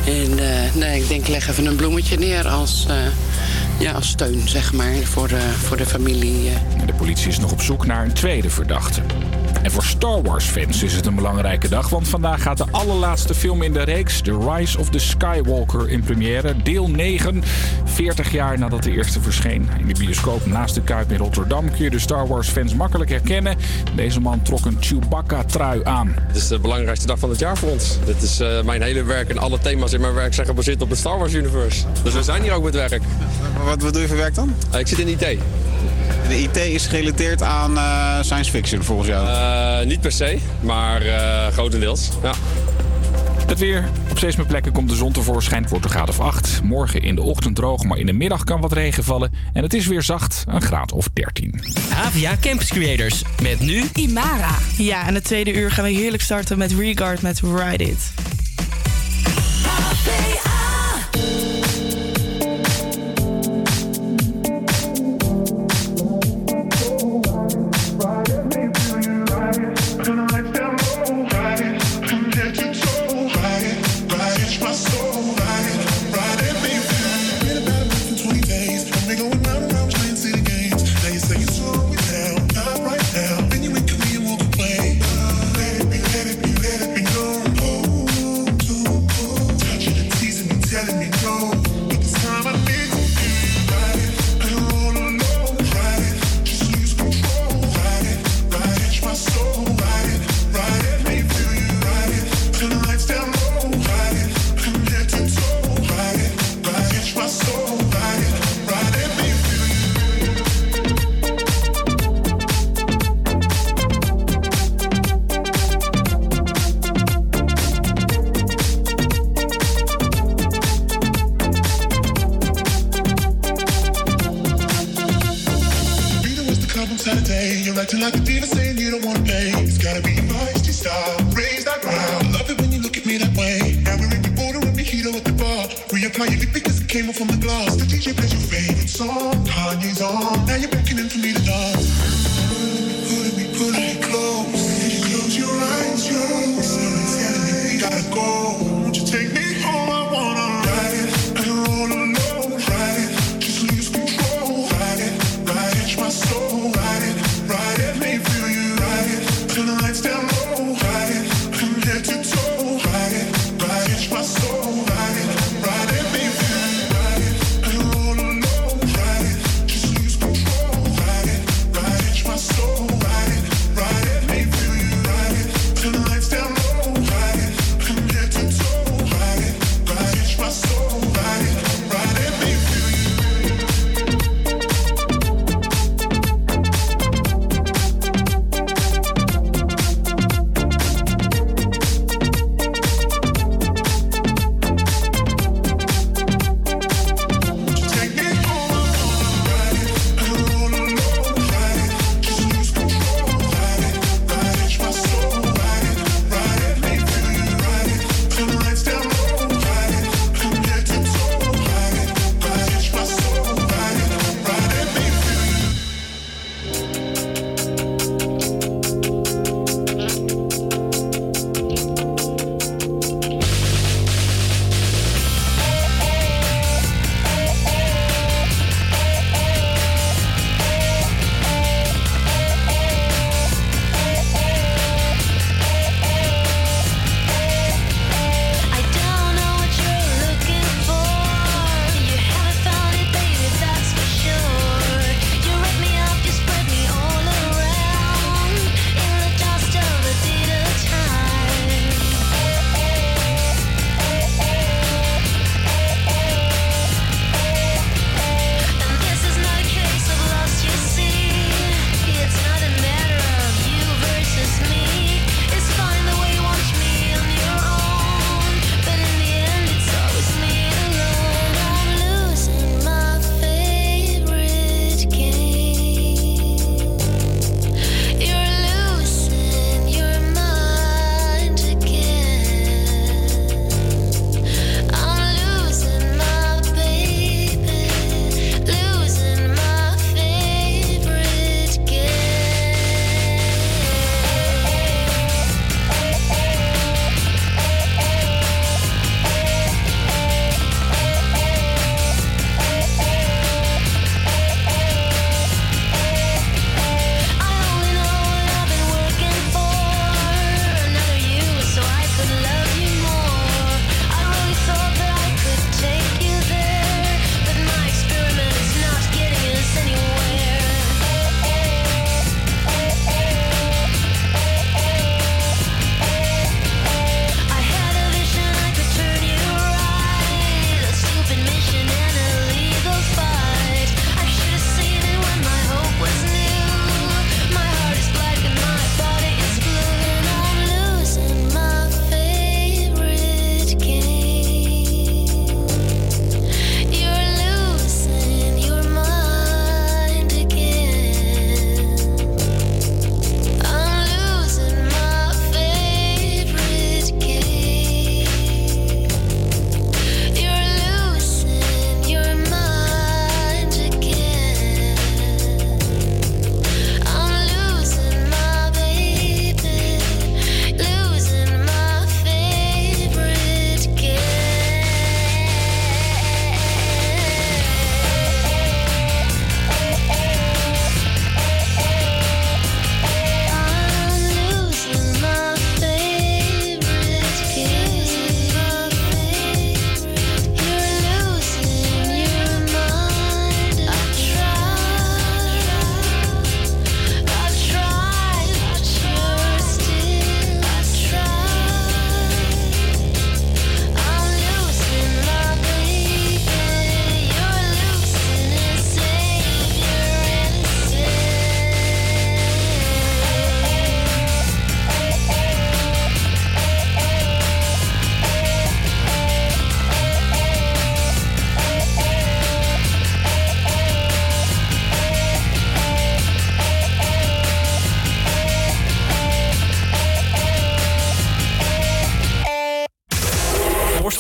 En 0.06 0.40
eh, 0.40 0.74
nee, 0.74 1.02
ik 1.02 1.08
denk, 1.08 1.28
leg 1.28 1.50
even 1.50 1.66
een 1.66 1.76
bloemetje 1.76 2.18
neer 2.18 2.48
als, 2.48 2.86
eh, 2.90 2.96
ja, 3.80 3.92
als 3.92 4.08
steun, 4.08 4.42
zeg 4.48 4.74
maar, 4.74 4.94
voor 5.04 5.28
de, 5.28 5.42
voor 5.64 5.78
de 5.78 5.86
familie. 5.86 6.50
eh. 6.50 6.86
De 6.86 6.94
politie 6.94 7.28
is 7.28 7.40
nog 7.40 7.52
op 7.52 7.62
zoek 7.62 7.86
naar 7.86 8.06
een 8.06 8.14
tweede 8.14 8.50
verdachte. 8.50 9.02
En 9.66 9.72
voor 9.72 9.84
Star 9.84 10.22
Wars-fans 10.22 10.84
is 10.84 10.94
het 10.94 11.06
een 11.06 11.16
belangrijke 11.16 11.70
dag, 11.70 11.90
want 11.90 12.08
vandaag 12.08 12.42
gaat 12.42 12.58
de 12.58 12.66
allerlaatste 12.72 13.34
film 13.36 13.62
in 13.62 13.74
de 13.74 13.82
reeks, 13.82 14.22
The 14.22 14.52
Rise 14.52 14.80
of 14.80 14.90
the 14.90 15.00
Skywalker, 15.00 15.90
in 15.90 16.04
première. 16.04 16.56
Deel 16.64 16.90
9, 16.90 17.44
40 17.86 18.32
jaar 18.32 18.60
nadat 18.60 18.84
de 18.84 18.92
eerste 18.92 19.22
verscheen. 19.22 19.70
In 19.80 19.88
de 19.88 20.00
bioscoop 20.00 20.46
naast 20.46 20.76
de 20.76 20.82
Kuip 20.82 21.12
in 21.12 21.18
Rotterdam 21.18 21.72
kun 21.72 21.84
je 21.84 21.90
de 21.90 22.00
Star 22.00 22.28
Wars-fans 22.28 22.74
makkelijk 22.74 23.10
herkennen. 23.10 23.58
Deze 23.96 24.20
man 24.20 24.42
trok 24.42 24.66
een 24.66 24.78
Chewbacca-trui 24.80 25.82
aan. 25.84 26.16
Het 26.28 26.36
is 26.36 26.48
de 26.48 26.60
belangrijkste 26.60 27.08
dag 27.08 27.20
van 27.20 27.30
het 27.30 27.40
jaar 27.40 27.58
voor 27.58 27.70
ons. 27.70 27.98
Dit 28.06 28.22
is 28.22 28.40
eh, 28.40 28.62
mijn 28.62 28.82
hele 28.82 29.04
werk 29.04 29.30
en 29.30 29.38
alle 29.38 29.60
thema's 29.60 29.94
in 29.94 30.02
mijn 30.02 30.14
werk 30.14 30.34
zijn 30.34 30.48
gebaseerd 30.48 30.82
op 30.82 30.90
het 30.90 30.98
Star 30.98 31.18
Wars 31.18 31.34
universe. 31.34 31.86
Dus 32.04 32.14
we 32.14 32.24
zijn 32.24 32.42
hier 32.42 32.52
ook 32.52 32.64
met 32.64 32.74
werk. 32.74 33.02
Wat, 33.64 33.82
wat 33.82 33.94
doe 33.94 34.02
je 34.02 34.08
voor 34.08 34.18
werk 34.18 34.36
dan? 34.36 34.54
Eh, 34.72 34.80
ik 34.80 34.88
zit 34.88 35.00
in 35.00 35.08
IT. 35.08 35.40
De 36.28 36.42
IT 36.42 36.56
is 36.56 36.88
gerelateerd 36.88 37.42
aan 37.42 37.78
eh, 37.78 38.22
science 38.22 38.52
fiction 38.52 38.84
volgens 38.84 39.08
jou? 39.08 39.28
Eh, 39.28 39.88
niet 39.88 40.02
per 40.02 40.12
se, 40.12 40.38
maar 40.62 41.02
eh, 41.02 41.48
grotendeels. 41.48 42.10
Ja. 42.24 42.34
Het 43.48 43.60
weer. 43.60 43.90
Op 44.10 44.18
steeds 44.18 44.36
meer 44.36 44.46
plekken 44.46 44.72
komt 44.72 44.90
de 44.90 44.96
zon 44.96 45.12
tevoorschijn. 45.12 45.62
Het 45.62 45.70
wordt 45.70 45.86
een 45.86 45.92
graad 45.92 46.10
of 46.10 46.20
8. 46.20 46.60
Morgen 46.64 47.02
in 47.02 47.16
de 47.16 47.22
ochtend 47.22 47.56
droog, 47.56 47.84
maar 47.84 47.98
in 47.98 48.06
de 48.06 48.14
middag 48.14 48.44
kan 48.44 48.62
wat 48.62 48.74
regen 48.74 49.04
vallen. 49.04 49.32
En 49.54 49.64
het 49.64 49.74
is 49.74 49.88
weer 49.88 50.04
zacht, 50.04 50.44
een 50.48 50.62
graad 50.62 50.92
of 50.92 51.08
13. 51.14 51.62
AVA 51.94 52.36
Campus 52.42 52.70
Creators. 52.70 53.22
Met 53.42 53.60
nu 53.60 53.84
Imara. 53.94 54.56
Ja, 54.78 55.08
en 55.08 55.14
het 55.14 55.24
tweede 55.24 55.54
uur 55.54 55.72
gaan 55.72 55.84
we 55.84 55.92
heerlijk 55.92 56.24
starten 56.24 56.58
met 56.58 56.72
Regard 56.72 57.22
met 57.22 57.40
Ride 57.40 57.84
It. 57.84 58.14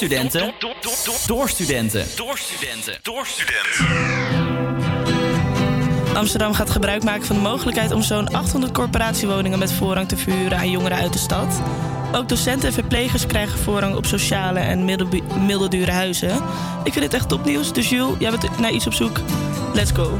studenten. 0.05 0.53
Door 1.27 1.49
studenten. 1.49 2.05
Door 2.15 2.37
studenten. 2.37 2.99
Door 3.01 3.25
studenten. 3.25 3.85
Amsterdam 6.15 6.53
gaat 6.53 6.69
gebruik 6.69 7.03
maken 7.03 7.25
van 7.25 7.35
de 7.35 7.41
mogelijkheid 7.41 7.91
om 7.91 8.01
zo'n 8.01 8.27
800 8.27 8.73
corporatiewoningen 8.73 9.59
met 9.59 9.73
voorrang 9.73 10.07
te 10.07 10.17
verhuren 10.17 10.57
aan 10.57 10.69
jongeren 10.69 10.97
uit 10.97 11.13
de 11.13 11.19
stad. 11.19 11.61
Ook 12.13 12.29
docenten 12.29 12.67
en 12.67 12.73
verplegers 12.73 13.25
krijgen 13.25 13.59
voorrang 13.59 13.95
op 13.95 14.05
sociale 14.05 14.59
en 14.59 14.85
middeldure 15.45 15.91
huizen. 15.91 16.35
Ik 16.83 16.93
vind 16.93 17.05
dit 17.05 17.13
echt 17.13 17.29
topnieuws, 17.29 17.73
dus 17.73 17.89
Jules, 17.89 18.15
jij 18.19 18.29
bent 18.29 18.59
naar 18.59 18.71
iets 18.71 18.85
op 18.85 18.93
zoek. 18.93 19.19
Let's 19.73 19.91
go. 19.91 20.19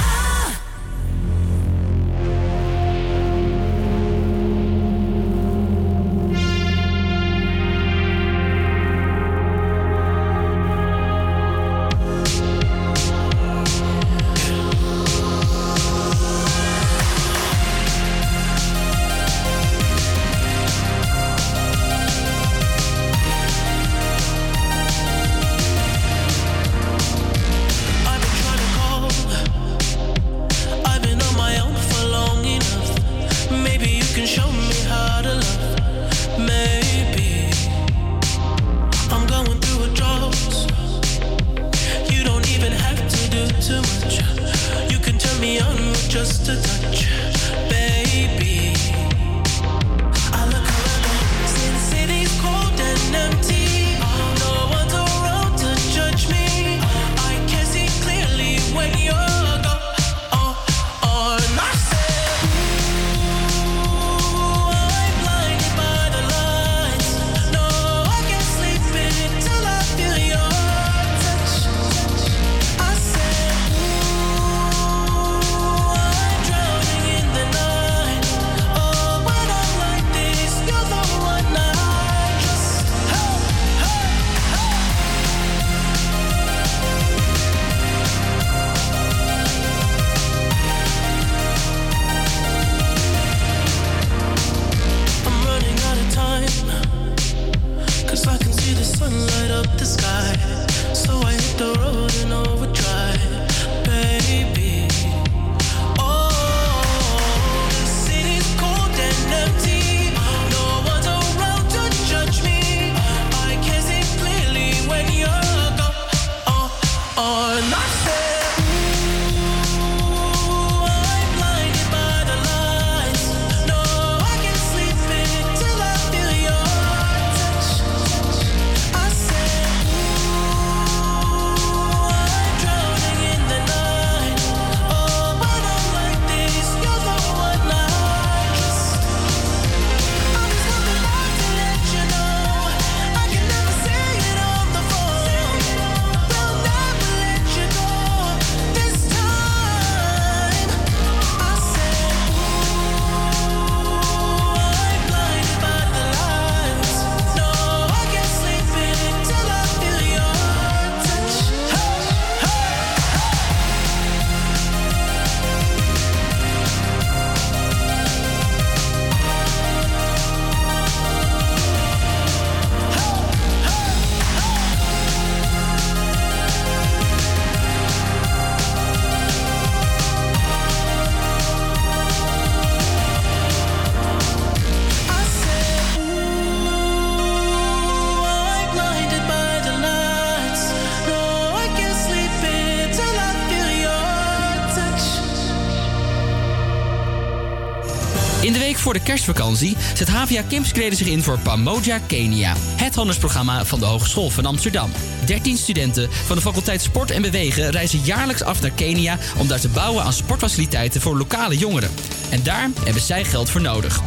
Voor 198.91 198.99
de 198.99 199.11
kerstvakantie 199.11 199.77
zet 199.93 200.09
HVA 200.09 200.43
Campscreden 200.49 200.97
zich 200.97 201.07
in 201.07 201.23
voor 201.23 201.39
Pamoja 201.39 201.99
Kenia. 202.07 202.53
Het 202.57 202.95
handelsprogramma 202.95 203.65
van 203.65 203.79
de 203.79 203.85
Hogeschool 203.85 204.29
van 204.29 204.45
Amsterdam. 204.45 204.91
13 205.25 205.57
studenten 205.57 206.09
van 206.11 206.35
de 206.35 206.41
faculteit 206.41 206.81
Sport 206.81 207.11
en 207.11 207.21
Bewegen 207.21 207.69
reizen 207.69 207.99
jaarlijks 208.03 208.43
af 208.43 208.61
naar 208.61 208.71
Kenia... 208.71 209.17
om 209.37 209.47
daar 209.47 209.59
te 209.59 209.69
bouwen 209.69 210.03
aan 210.03 210.13
sportfaciliteiten 210.13 211.01
voor 211.01 211.17
lokale 211.17 211.57
jongeren. 211.57 211.89
En 212.29 212.43
daar 212.43 212.69
hebben 212.83 213.01
zij 213.01 213.23
geld 213.23 213.49
voor 213.49 213.61
nodig. 213.61 214.01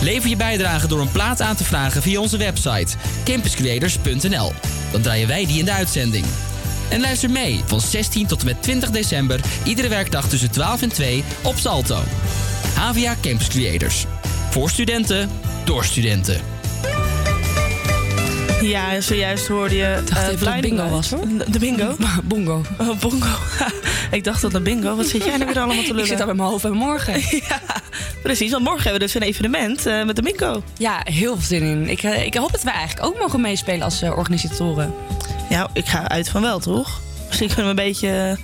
Lever 0.00 0.28
je 0.28 0.36
bijdrage 0.36 0.86
door 0.86 1.00
een 1.00 1.12
plaat 1.12 1.40
aan 1.40 1.56
te 1.56 1.64
vragen 1.64 2.02
via 2.02 2.20
onze 2.20 2.36
website 2.36 2.96
campuscreators.nl. 3.24 4.52
Dan 4.92 5.00
draaien 5.00 5.28
wij 5.28 5.46
die 5.46 5.58
in 5.58 5.64
de 5.64 5.72
uitzending. 5.72 6.24
En 6.88 7.00
luister 7.00 7.30
mee 7.30 7.60
van 7.66 7.80
16 7.80 8.26
tot 8.26 8.40
en 8.40 8.46
met 8.46 8.62
20 8.62 8.90
december, 8.90 9.40
iedere 9.64 9.88
werkdag 9.88 10.28
tussen 10.28 10.50
12 10.50 10.82
en 10.82 10.92
2 10.92 11.24
op 11.42 11.56
Salto. 11.56 12.02
HVA 12.74 13.16
Campus 13.20 13.48
Creators. 13.48 14.06
Voor 14.54 14.70
studenten, 14.70 15.30
door 15.64 15.84
studenten. 15.84 16.40
Ja, 18.62 19.00
zojuist 19.00 19.48
hoorde 19.48 19.76
je. 19.76 19.96
Ik 20.00 20.08
dacht 20.08 20.28
even 20.28 20.44
dat 20.44 20.60
bingo 20.60 20.88
was, 20.88 21.10
hoor. 21.10 21.26
De 21.48 21.58
bingo? 21.58 21.96
Bongo. 22.24 22.62
Oh, 22.78 22.98
bongo. 22.98 23.28
ik 24.10 24.24
dacht 24.24 24.42
dat 24.42 24.54
een 24.54 24.62
bingo. 24.62 24.96
Wat 24.96 25.06
zit 25.06 25.24
jij 25.24 25.36
nou 25.36 25.46
weer 25.46 25.62
allemaal 25.62 25.82
te 25.82 25.94
lullen? 25.94 26.02
Ik 26.04 26.10
zit 26.10 26.20
al 26.20 26.26
met 26.26 26.36
mijn 26.36 26.48
hoofd 26.48 26.62
bij 26.62 26.72
morgen. 26.72 27.20
ja, 27.48 27.60
precies. 28.22 28.50
Want 28.50 28.64
morgen 28.64 28.82
hebben 28.82 29.00
we 29.00 29.06
dus 29.06 29.14
een 29.14 29.28
evenement 29.28 29.86
eh, 29.86 30.04
met 30.04 30.16
de 30.16 30.22
bingo. 30.22 30.62
Ja, 30.78 31.00
heel 31.04 31.34
veel 31.34 31.46
zin 31.46 31.62
in. 31.62 31.88
Ik, 31.88 32.02
eh, 32.02 32.24
ik 32.26 32.34
hoop 32.34 32.52
dat 32.52 32.62
wij 32.62 32.74
eigenlijk 32.74 33.06
ook 33.06 33.18
mogen 33.18 33.40
meespelen 33.40 33.82
als 33.82 34.02
organisatoren. 34.02 34.94
Ja, 35.48 35.68
ik 35.72 35.86
ga 35.86 36.08
uit 36.08 36.28
van 36.28 36.42
wel, 36.42 36.58
toch? 36.58 37.00
Misschien 37.26 37.48
kunnen 37.48 37.74
we 37.74 37.80
een 37.80 37.86
beetje. 37.86 38.38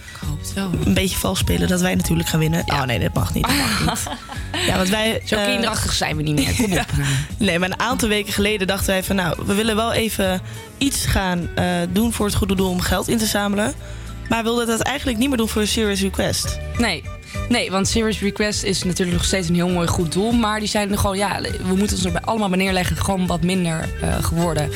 Een 0.55 0.95
beetje 0.95 1.17
vals 1.17 1.39
spelen 1.39 1.69
dat 1.69 1.81
wij 1.81 1.95
natuurlijk 1.95 2.29
gaan 2.29 2.41
winnen. 2.41 2.65
Oh 2.67 2.83
nee, 2.83 2.99
dat 2.99 3.15
mag 3.15 3.35
niet. 3.35 3.47
Dat 3.47 3.57
mag 3.57 3.81
niet. 3.81 4.09
Ja, 4.67 4.77
want 4.77 4.89
wij, 4.89 5.23
Zo 5.25 5.37
eh, 5.37 5.45
kinderachtig 5.45 5.93
zijn 5.93 6.17
we 6.17 6.23
niet 6.23 6.35
meer. 6.35 6.55
Kom 6.55 6.73
op. 6.73 6.87
Nee, 7.39 7.59
maar 7.59 7.71
een 7.71 7.81
aantal 7.81 8.09
weken 8.09 8.33
geleden 8.33 8.67
dachten 8.67 8.87
wij 8.87 9.03
van... 9.03 9.17
nou, 9.17 9.37
we 9.47 9.55
willen 9.55 9.77
wel 9.77 9.93
even 9.93 10.41
iets 10.79 11.07
gaan 11.07 11.49
eh, 11.55 11.67
doen 11.93 12.13
voor 12.13 12.27
het 12.27 12.35
goede 12.35 12.55
doel 12.55 12.71
om 12.71 12.81
geld 12.81 13.09
in 13.09 13.19
te 13.19 13.27
zamelen. 13.27 13.75
Maar 14.29 14.39
we 14.39 14.45
wilden 14.45 14.67
dat 14.67 14.81
eigenlijk 14.81 15.19
niet 15.19 15.29
meer 15.29 15.37
doen 15.37 15.49
voor 15.49 15.63
een 15.63 15.69
Serious 15.69 16.01
Request. 16.01 16.59
Nee. 16.79 17.03
Nee, 17.49 17.71
want 17.71 17.89
Serious 17.89 18.21
Request 18.21 18.63
is 18.63 18.85
natuurlijk 18.85 19.17
nog 19.17 19.27
steeds 19.27 19.49
een 19.49 19.55
heel 19.55 19.69
mooi 19.69 19.89
goed 19.89 20.13
doel. 20.13 20.33
Maar 20.33 20.59
die 20.59 20.69
zijn 20.69 20.91
er 20.93 20.99
gewoon, 20.99 21.17
ja, 21.17 21.41
we 21.41 21.75
moeten 21.75 21.97
ons 21.97 22.05
er 22.05 22.13
bij 22.13 22.21
allemaal 22.21 22.49
bij 22.49 22.59
neerleggen. 22.59 22.97
Gewoon 22.97 23.27
wat 23.27 23.43
minder 23.43 23.89
eh, 24.03 24.25
geworden. 24.25 24.71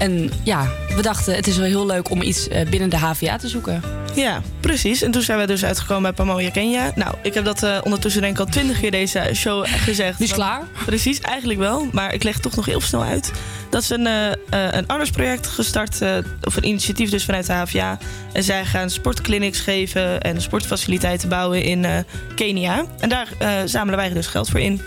En 0.00 0.30
ja, 0.42 0.68
we 0.96 1.02
dachten, 1.02 1.34
het 1.34 1.46
is 1.46 1.56
wel 1.56 1.66
heel 1.66 1.86
leuk 1.86 2.10
om 2.10 2.22
iets 2.22 2.48
eh, 2.48 2.68
binnen 2.68 2.90
de 2.90 2.96
HVA 2.96 3.36
te 3.36 3.48
zoeken. 3.48 3.82
Ja, 4.14 4.42
precies. 4.60 5.02
En 5.02 5.10
toen 5.10 5.22
zijn 5.22 5.38
we 5.38 5.46
dus 5.46 5.64
uitgekomen 5.64 6.02
bij 6.02 6.12
Pamoja 6.12 6.50
Kenya. 6.50 6.92
Nou, 6.94 7.14
ik 7.22 7.34
heb 7.34 7.44
dat 7.44 7.62
eh, 7.62 7.78
ondertussen 7.82 8.22
denk 8.22 8.34
ik 8.34 8.40
al 8.40 8.52
twintig 8.52 8.80
keer 8.80 8.90
deze 8.90 9.30
show 9.34 9.66
gezegd. 9.66 10.18
Die 10.18 10.26
is 10.26 10.32
klaar? 10.32 10.62
Precies, 10.86 11.20
eigenlijk 11.20 11.58
wel. 11.58 11.88
Maar 11.92 12.14
ik 12.14 12.22
leg 12.22 12.34
het 12.34 12.42
toch 12.42 12.56
nog 12.56 12.66
heel 12.66 12.80
snel 12.80 13.02
uit. 13.02 13.32
Dat 13.70 13.82
is 13.82 13.90
een, 13.90 14.06
eh, 14.06 14.30
een 14.50 14.86
artsproject 14.86 15.46
gestart, 15.46 15.98
of 16.42 16.56
een 16.56 16.66
initiatief 16.66 17.10
dus 17.10 17.24
vanuit 17.24 17.46
de 17.46 17.52
HVA. 17.52 17.98
En 18.32 18.42
zij 18.42 18.64
gaan 18.64 18.90
sportclinics 18.90 19.60
geven 19.60 20.20
en 20.20 20.42
sportfaciliteiten 20.42 21.28
bouwen 21.28 21.62
in 21.62 21.86
Kenia. 22.34 22.84
En 22.98 23.08
daar 23.08 23.28
zamelen 23.64 23.98
wij 23.98 24.12
dus 24.12 24.26
geld 24.26 24.48
voor 24.48 24.60
in. 24.60 24.80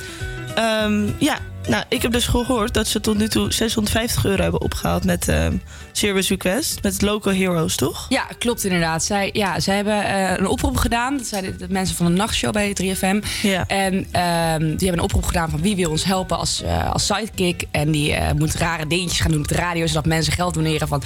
Ehm, 0.56 1.10
ja, 1.18 1.38
nou, 1.68 1.84
ik 1.90 2.02
heb 2.02 2.12
dus 2.12 2.26
gehoord 2.28 2.74
dat 2.74 2.88
ze 2.88 3.00
tot 3.00 3.18
nu 3.18 3.28
toe 3.28 3.54
650 3.54 4.26
euro 4.26 4.42
hebben 4.42 4.62
opgehaald 4.62 5.06
met 5.06 5.28
ehm 5.28 5.58
Serious 5.92 6.30
Request. 6.30 6.82
Met 6.82 7.02
Local 7.02 7.34
Heroes, 7.34 7.76
toch? 7.76 8.06
Ja, 8.10 8.28
klopt 8.38 8.64
inderdaad. 8.64 9.04
Zij, 9.04 9.30
ja, 9.34 9.60
zij 9.60 9.76
hebben 9.76 10.04
eh, 10.04 10.38
een 10.38 10.48
oproep 10.48 10.78
gedaan. 10.78 11.18
Dat 11.18 11.26
zijn 11.26 11.44
de, 11.44 11.56
de 11.56 11.68
mensen 11.70 11.96
van 11.96 12.06
de 12.06 12.12
nachtshow 12.12 12.54
bij 12.54 12.76
3FM. 12.84 13.26
Ja. 13.42 13.68
En 13.68 14.08
ehm, 14.12 14.60
die 14.60 14.88
hebben 14.88 14.98
een 14.98 15.00
oproep 15.00 15.26
gedaan 15.26 15.50
van 15.50 15.62
wie 15.62 15.76
wil 15.76 15.90
ons 15.90 16.04
helpen 16.04 16.38
als, 16.38 16.62
eh, 16.62 16.92
als 16.92 17.06
sidekick. 17.06 17.64
En 17.72 17.92
die 17.92 18.14
eh, 18.14 18.32
moet 18.32 18.54
rare 18.54 18.88
dingetjes 18.88 19.20
gaan 19.20 19.32
doen 19.32 19.42
op 19.42 19.48
de 19.48 19.56
radio, 19.56 19.88
zodat 19.88 20.06
mensen 20.06 20.34
geld 20.34 20.54
doneren 20.54 20.88
van... 20.88 21.04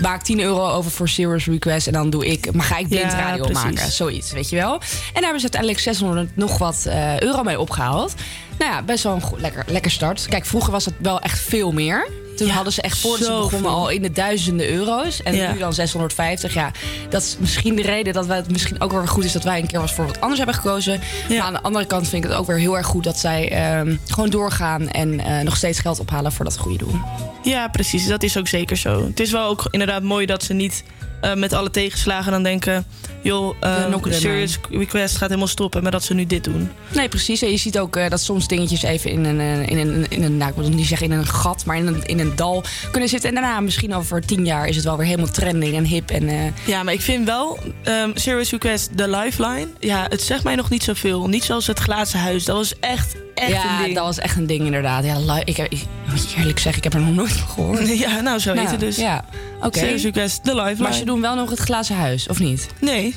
Maak 0.00 0.22
10 0.22 0.40
euro 0.40 0.68
over 0.68 0.90
voor 0.90 1.08
Serious 1.08 1.46
Request 1.46 1.86
en 1.86 1.92
dan 1.92 2.10
doe 2.10 2.26
ik, 2.26 2.52
maar 2.52 2.64
ga 2.64 2.76
ik 2.76 2.88
blind 2.88 3.12
Ja, 3.12 3.18
radio 3.18 3.44
precies. 3.44 3.64
maken. 3.64 3.92
Zoiets, 3.92 4.32
weet 4.32 4.48
je 4.48 4.56
wel. 4.56 4.72
En 4.74 4.80
daar 5.12 5.22
hebben 5.22 5.40
ze 5.40 5.42
uiteindelijk 5.52 5.80
600 5.80 6.36
nog 6.36 6.58
wat 6.58 6.86
euro 7.18 7.42
mee 7.42 7.60
opgehaald. 7.60 8.14
Nou 8.58 8.70
ja, 8.72 8.82
best 8.82 9.02
wel 9.04 9.14
een 9.14 9.20
goed, 9.20 9.40
lekker, 9.40 9.64
lekker 9.66 9.90
start. 9.90 10.26
Kijk, 10.28 10.46
vroeger 10.46 10.72
was 10.72 10.84
het 10.84 10.94
wel 10.98 11.20
echt 11.20 11.40
veel 11.40 11.72
meer. 11.72 12.08
Toen 12.36 12.48
hadden 12.48 12.72
ze 12.72 12.82
echt 12.82 12.98
voordat 12.98 13.26
ze 13.26 13.32
begonnen 13.32 13.70
al 13.70 13.88
in 13.88 14.02
de 14.02 14.12
duizenden 14.12 14.68
euro's. 14.70 15.22
En 15.22 15.34
Ja. 15.34 15.52
nu 15.52 15.58
dan 15.58 15.72
650. 15.74 16.54
Ja, 16.54 16.70
dat 17.08 17.22
is 17.22 17.36
misschien 17.38 17.74
de 17.74 17.82
reden 17.82 18.12
dat 18.12 18.26
wij 18.26 18.36
het 18.36 18.50
misschien 18.50 18.80
ook 18.80 18.90
wel 18.90 19.00
weer 19.00 19.08
goed 19.08 19.24
is 19.24 19.32
dat 19.32 19.42
wij 19.44 19.60
een 19.60 19.66
keer 19.66 19.80
wat 19.80 19.90
voor 19.90 20.06
wat 20.06 20.20
anders 20.20 20.38
hebben 20.38 20.56
gekozen. 20.56 21.00
Maar 21.28 21.40
aan 21.40 21.52
de 21.52 21.62
andere 21.62 21.84
kant 21.86 22.08
vind 22.08 22.24
ik 22.24 22.30
het 22.30 22.38
ook 22.38 22.46
weer 22.46 22.58
heel 22.58 22.76
erg 22.76 22.86
goed 22.86 23.04
dat 23.04 23.18
zij 23.18 23.50
ehm, 23.50 23.96
gewoon 24.06 24.30
doorgaan 24.30 24.88
en 24.88 25.20
eh, 25.20 25.40
nog 25.40 25.56
steeds 25.56 25.78
geld 25.80 26.00
ophalen 26.00 26.32
voor 26.32 26.44
dat 26.44 26.56
goede 26.58 26.78
doel. 26.78 26.94
Ja, 27.42 27.68
precies. 27.68 28.06
Dat 28.06 28.22
is 28.22 28.36
ook 28.36 28.48
zeker 28.48 28.76
zo. 28.76 29.04
Het 29.06 29.20
is 29.20 29.30
wel 29.30 29.46
ook 29.48 29.66
inderdaad 29.70 30.02
mooi 30.02 30.26
dat 30.26 30.42
ze 30.42 30.52
niet 30.52 30.84
eh, 31.20 31.34
met 31.34 31.52
alle 31.52 31.70
tegenslagen 31.70 32.32
dan 32.32 32.42
denken... 32.42 32.84
joh, 33.22 33.56
eh. 33.60 33.94
Serious 34.10 34.58
Request 34.70 35.16
gaat 35.16 35.28
helemaal 35.28 35.48
stoppen... 35.48 35.82
maar 35.82 35.90
dat 35.92 36.04
ze 36.04 36.14
nu 36.14 36.26
dit 36.26 36.44
doen. 36.44 36.70
Nee, 36.94 37.08
precies. 37.08 37.42
En 37.42 37.50
je 37.50 37.56
ziet 37.56 37.78
ook 37.78 37.96
eh, 37.96 38.10
dat 38.10 38.20
soms 38.20 38.48
dingetjes 38.48 38.82
even 38.82 39.10
in 39.10 39.24
een, 39.24 39.68
in 39.68 39.78
een, 39.78 40.06
in 40.08 40.22
een 40.22 40.36
nou, 40.36 40.50
ik 40.50 40.56
wil 40.56 40.68
niet 40.68 40.86
zeggen 40.86 41.10
in 41.10 41.18
een 41.18 41.26
gat, 41.26 41.64
maar 41.64 41.76
in 41.76 41.86
een, 41.86 42.04
in 42.06 42.18
een 42.18 42.36
dal 42.36 42.62
kunnen 42.90 43.08
zitten. 43.08 43.28
En 43.28 43.34
daarna, 43.34 43.60
misschien 43.60 43.94
over 43.94 44.20
tien 44.26 44.44
jaar, 44.44 44.66
is 44.68 44.76
het 44.76 44.84
wel 44.84 44.96
weer 44.96 45.06
helemaal 45.06 45.30
trending 45.30 45.76
en 45.76 45.84
hip. 45.84 46.10
En, 46.10 46.54
Ja, 46.66 46.82
maar 46.82 46.94
ik 46.94 47.00
vind 47.00 47.26
wel 47.26 47.58
ehm 47.82 48.10
Serious 48.14 48.50
Request, 48.50 48.98
de 48.98 49.08
lifeline... 49.08 49.68
ja, 49.80 50.06
het 50.08 50.22
zegt 50.22 50.44
mij 50.44 50.54
nog 50.54 50.70
niet 50.70 50.82
zoveel. 50.82 51.28
Niet 51.28 51.44
zoals 51.44 51.66
het 51.66 51.78
glazen 51.78 52.18
huis. 52.18 52.44
Dat 52.44 52.56
was 52.56 52.78
echt, 52.80 53.16
echt 53.34 53.50
ja, 53.50 53.76
een 53.78 53.82
ding. 53.82 53.94
dat 53.94 54.04
was 54.04 54.18
echt 54.18 54.36
een 54.36 54.46
ding 54.46 54.64
inderdaad. 54.64 55.04
Ja, 55.04 55.40
ik, 55.44 55.56
heb- 55.56 55.72
ik 55.72 55.84
moet 56.10 56.30
je 56.30 56.38
eerlijk 56.38 56.58
zeggen, 56.58 56.82
ik 56.84 56.92
heb 56.92 56.94
er 57.02 57.06
nog 57.06 57.14
nooit 57.14 57.32
van 57.32 57.48
gehoord. 57.48 57.88
Ja, 57.98 58.20
nou, 58.20 58.38
zo 58.38 58.48
heet 58.52 58.58
Nou, 58.58 58.70
het 58.70 58.80
dus. 58.80 58.96
Ja, 58.96 59.24
oké. 59.66 59.78
Serious 59.78 60.02
Request, 60.02 60.44
de 60.44 60.54
lifeline. 60.54 60.82
Maar 60.82 60.94
ze 60.94 61.04
doen 61.04 61.20
wel 61.20 61.34
nog 61.34 61.50
het 61.50 61.58
glazen 61.58 61.96
huis, 61.96 62.28
of 62.28 62.38
niet? 62.38 62.66
Nee, 62.80 63.14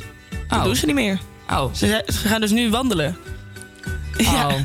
dat 0.48 0.58
Oh. 0.60 0.64
doen 0.66 0.76
ze 0.76 0.86
niet 0.86 0.96
meer. 0.96 1.20
Oh. 1.52 1.74
Ze, 1.74 2.04
ze 2.08 2.28
gaan 2.28 2.42
dus 2.42 2.52
nu 2.52 2.70
wandelen. 2.70 3.18
Ja. 4.18 4.48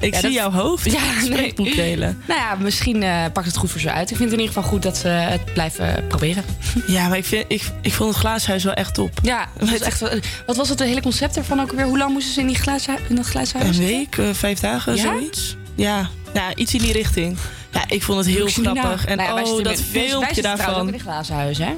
ik 0.00 0.14
Ja, 0.14 0.20
zie 0.20 0.22
dat- 0.22 0.32
jouw 0.32 0.50
hoofd. 0.50 0.84
Ja, 0.84 1.00
Ja, 1.22 1.28
nee. 1.28 1.96
Nou 1.96 2.14
ja, 2.26 2.54
misschien 2.58 3.02
eh, 3.02 3.24
pakt 3.32 3.46
het 3.46 3.56
goed 3.56 3.70
voor 3.70 3.80
ze 3.80 3.90
uit. 3.92 4.10
Ik 4.10 4.16
vind 4.16 4.30
het 4.30 4.38
in 4.38 4.44
ieder 4.44 4.54
geval 4.54 4.70
goed 4.70 4.82
dat 4.82 4.96
ze 4.96 5.08
het 5.08 5.52
blijven 5.52 6.04
proberen. 6.08 6.44
Ja, 6.86 7.08
maar 7.08 7.18
ik, 7.18 7.24
vind, 7.24 7.44
ik, 7.48 7.62
ik 7.80 7.92
vond 7.92 8.08
het 8.10 8.18
glaashuis 8.18 8.64
wel 8.64 8.72
echt 8.74 8.94
top. 8.94 9.10
Ja, 9.22 9.48
het 9.58 9.70
was 9.70 9.80
echt, 9.80 10.00
wat 10.46 10.56
was 10.56 10.68
het 10.68 10.78
hele 10.78 11.02
concept 11.02 11.36
ervan 11.36 11.60
ook 11.60 11.72
weer? 11.72 11.84
Hoe 11.84 11.98
lang 11.98 12.12
moesten 12.12 12.34
ze 12.34 12.40
in, 12.40 12.46
die 12.46 12.56
glazen, 12.56 12.96
in 13.08 13.14
dat 13.16 13.26
glazen 13.26 13.60
huis? 13.60 13.76
Een 13.78 13.84
week, 13.84 14.16
eh, 14.18 14.28
vijf 14.32 14.60
dagen, 14.60 14.94
Ja? 14.96 15.02
zoiets. 15.02 15.56
Ja, 15.74 16.08
ja, 16.42 16.54
iets 16.54 16.74
in 16.74 16.80
die 16.80 16.92
richting. 16.92 17.36
Ja, 17.72 17.84
ik 17.88 18.02
vond 18.02 18.18
het 18.18 18.34
heel 18.34 18.46
grappig. 18.46 19.04
En 19.06 19.16
Nou 19.16 19.38
ja, 19.38 19.52
oh, 19.52 19.62
dat 19.62 19.82
filmpje 19.82 20.42
daarvan. 20.42 20.86
in 20.86 20.92
die 20.92 21.00
glazen 21.00 21.34
huis, 21.34 21.58
hè? 21.58 21.74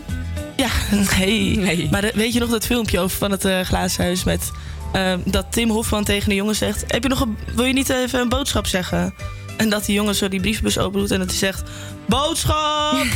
Ja, 0.56 0.68
nee. 1.26 1.88
Maar 1.90 2.10
weet 2.14 2.32
je 2.32 2.40
nog 2.40 2.50
dat 2.50 2.66
filmpje 2.66 3.00
over 3.00 3.18
van 3.18 3.30
het 3.30 3.44
eh 3.44 3.60
glaashuis 3.60 4.24
met... 4.24 4.50
eh, 4.92 5.14
dat 5.24 5.46
Tim 5.50 5.70
Hofman 5.70 6.04
tegen 6.04 6.28
de 6.28 6.34
jongen 6.34 6.56
zegt... 6.56 6.84
Heb 6.86 7.02
je 7.02 7.08
nog 7.08 7.20
een, 7.20 7.36
wil 7.54 7.64
je 7.64 7.72
niet 7.72 7.88
even 7.88 8.20
een 8.20 8.28
boodschap 8.28 8.66
zeggen? 8.66 9.14
En 9.56 9.68
dat 9.70 9.84
die 9.84 9.94
jongen 9.94 10.14
zo 10.14 10.28
die 10.28 10.40
brievenbus 10.40 10.78
open 10.78 11.00
doet 11.00 11.10
en 11.10 11.18
dat 11.18 11.28
hij 11.28 11.36
zegt... 11.36 11.62
Boodschap! 12.06 13.06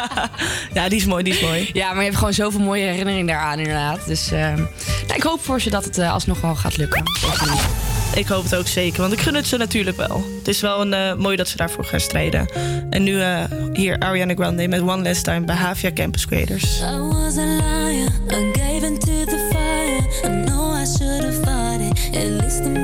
ja, 0.74 0.88
die 0.88 0.98
is 0.98 1.04
mooi, 1.04 1.22
die 1.24 1.32
is 1.32 1.40
mooi. 1.40 1.70
Ja, 1.72 1.88
maar 1.88 1.98
je 1.98 2.04
hebt 2.04 2.16
gewoon 2.16 2.32
zoveel 2.32 2.60
mooie 2.60 2.84
herinneringen 2.84 3.26
daaraan 3.26 3.58
inderdaad. 3.58 4.06
Dus 4.06 4.30
eh, 4.30 4.54
nou, 5.06 5.14
ik 5.14 5.22
hoop 5.22 5.44
voor 5.44 5.60
ze 5.60 5.70
dat 5.70 5.84
het 5.84 5.98
eh, 5.98 6.12
alsnog 6.12 6.40
wel 6.40 6.54
gaat 6.54 6.76
lukken. 6.76 7.02
Ik 8.14 8.26
hoop 8.26 8.42
het 8.42 8.54
ook 8.54 8.66
zeker, 8.66 9.00
want 9.00 9.12
ik 9.12 9.20
gun 9.20 9.34
het 9.34 9.46
ze 9.46 9.56
natuurlijk 9.56 9.96
wel. 9.96 10.24
Het 10.38 10.48
is 10.48 10.60
wel 10.60 10.80
een, 10.80 10.92
eh, 10.92 11.14
mooi 11.14 11.36
dat 11.36 11.48
ze 11.48 11.56
daarvoor 11.56 11.84
gaan 11.84 12.00
strijden. 12.00 12.46
En 12.90 13.02
nu 13.02 13.20
eh, 13.20 13.44
hier 13.72 13.98
Ariana 13.98 14.34
Grande 14.34 14.68
met 14.68 14.80
One 14.80 15.02
Last 15.02 15.24
Time 15.24 15.40
bij 15.40 15.54
Havia 15.54 15.92
Campus 15.92 16.26
Creators. 16.26 16.80
I 16.80 16.98
was 16.98 17.36
a 17.36 17.44
liar, 17.44 18.08
I 20.24 20.44
know 20.44 20.76
I 20.76 20.86
should 20.86 21.24
have 21.24 21.42
it, 21.80 22.83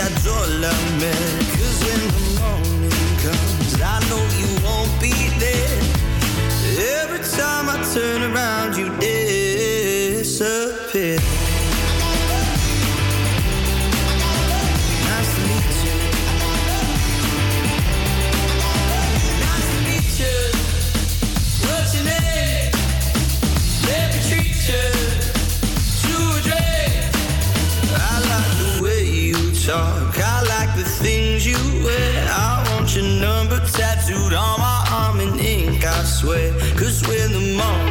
Know 0.00 0.08
j'adore 0.08 1.59
Cause 36.20 36.28
way. 36.28 36.50
Cause 36.76 37.02
when 37.08 37.32
the 37.32 37.56
morning 37.56 37.89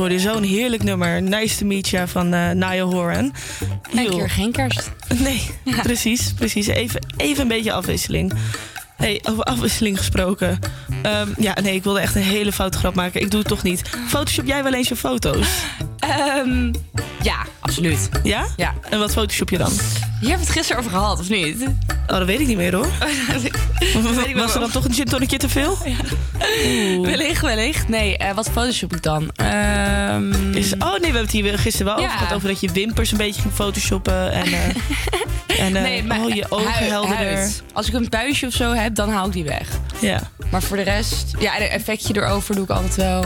hoorde 0.00 0.14
je 0.14 0.20
zo'n 0.20 0.42
heerlijk 0.42 0.82
nummer. 0.82 1.22
Nice 1.22 1.58
to 1.58 1.66
meet 1.66 1.88
you 1.88 2.08
van 2.08 2.34
eh 2.34 2.50
Niall 2.50 2.80
Horan. 2.80 3.32
Een 3.94 4.10
keer 4.10 4.30
geen 4.30 4.52
kerst. 4.52 4.90
Nee, 5.18 5.50
precies. 5.82 6.32
precies. 6.32 6.66
Even, 6.66 7.06
even 7.16 7.42
een 7.42 7.48
beetje 7.48 7.72
afwisseling. 7.72 8.32
Hey, 8.96 9.20
over 9.28 9.44
afwisseling 9.44 9.98
gesproken. 9.98 10.58
Ehm, 11.02 11.28
ja, 11.38 11.56
nee, 11.62 11.74
ik 11.74 11.82
wilde 11.82 12.00
echt 12.00 12.14
een 12.14 12.22
hele 12.22 12.52
foute 12.52 12.78
grap 12.78 12.94
maken. 12.94 13.20
Ik 13.20 13.30
doe 13.30 13.40
het 13.40 13.48
toch 13.48 13.62
niet. 13.62 13.82
Photoshop 14.08 14.46
jij 14.46 14.62
wel 14.62 14.74
eens 14.74 14.88
je 14.88 14.96
foto's? 14.96 15.48
Ehm, 15.98 16.72
ja, 17.22 17.46
absoluut. 17.60 18.08
Ja? 18.22 18.46
Ja. 18.56 18.74
En 18.90 18.98
wat 18.98 19.12
photoshop 19.12 19.50
je 19.50 19.58
dan? 19.58 19.72
Hebben 20.20 20.38
we 20.38 20.44
het 20.44 20.50
gisteren 20.50 20.78
over 20.82 20.90
gehad, 20.98 21.20
of 21.20 21.28
niet? 21.28 21.62
Oh, 21.62 22.16
dat 22.18 22.24
weet 22.26 22.40
ik 22.40 22.46
niet 22.46 22.56
meer 22.56 22.74
hoor. 22.74 22.88
wel. 24.02 24.34
Was 24.34 24.54
er 24.54 24.60
dan 24.60 24.70
toch 24.70 24.84
een 24.84 24.92
gin 24.94 25.04
tonic 25.04 25.38
te 25.38 25.48
veel? 25.48 25.78
Oeh. 25.86 27.06
Wellicht, 27.06 27.40
wellicht. 27.42 27.88
Nee, 27.88 28.16
eh, 28.16 28.34
wat 28.34 28.50
photoshop 28.52 28.94
ik 28.94 29.02
dan? 29.02 29.30
Ehm, 29.34 30.52
Is, 30.54 30.72
oh 30.74 30.90
nee, 30.90 30.98
we 30.98 31.04
hebben 31.04 31.22
het 31.22 31.30
hier 31.30 31.58
gisteren 31.58 31.86
wel 31.94 32.00
Ja. 32.02 32.06
over 32.06 32.18
gehad. 32.18 32.34
Over 32.34 32.48
dat 32.48 32.60
je 32.60 32.72
wimpers 32.72 33.10
een 33.12 33.18
beetje 33.18 33.40
ging 33.42 33.54
photoshoppen. 33.54 34.32
En, 34.32 34.46
eh, 34.46 34.64
en 35.66 35.76
eh, 35.76 35.82
nee, 35.82 36.04
maar 36.04 36.20
oh, 36.20 36.34
je 36.34 36.46
ogen 36.48 36.70
huid- 36.72 36.90
helderder. 36.90 37.16
huid. 37.36 37.62
Als 37.72 37.88
ik 37.88 37.94
een 37.94 38.08
puistje 38.08 38.46
of 38.46 38.52
zo 38.52 38.72
heb, 38.72 38.94
dan 38.94 39.10
haal 39.10 39.26
ik 39.26 39.32
die 39.32 39.44
weg. 39.44 39.68
Ja. 40.00 40.20
Maar 40.50 40.62
voor 40.62 40.76
de 40.76 40.82
rest, 40.82 41.32
ja, 41.38 41.56
en 41.56 41.62
een 41.62 41.68
effectje 41.70 42.16
erover 42.16 42.54
doe 42.54 42.64
ik 42.64 42.70
altijd 42.70 42.96
wel. 42.96 43.24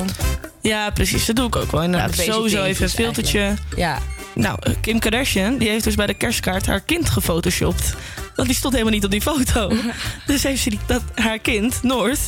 Ja, 0.60 0.90
precies. 0.90 1.26
Dat 1.26 1.36
doe 1.36 1.46
ik 1.46 1.56
ook 1.56 1.70
wel. 1.72 1.82
Inderdaad. 1.82 2.14
Sowieso 2.14 2.62
even 2.62 2.82
een 2.84 2.90
filtertje. 2.90 3.54
Ja. 3.76 3.98
Nou, 4.34 4.58
eh, 4.60 4.72
Kim 4.80 4.98
Kardashian 4.98 5.58
die 5.58 5.68
heeft 5.68 5.84
dus 5.84 5.94
bij 5.94 6.06
de 6.06 6.14
kerstkaart 6.14 6.66
haar 6.66 6.80
kind 6.80 7.10
gefotoshopt. 7.10 7.94
Want 8.36 8.48
die 8.48 8.56
stond 8.56 8.72
helemaal 8.72 8.94
niet 8.94 9.04
op 9.04 9.10
die 9.10 9.22
foto. 9.22 9.72
dus 10.26 10.42
heeft 10.42 10.62
ze 10.62 10.70
die, 10.70 10.78
dat, 10.86 11.02
haar 11.14 11.38
kind, 11.38 11.82
Noord, 11.82 12.18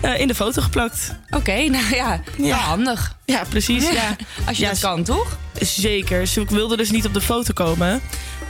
eh, 0.00 0.20
in 0.20 0.26
de 0.26 0.34
foto 0.34 0.62
geplakt. 0.62 1.14
Oké, 1.30 1.68
nou 1.68 1.94
ja, 1.94 2.20
wel 2.36 2.52
handig. 2.52 3.16
Ja, 3.24 3.42
precies. 3.48 3.90
Ja. 3.90 4.16
Als 4.46 4.56
je 4.56 4.62
Ja, 4.62 4.70
dat 4.70 4.80
kan, 4.80 5.02
toch? 5.02 5.38
Zeker. 5.60 6.26
Ze 6.26 6.44
wilde 6.48 6.76
dus 6.76 6.90
niet 6.90 7.06
op 7.06 7.14
de 7.14 7.20
foto 7.20 7.52
komen. 7.52 8.00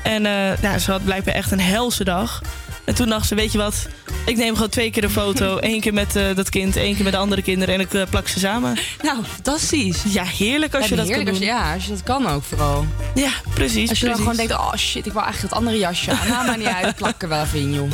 En 0.02 0.26
eh, 0.26 0.58
nou, 0.62 0.78
ze 0.78 0.90
had 0.90 1.04
blijkbaar 1.04 1.34
echt 1.34 1.50
een 1.50 1.60
helse 1.60 2.04
dag. 2.04 2.42
En 2.84 2.94
toen 2.94 3.08
dacht 3.08 3.26
ze, 3.28 3.34
weet 3.34 3.52
je 3.52 3.58
wat, 3.58 3.86
ik 4.26 4.36
neem 4.36 4.54
gewoon 4.54 4.68
twee 4.68 4.90
keer 4.90 5.04
een 5.04 5.10
foto. 5.10 5.56
Eén 5.60 5.80
keer 5.80 5.94
met 5.94 6.16
eh, 6.16 6.24
dat 6.34 6.48
kind, 6.48 6.76
één 6.76 6.94
keer 6.94 7.04
met 7.04 7.12
de 7.12 7.18
andere 7.18 7.42
kinderen. 7.42 7.74
En 7.74 7.80
ik 7.80 7.94
eh, 7.94 8.02
plak 8.10 8.28
ze 8.28 8.38
samen. 8.38 8.78
Nou, 9.02 9.24
fantastisch. 9.32 10.02
Ja, 10.08 10.24
heerlijk 10.24 10.74
als 10.74 10.82
Ja, 10.84 10.90
je 10.90 10.96
dat 10.96 11.10
kan 11.10 11.24
doen. 11.24 11.38
Ja, 11.38 11.74
als 11.74 11.84
je 11.84 11.90
dat 11.90 12.02
kan 12.02 12.26
ook 12.28 12.42
vooral. 12.42 12.86
Ja, 13.14 13.30
precies. 13.54 13.88
Als 13.88 14.00
je 14.00 14.06
dan 14.06 14.16
gewoon 14.16 14.36
denkt, 14.36 14.52
oh 14.52 14.74
shit, 14.74 15.06
ik 15.06 15.12
wil 15.12 15.22
eigenlijk 15.22 15.50
dat 15.52 15.58
andere 15.62 15.78
jasje 15.78 16.10
aan. 16.10 16.28
Nou, 16.28 16.46
maar 16.46 16.58
niet 16.58 16.66
uit, 16.66 16.86
ik 16.86 16.94
plak 16.96 17.22
er 17.22 17.28
wel 17.28 17.42
even 17.42 17.58
in, 17.58 17.72
joh. 17.72 17.90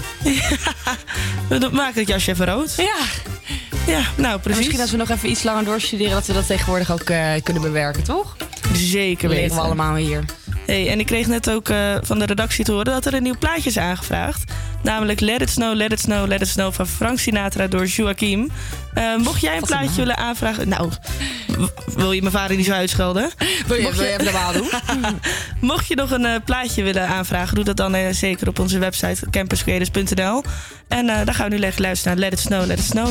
Maak 1.72 1.94
het 1.94 2.08
jasje 2.08 2.30
even 2.30 2.46
rood. 2.46 2.74
Ja. 2.76 2.96
Ja, 3.86 4.00
nou 4.16 4.34
En 4.34 4.40
precies. 4.40 4.58
Misschien 4.58 4.80
als 4.80 4.90
we 4.90 4.96
nog 4.96 5.10
even 5.10 5.30
iets 5.30 5.42
langer 5.42 5.64
doorstuderen... 5.64 6.12
dat 6.12 6.26
we 6.26 6.32
dat 6.32 6.46
tegenwoordig 6.46 6.92
ook 6.92 7.00
eh, 7.00 7.26
kunnen 7.42 7.62
bewerken, 7.62 8.02
toch? 8.02 8.36
Zeker 8.72 9.28
Dat 9.28 9.30
leren 9.30 9.42
weten. 9.42 9.56
we 9.56 9.62
allemaal 9.62 9.94
hier. 9.94 10.24
Hey, 10.70 10.88
en 10.88 11.00
ik 11.00 11.06
kreeg 11.06 11.26
net 11.26 11.50
ook 11.50 11.68
eh, 11.68 11.96
van 12.02 12.18
de 12.18 12.24
redactie 12.24 12.64
te 12.64 12.70
horen 12.72 12.92
dat 12.92 13.06
er 13.06 13.14
een 13.14 13.22
nieuw 13.22 13.38
plaatje 13.38 13.70
is 13.70 13.78
aangevraagd. 13.78 14.52
Namelijk 14.82 15.20
Let 15.20 15.40
It 15.40 15.50
Snow, 15.50 15.74
Let 15.74 15.92
It 15.92 16.00
Snow, 16.00 16.28
Let 16.28 16.40
It 16.40 16.48
Snow 16.48 16.72
van 16.72 16.86
Frank 16.86 17.18
Sinatra 17.18 17.66
door 17.66 17.86
Joachim. 17.86 18.50
Eh, 18.94 19.16
mocht 19.16 19.40
jij 19.40 19.56
een 19.56 19.62
plaatje 19.62 19.96
willen 19.96 20.16
aanvragen... 20.16 20.68
Nou, 20.68 20.90
wil 21.94 22.12
je 22.12 22.20
mijn 22.20 22.32
vader 22.32 22.56
niet 22.56 22.66
zo 22.66 22.72
uitschelden? 22.72 23.30
Wil 23.66 23.76
je, 23.76 23.82
Mocht 23.82 23.96
wil 23.96 24.04
je 24.04 24.12
even 24.12 24.24
normaal 24.24 24.52
doen? 24.52 24.70
Mocht 25.70 25.86
je 25.86 25.94
nog 25.94 26.10
een 26.10 26.24
eh, 26.24 26.34
plaatje 26.44 26.82
willen 26.82 27.08
aanvragen, 27.08 27.54
doe 27.54 27.64
dat 27.64 27.76
dan 27.76 28.14
zeker 28.14 28.48
op 28.48 28.58
onze 28.58 28.78
website 28.78 29.30
campuscreators.nl. 29.30 30.42
En 30.88 31.06
dan 31.06 31.34
gaan 31.34 31.48
we 31.48 31.54
nu 31.54 31.60
lekker 31.60 31.80
luisteren 31.80 32.18
naar 32.18 32.30
Let 32.30 32.38
It 32.38 32.44
Snow, 32.44 32.66
Let 32.66 32.78
It 32.78 32.84
Snow. 32.84 33.08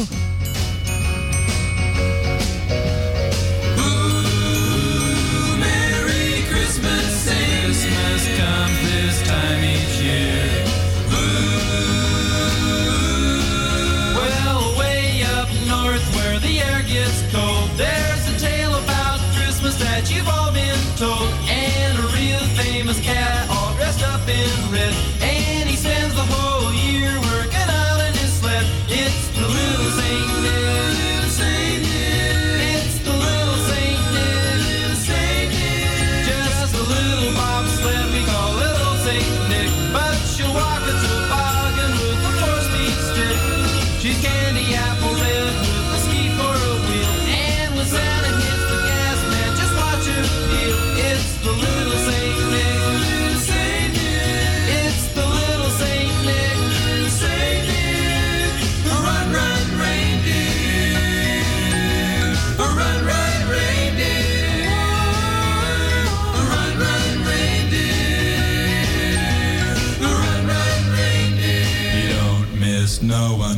No 73.09 73.33
one. 73.37 73.48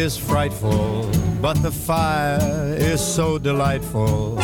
Is 0.00 0.16
frightful, 0.16 1.10
but 1.42 1.62
the 1.62 1.70
fire 1.70 2.74
is 2.78 3.02
so 3.02 3.36
delightful. 3.36 4.40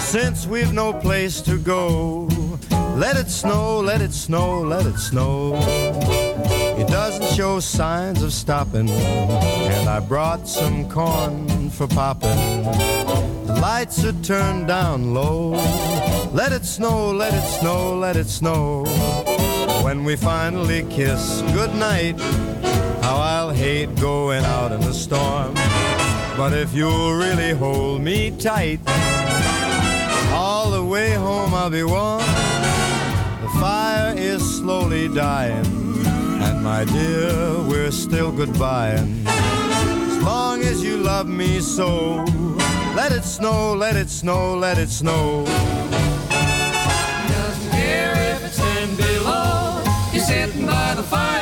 Since 0.00 0.48
we've 0.48 0.72
no 0.72 0.92
place 0.92 1.40
to 1.42 1.58
go, 1.58 2.28
let 2.96 3.16
it 3.16 3.28
snow, 3.28 3.78
let 3.78 4.00
it 4.00 4.12
snow, 4.12 4.60
let 4.62 4.86
it 4.86 4.98
snow. 4.98 5.54
It 6.76 6.88
doesn't 6.88 7.28
show 7.36 7.60
signs 7.60 8.20
of 8.20 8.32
stopping, 8.32 8.90
and 8.90 9.88
I 9.88 10.00
brought 10.00 10.48
some 10.48 10.88
corn 10.90 11.70
for 11.70 11.86
popping. 11.86 12.64
The 13.46 13.58
lights 13.62 14.04
are 14.04 14.20
turned 14.22 14.66
down 14.66 15.14
low. 15.14 15.50
Let 16.32 16.50
it 16.50 16.64
snow, 16.64 17.12
let 17.12 17.32
it 17.32 17.46
snow, 17.60 17.96
let 17.96 18.16
it 18.16 18.28
snow. 18.28 18.84
When 19.84 20.02
we 20.02 20.16
finally 20.16 20.82
kiss 20.90 21.42
goodnight, 21.52 22.18
hate 23.60 23.94
going 24.00 24.42
out 24.42 24.72
in 24.72 24.80
the 24.80 24.94
storm. 24.94 25.52
But 26.34 26.54
if 26.54 26.72
you'll 26.72 27.12
really 27.12 27.52
hold 27.52 28.00
me 28.00 28.30
tight, 28.30 28.80
all 30.32 30.70
the 30.70 30.82
way 30.82 31.10
home 31.12 31.52
I'll 31.52 31.68
be 31.68 31.82
warm. 31.82 32.24
The 33.44 33.50
fire 33.60 34.14
is 34.16 34.40
slowly 34.56 35.08
dying, 35.08 35.66
and 36.46 36.64
my 36.64 36.86
dear, 36.86 37.32
we're 37.68 37.90
still 37.90 38.32
goodbying. 38.32 39.26
As 39.26 40.22
long 40.22 40.62
as 40.62 40.82
you 40.82 40.96
love 40.96 41.28
me 41.28 41.60
so, 41.60 42.24
let 42.96 43.12
it 43.12 43.24
snow, 43.24 43.74
let 43.74 43.94
it 43.94 44.08
snow, 44.08 44.56
let 44.56 44.78
it 44.78 44.88
snow. 44.88 45.44
doesn't 47.28 47.70
care 47.72 48.14
if 48.32 48.44
it's 48.46 48.56
10 48.56 48.96
below. 48.96 49.82
He's 50.12 50.26
sitting 50.26 50.64
by 50.64 50.94
the 50.94 51.02
fire's 51.02 51.39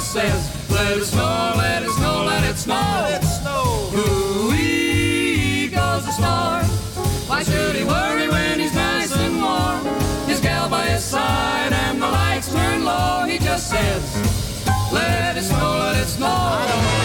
says, 0.00 0.70
let 0.70 0.96
it 0.96 1.04
snow, 1.04 1.54
let 1.56 1.82
it 1.82 1.90
snow, 1.90 2.24
let 2.24 2.44
it 2.44 2.56
snow. 2.56 2.74
Let 2.74 3.22
it 3.22 3.26
snow. 3.26 3.90
Ooh-wee 3.94 5.68
goes 5.68 6.04
the 6.04 6.12
snow. 6.12 6.62
Why 7.26 7.42
should 7.42 7.76
he 7.76 7.84
worry 7.84 8.28
when 8.28 8.60
he's 8.60 8.74
nice 8.74 9.14
and 9.16 9.42
warm? 9.42 9.84
His 10.26 10.40
gal 10.40 10.68
by 10.68 10.86
his 10.86 11.04
side 11.04 11.72
and 11.72 12.00
the 12.02 12.08
lights 12.08 12.52
turn 12.52 12.84
low. 12.84 13.24
He 13.28 13.38
just 13.38 13.70
says, 13.70 14.02
let 14.92 15.36
it 15.36 15.42
snow, 15.42 15.78
let 15.78 15.96
it 15.96 16.06
snow. 16.06 16.99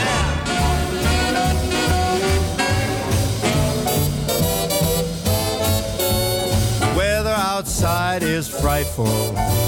Is 8.35 8.49
frightful, 8.49 9.05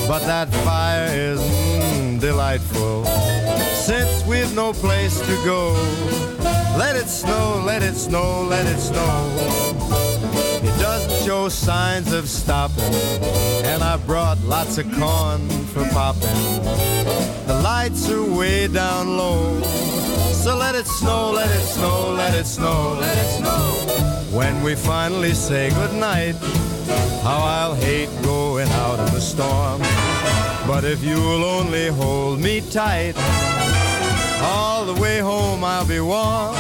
but 0.09 0.19
that 0.25 0.49
fire 0.65 1.07
is 1.07 1.39
mm, 1.39 2.19
delightful. 2.19 3.05
Since 3.75 4.25
we've 4.27 4.53
no 4.53 4.73
place 4.73 5.21
to 5.21 5.35
go, 5.45 5.71
let 6.77 6.97
it 6.97 7.07
snow, 7.07 7.63
let 7.65 7.81
it 7.81 7.95
snow, 7.95 8.41
let 8.41 8.65
it 8.65 8.77
snow. 8.79 9.15
It 10.61 10.77
doesn't 10.81 11.25
show 11.25 11.47
signs 11.47 12.11
of 12.11 12.27
stopping, 12.27 12.93
and 13.63 13.81
I 13.81 13.95
brought 14.05 14.37
lots 14.43 14.77
of 14.77 14.85
corn 14.99 15.47
for 15.71 15.87
popping. 15.91 16.41
The 17.47 17.61
lights 17.63 18.09
are 18.09 18.21
way 18.21 18.67
down 18.67 19.15
low, 19.15 19.61
so 20.33 20.57
let 20.57 20.75
it 20.75 20.87
snow, 20.87 21.31
let 21.31 21.49
it 21.49 21.65
snow, 21.65 22.11
let 22.17 22.33
it 22.35 22.45
snow, 22.45 22.97
let 22.99 23.17
it 23.17 23.29
snow. 23.37 24.37
When 24.37 24.61
we 24.61 24.75
finally 24.75 25.33
say 25.33 25.69
goodnight, 25.69 26.35
how 27.27 27.43
I'll 27.43 27.75
hate 27.75 28.09
going 28.23 28.69
out 28.83 28.99
in 28.99 29.13
the 29.13 29.19
storm. 29.19 29.81
But 30.65 30.85
if 30.85 31.03
you'll 31.03 31.43
only 31.43 31.87
hold 31.87 32.39
me 32.39 32.61
tight, 32.61 33.15
all 34.41 34.85
the 34.85 34.97
way 35.01 35.19
home 35.19 35.61
I'll 35.61 35.85
be 35.85 35.99
warm. 35.99 36.55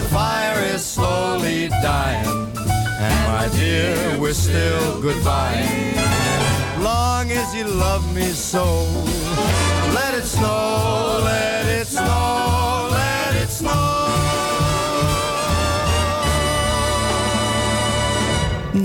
The 0.00 0.08
fire 0.10 0.58
is 0.74 0.84
slowly 0.84 1.68
dying. 1.68 2.26
And 3.06 3.16
my 3.32 3.46
dear, 3.60 4.18
we're 4.18 4.40
still 4.48 5.00
goodbye. 5.00 5.64
Long 6.80 7.30
as 7.30 7.54
you 7.54 7.66
love 7.68 8.04
me 8.16 8.28
so, 8.52 8.64
let 9.94 10.12
it 10.14 10.24
snow, 10.24 11.20
let 11.22 11.66
it 11.80 11.86
snow, 11.86 12.65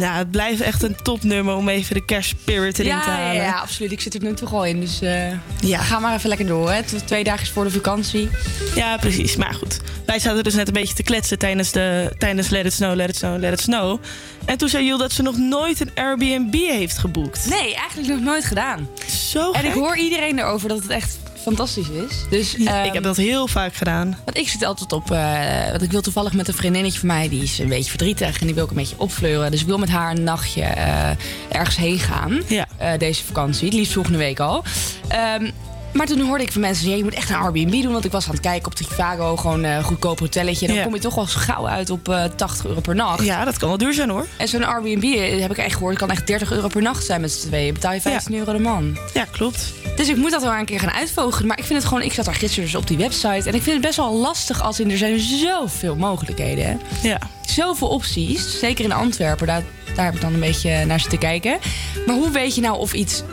Nou, 0.01 0.17
het 0.17 0.31
blijft 0.31 0.61
echt 0.61 0.83
een 0.83 0.95
topnummer 1.01 1.55
om 1.55 1.69
even 1.69 1.95
de 1.95 2.05
kerstspirit 2.05 2.79
erin 2.79 2.91
te 2.91 2.97
Ja, 3.09 3.17
ja, 3.17 3.23
halen. 3.23 3.41
ja, 3.41 3.59
absoluut. 3.59 3.91
Ik 3.91 4.01
zit 4.01 4.13
er 4.13 4.21
nu 4.23 4.33
toch 4.33 4.53
al 4.53 4.65
in. 4.65 4.79
Dus 4.79 5.01
eh 5.01 5.31
ja. 5.59 5.79
ga 5.79 5.99
maar 5.99 6.15
even 6.15 6.29
lekker 6.29 6.47
door. 6.47 6.71
Hè. 6.71 6.81
Twee 7.05 7.23
dagen 7.23 7.47
voor 7.47 7.63
de 7.63 7.71
vakantie. 7.71 8.29
Ja, 8.75 8.97
precies. 8.97 9.35
Maar 9.35 9.53
goed, 9.53 9.79
wij 10.05 10.19
zaten 10.19 10.43
dus 10.43 10.53
net 10.53 10.67
een 10.67 10.73
beetje 10.73 10.95
te 10.95 11.03
kletsen 11.03 11.37
tijdens, 11.39 11.71
de, 11.71 12.15
tijdens 12.17 12.49
Let 12.49 12.65
It 12.65 12.73
Snow, 12.73 12.95
Let 12.95 13.09
It 13.09 13.15
Snow, 13.15 13.39
Let 13.39 13.53
It 13.53 13.59
Snow. 13.59 13.99
En 14.45 14.57
toen 14.57 14.69
zei 14.69 14.85
Jul 14.85 14.97
dat 14.97 15.11
ze 15.11 15.21
nog 15.21 15.37
nooit 15.37 15.79
een 15.81 15.91
Airbnb 15.95 16.53
heeft 16.53 16.97
geboekt. 16.97 17.49
Nee, 17.49 17.75
eigenlijk 17.75 18.09
nog 18.09 18.19
nooit 18.19 18.45
gedaan. 18.45 18.89
Zo 19.31 19.51
En 19.51 19.65
ik 19.65 19.73
hoor 19.73 19.97
iedereen 19.97 20.39
erover 20.39 20.69
dat 20.69 20.81
het 20.81 20.89
echt 20.91 21.17
fantastisch 21.41 21.89
is. 21.89 22.25
Dus, 22.29 22.55
ik 22.55 22.93
heb 22.93 23.03
dat 23.03 23.17
heel 23.17 23.47
vaak 23.47 23.73
gedaan. 23.73 24.17
Want 24.25 24.37
ik 24.37 24.47
zit 24.47 24.63
altijd 24.63 24.91
op... 24.91 25.11
eh, 25.11 25.69
want 25.69 25.81
ik 25.81 25.91
wil 25.91 26.01
toevallig 26.01 26.33
met 26.33 26.47
een 26.47 26.53
vriendinnetje 26.53 26.99
van 26.99 27.07
mij... 27.07 27.29
die 27.29 27.43
is 27.43 27.59
een 27.59 27.67
beetje 27.69 27.89
verdrietig 27.89 28.39
en 28.39 28.45
die 28.45 28.55
wil 28.55 28.63
ik 28.63 28.69
een 28.69 28.75
beetje 28.75 28.95
opfleuren. 28.99 29.51
Dus 29.51 29.61
ik 29.61 29.67
wil 29.67 29.77
met 29.77 29.89
haar 29.89 30.11
een 30.11 30.23
nachtje 30.23 30.61
eh, 30.61 31.09
ergens 31.51 31.75
heen 31.75 31.99
gaan. 31.99 32.41
eh, 32.77 32.91
deze 32.97 33.23
vakantie. 33.23 33.65
Het 33.65 33.73
liefst 33.73 33.93
volgende 33.93 34.17
week 34.17 34.39
al. 34.39 34.63
Ehm, 35.07 35.51
maar 35.93 36.05
toen 36.05 36.19
hoorde 36.21 36.43
ik 36.43 36.51
van 36.51 36.61
mensen... 36.61 36.89
Ja, 36.89 36.95
je 36.95 37.03
moet 37.03 37.13
echt 37.13 37.29
een 37.29 37.35
Airbnb 37.35 37.81
doen. 37.81 37.91
Want 37.91 38.05
ik 38.05 38.11
was 38.11 38.25
aan 38.25 38.31
het 38.31 38.39
kijken 38.41 38.65
op 38.65 38.75
Trivago. 38.75 39.35
Gewoon 39.37 39.63
een 39.63 39.83
goedkoop 39.83 40.19
hotelletje. 40.19 40.67
Dan 40.67 40.75
Ja. 40.75 40.83
kom 40.83 40.93
je 40.93 40.99
toch 40.99 41.15
wel 41.15 41.25
gauw 41.25 41.67
uit 41.67 41.89
op 41.89 42.09
eh 42.09 42.23
80 42.35 42.65
euro 42.65 42.79
per 42.79 42.95
nacht. 42.95 43.23
Ja, 43.25 43.45
dat 43.45 43.57
kan 43.57 43.67
wel 43.67 43.77
duur 43.77 43.93
zijn 43.93 44.09
hoor. 44.09 44.25
En 44.37 44.47
zo'n 44.47 44.63
Airbnb, 44.63 45.03
eh, 45.03 45.41
heb 45.41 45.51
ik 45.51 45.57
echt 45.57 45.73
gehoord... 45.75 45.97
kan 45.97 46.09
echt 46.09 46.27
30 46.27 46.51
euro 46.51 46.67
per 46.67 46.81
nacht 46.81 47.05
zijn 47.05 47.21
met 47.21 47.31
z'n 47.31 47.47
tweeën. 47.47 47.73
Betaal 47.73 47.93
je 47.93 48.01
15 48.01 48.35
euro 48.35 48.51
de 48.53 48.59
man. 48.59 48.97
Ja, 49.13 49.25
klopt. 49.31 49.73
Dus 49.95 50.07
ik 50.09 50.15
moet 50.15 50.31
dat 50.31 50.41
wel 50.41 50.53
een 50.53 50.65
keer 50.65 50.79
gaan 50.79 50.91
uitvogelen. 50.91 51.47
Maar 51.47 51.57
ik 51.57 51.63
vind 51.65 51.79
het 51.79 51.87
gewoon... 51.87 52.03
Ik 52.03 52.13
zat 52.13 52.25
daar 52.25 52.35
gisteren 52.35 52.63
dus 52.65 52.75
op 52.75 52.87
die 52.87 52.97
website. 52.97 53.49
En 53.49 53.55
ik 53.55 53.61
vind 53.61 53.65
het 53.65 53.81
best 53.81 53.95
wel 53.97 54.13
lastig 54.15 54.61
als 54.61 54.79
in... 54.79 54.91
Er 54.91 54.97
zijn 54.97 55.19
zoveel 55.19 55.95
mogelijkheden. 55.95 56.65
Hè? 56.65 57.07
Ja. 57.09 57.19
Zoveel 57.45 57.87
opties. 57.87 58.59
Zeker 58.59 58.85
in 58.85 58.91
Antwerpen. 58.91 59.47
Daar, 59.47 59.63
daar 59.95 60.05
heb 60.05 60.15
ik 60.15 60.21
dan 60.21 60.33
een 60.33 60.39
beetje 60.39 60.85
naar 60.85 60.99
zitten 60.99 61.19
kijken. 61.19 61.57
Maar 62.05 62.15
hoe 62.15 62.31
weet 62.31 62.55
je 62.55 62.61
nou 62.61 62.77
of 62.77 62.93
iets... 62.93 63.23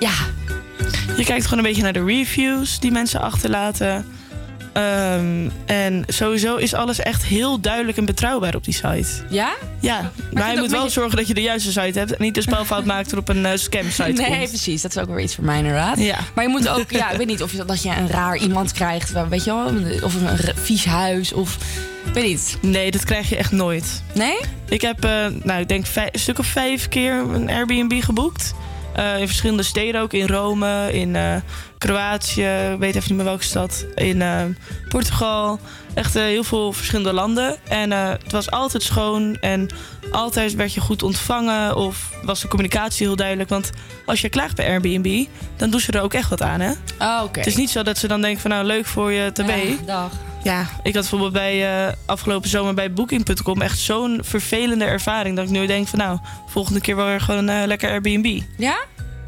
Ja, 0.00 0.12
Je 1.16 1.24
kijkt 1.24 1.44
gewoon 1.44 1.58
een 1.58 1.64
beetje 1.70 1.82
naar 1.82 1.92
de 1.92 2.04
reviews 2.04 2.80
die 2.80 2.90
mensen 2.90 3.20
achterlaten. 3.20 4.06
Ehm, 4.72 5.48
en 5.66 6.04
sowieso 6.06 6.56
is 6.56 6.74
alles 6.74 7.00
echt 7.00 7.24
heel 7.24 7.60
duidelijk 7.60 7.98
en 7.98 8.04
betrouwbaar 8.04 8.54
op 8.54 8.64
die 8.64 8.74
site. 8.74 9.08
Ja? 9.28 9.52
Ja, 9.80 10.10
maar, 10.32 10.52
je 10.52 10.58
moet 10.58 10.70
wel 10.70 10.78
een 10.78 10.84
beetje- 10.84 11.00
zorgen 11.00 11.16
dat 11.16 11.26
je 11.28 11.34
de 11.34 11.42
juiste 11.42 11.72
site 11.72 11.98
hebt. 11.98 12.16
En 12.16 12.22
niet 12.22 12.34
de 12.34 12.40
spelfout 12.42 12.84
maakt 12.94 13.12
er 13.12 13.18
op 13.18 13.28
een 13.28 13.46
eh, 13.46 13.56
scam 13.56 13.90
site 13.90 14.02
nee, 14.02 14.36
komt. 14.36 14.48
precies. 14.48 14.82
Dat 14.82 14.90
is 14.96 15.02
ook 15.02 15.08
weer 15.08 15.20
iets 15.20 15.34
voor 15.34 15.44
mij 15.44 15.58
inderdaad. 15.58 15.98
Ja. 15.98 16.18
Maar 16.34 16.44
je 16.44 16.50
moet 16.50 16.68
ook... 16.68 16.90
Ja, 17.00 17.10
ik 17.10 17.16
weet 17.16 17.26
niet 17.26 17.42
of 17.42 17.52
je, 17.52 17.64
dat 17.64 17.82
je 17.82 17.88
een 17.88 18.08
raar 18.08 18.36
iemand 18.36 18.72
krijgt. 18.72 19.12
Weet 19.28 19.44
je 19.44 19.54
wel? 19.54 19.72
Of 20.02 20.14
een 20.14 20.38
vies 20.62 20.84
huis. 20.84 21.32
Of... 21.32 21.56
Ik 22.06 22.14
weet 22.14 22.24
niet. 22.24 22.58
Nee, 22.60 22.90
dat 22.90 23.04
krijg 23.04 23.28
je 23.28 23.36
echt 23.36 23.52
nooit. 23.52 24.02
Nee? 24.14 24.36
Ik 24.68 24.80
heb, 24.80 25.04
eh, 25.04 25.26
nou, 25.42 25.60
ik 25.60 25.68
denk 25.68 25.86
vijf, 25.86 26.08
een 26.12 26.18
stuk 26.20 26.38
of 26.38 26.46
vijf 26.46 26.88
keer 26.88 27.12
een 27.12 27.50
Airbnb 27.50 28.02
geboekt. 28.02 28.54
Eh, 29.00 29.20
in 29.20 29.26
verschillende 29.26 29.62
steden 29.62 30.00
ook. 30.00 30.12
In 30.12 30.26
Rome, 30.26 30.92
in 30.92 31.16
eh, 31.16 31.36
Kroatië, 31.78 32.70
ik 32.72 32.78
weet 32.78 32.94
even 32.94 33.08
niet 33.08 33.16
meer 33.16 33.24
welke 33.24 33.44
stad. 33.44 33.86
In 33.94 34.22
eh, 34.22 34.42
Portugal. 34.88 35.58
Echt 35.94 36.14
heel 36.14 36.44
veel 36.44 36.72
verschillende 36.72 37.12
landen. 37.12 37.56
En 37.68 37.90
het 37.90 38.32
was 38.32 38.50
altijd 38.50 38.82
schoon. 38.82 39.36
En 39.40 39.68
altijd 40.10 40.54
werd 40.54 40.74
je 40.74 40.80
goed 40.80 41.02
ontvangen. 41.02 41.76
Of 41.76 42.10
was 42.22 42.40
de 42.40 42.48
communicatie 42.48 43.06
heel 43.06 43.16
duidelijk. 43.16 43.48
Want 43.48 43.70
als 44.06 44.20
je 44.20 44.28
klaagt 44.28 44.56
bij 44.56 44.68
Airbnb, 44.68 45.26
dan 45.56 45.70
doen 45.70 45.80
ze 45.80 45.92
er 45.92 46.02
ook 46.02 46.14
echt 46.14 46.30
wat 46.30 46.42
aan, 46.42 46.60
hè? 46.60 46.72
Oh, 46.98 47.20
oké. 47.24 47.38
Het 47.38 47.48
is 47.48 47.56
niet 47.56 47.70
zo 47.70 47.82
dat 47.82 47.98
ze 47.98 48.08
dan 48.08 48.20
denken 48.20 48.40
van 48.40 48.50
nou, 48.50 48.64
leuk 48.64 48.86
voor 48.86 49.12
je 49.12 49.32
tv. 49.32 49.68
Ja, 49.68 49.84
dag. 49.86 50.12
Ja, 50.42 50.60
ik 50.60 50.94
had 50.94 51.02
bijvoorbeeld 51.02 51.32
bij 51.32 51.86
uh, 51.86 51.92
afgelopen 52.06 52.48
zomer 52.48 52.74
bij 52.74 52.92
Booking.com 52.92 53.62
echt 53.62 53.78
zo'n 53.78 54.20
vervelende 54.22 54.84
ervaring. 54.84 55.36
Dat 55.36 55.44
ik 55.44 55.50
nu 55.50 55.66
denk 55.66 55.88
van 55.88 55.98
nou, 55.98 56.18
volgende 56.46 56.80
keer 56.80 56.96
wel 56.96 57.06
weer 57.06 57.20
gewoon 57.20 57.48
een 57.48 57.60
uh, 57.60 57.66
lekker 57.66 57.90
Airbnb. 57.90 58.40
Ja? 58.56 58.78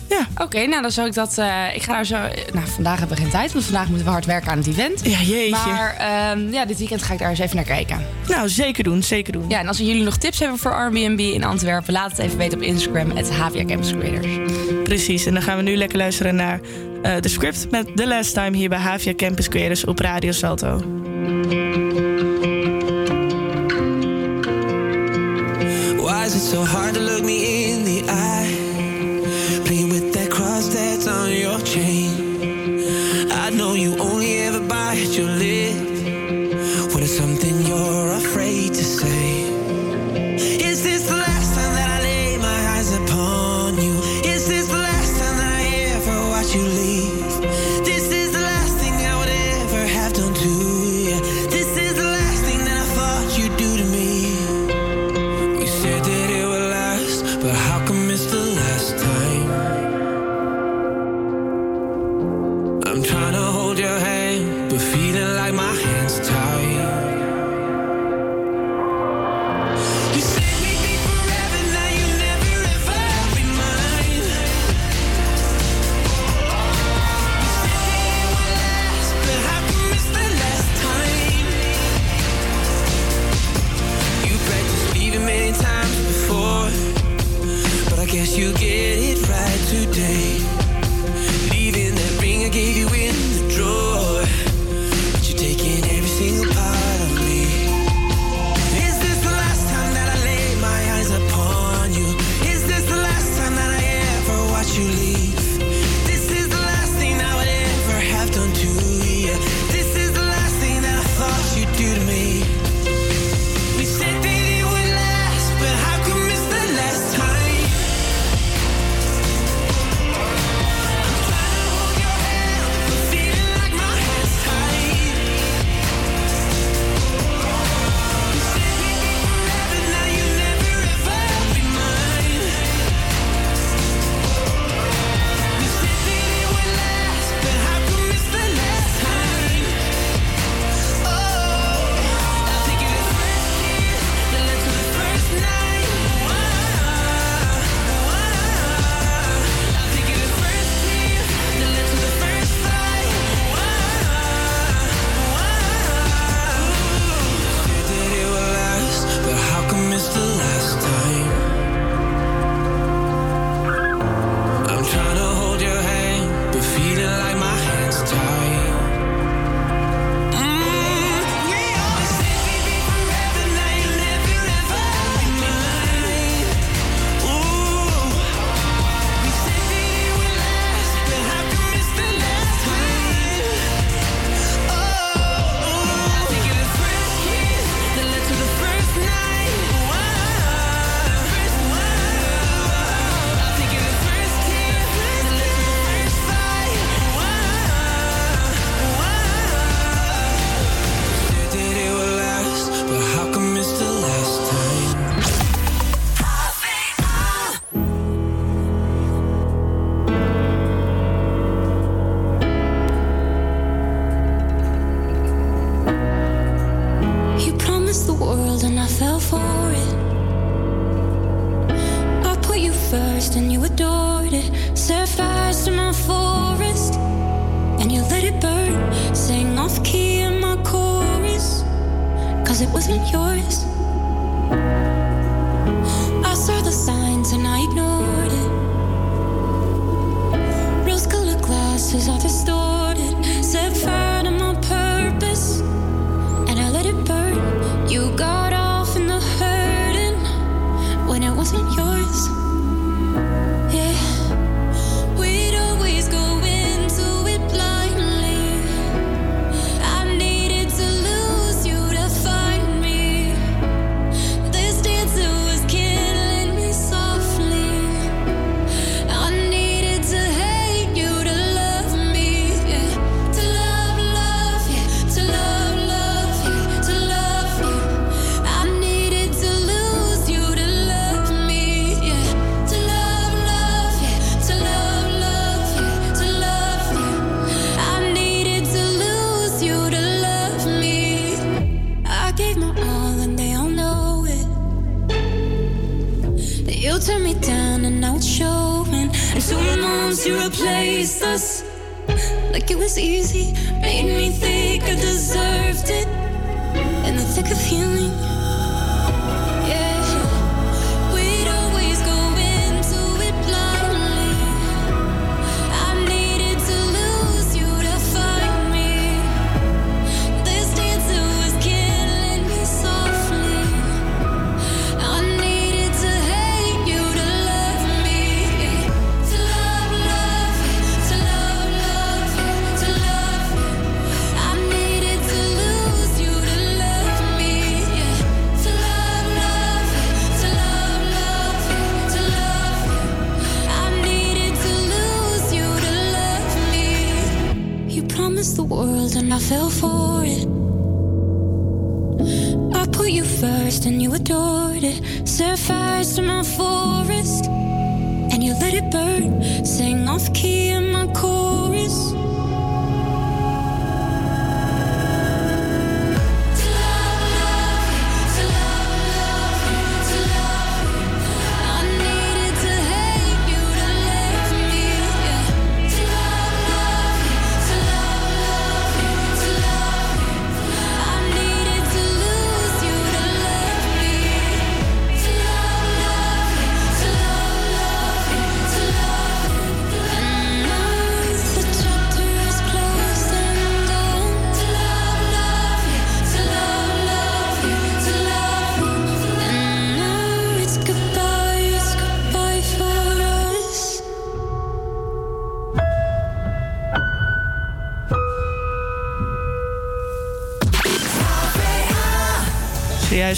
Ja. 0.09 0.27
Oké, 0.45 0.67
nou 0.67 0.83
dan 0.83 0.91
zou 0.91 1.07
ik 1.07 1.15
dat... 1.15 1.37
Uh, 1.39 1.75
ik 1.75 1.83
ga 1.83 1.93
daar 1.93 2.05
zo... 2.05 2.17
Nou, 2.53 2.67
vandaag 2.67 2.99
hebben 2.99 3.17
we 3.17 3.23
geen 3.23 3.33
tijd, 3.33 3.53
want 3.53 3.65
vandaag 3.65 3.87
moeten 3.87 4.05
we 4.05 4.11
hard 4.13 4.25
werken 4.25 4.51
aan 4.51 4.59
het 4.59 4.67
event. 4.67 5.01
Ja, 5.05 5.21
jeetje. 5.21 5.51
Maar 5.51 5.97
uh, 6.37 6.53
ja, 6.53 6.65
dit 6.65 6.79
weekend 6.79 7.03
ga 7.03 7.13
ik 7.13 7.19
daar 7.19 7.31
eens 7.31 7.39
even 7.39 7.57
naar 7.57 7.65
kijken. 7.65 8.07
Nou, 8.29 8.49
zeker 8.49 8.85
doen, 8.85 9.03
zeker 9.03 9.33
doen. 9.33 9.45
Ja, 9.49 9.59
en 9.59 9.69
als 9.69 9.79
jullie 9.79 10.03
nog 10.03 10.17
tips 10.17 10.39
hebben 10.39 10.59
voor 10.59 10.75
Airbnb 10.75 11.19
in 11.19 11.45
Antwerpen... 11.45 11.93
laat 11.93 12.11
het 12.11 12.19
even 12.19 12.39
weten 12.39 12.59
op 12.59 12.65
Instagram, 12.65 13.11
het 13.11 13.31
Havia 13.31 13.65
Campus 13.65 13.93
Creators. 13.93 14.53
Precies, 14.85 15.27
en 15.27 15.35
dan 15.35 15.43
gaan 15.43 15.57
we 15.57 15.63
nu 15.63 15.77
lekker 15.77 15.99
luisteren 15.99 16.35
naar 16.35 16.61
uh, 17.03 17.15
de 17.21 17.29
script 17.29 17.71
met 17.71 17.97
The 17.97 18.07
Last 18.07 18.35
Time 18.35 18.57
hier 18.57 18.69
bij 18.69 18.79
Havia 18.79 19.15
Campus 19.15 19.49
Creators 19.49 19.85
op 19.85 19.99
Radio 19.99 20.33
Salto. 20.33 21.02
So 26.53 26.63
hard 26.67 26.95
to 26.95 27.01
look 27.01 27.25
me 27.25 27.42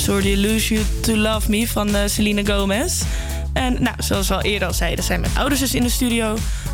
je 0.05 0.39
Lose 0.39 0.75
You 0.75 0.85
To 1.01 1.17
Love 1.17 1.51
Me 1.51 1.69
van 1.69 1.95
eh, 1.95 2.03
Selena 2.07 2.43
Gomez. 2.45 3.03
En 3.53 3.77
nou, 3.83 3.97
zoals 3.99 4.29
we 4.29 4.35
al 4.35 4.43
eerder 4.43 4.69
al 4.69 4.75
zeiden, 4.75 5.05
zijn 5.05 5.21
mijn 5.21 5.37
ouders 5.37 5.61
dus 5.61 5.75
in 5.75 5.83
de 5.83 5.89
studio. 5.89 6.27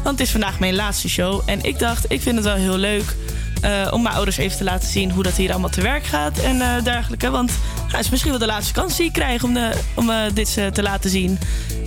Want 0.03 0.19
het 0.19 0.21
is 0.21 0.31
vandaag 0.31 0.59
mijn 0.59 0.75
laatste 0.75 1.09
show. 1.09 1.43
En 1.47 1.63
ik 1.63 1.79
dacht, 1.79 2.13
ik 2.13 2.21
vind 2.21 2.37
het 2.37 2.45
wel 2.45 2.55
heel 2.55 2.77
leuk 2.77 3.17
eh, 3.61 3.89
om 3.91 4.03
mijn 4.03 4.15
ouders 4.15 4.37
even 4.37 4.57
te 4.57 4.65
laten 4.65 4.89
zien 4.89 5.11
hoe 5.11 5.23
dat 5.23 5.37
hier 5.37 5.51
allemaal 5.51 5.71
te 5.71 5.83
werk 5.83 6.05
gaat 6.05 6.39
en 6.39 6.61
eh, 6.61 6.85
dergelijke. 6.85 7.31
Want 7.31 7.53
nou, 7.89 7.99
is 7.99 8.11
misschien 8.11 8.31
wel 8.31 8.41
de 8.41 8.47
laatste 8.47 8.73
kans 8.73 8.97
die 8.97 9.07
ik 9.07 9.13
krijg 9.13 9.43
om, 9.43 9.55
de, 9.55 9.71
om 9.95 10.11
dit 10.35 10.53
te 10.73 10.83
laten 10.83 11.11
zien. 11.11 11.39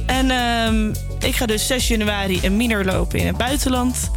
En 0.06 0.32
ehm, 0.32 0.90
ik 1.20 1.36
ga 1.36 1.46
dus 1.46 1.68
6 1.68 1.88
januari 1.88 2.40
een 2.44 2.58
minor 2.58 2.86
lopen 2.86 3.20
in 3.20 3.28
het 3.28 3.38
buitenland. 3.38 4.12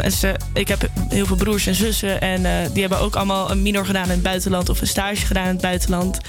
En 0.00 0.12
ze, 0.12 0.34
ik 0.54 0.68
heb 0.68 0.88
heel 1.08 1.26
veel 1.26 1.36
broers 1.36 1.66
en 1.66 1.74
zussen. 1.74 2.20
En 2.20 2.70
die 2.72 2.80
hebben 2.80 3.00
ook 3.00 3.16
allemaal 3.16 3.50
een 3.50 3.62
minor 3.62 3.86
gedaan 3.86 4.04
in 4.04 4.10
het 4.10 4.22
buitenland. 4.22 4.68
Of 4.68 4.80
een 4.80 4.86
stage 4.86 5.26
gedaan 5.26 5.44
in 5.44 5.52
het 5.52 5.60
buitenland. 5.60 6.20